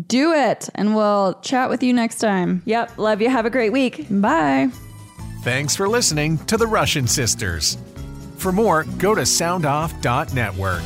Do 0.07 0.33
it, 0.33 0.69
and 0.75 0.95
we'll 0.95 1.35
chat 1.43 1.71
with 1.71 1.83
you 1.83 1.93
next 1.93 2.19
time. 2.19 2.63
Yep, 2.67 2.99
love 2.99 3.21
you. 3.21 3.31
Have 3.31 3.47
a 3.47 3.51
great 3.51 3.73
week. 3.73 4.07
Bye. 4.11 4.71
Thanks 5.43 5.75
for 5.75 5.89
listening 5.89 6.39
to 6.47 6.57
the 6.57 6.67
Russian 6.67 7.07
Sisters. 7.07 7.79
For 8.45 8.53
more, 8.53 8.85
go 8.99 9.15
to 9.15 9.23
soundoff.network. 9.23 10.83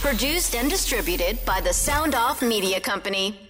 Produced 0.00 0.54
and 0.54 0.70
distributed 0.70 1.44
by 1.44 1.60
the 1.60 1.74
Sound 1.74 2.14
Off 2.14 2.40
Media 2.40 2.80
Company. 2.80 3.49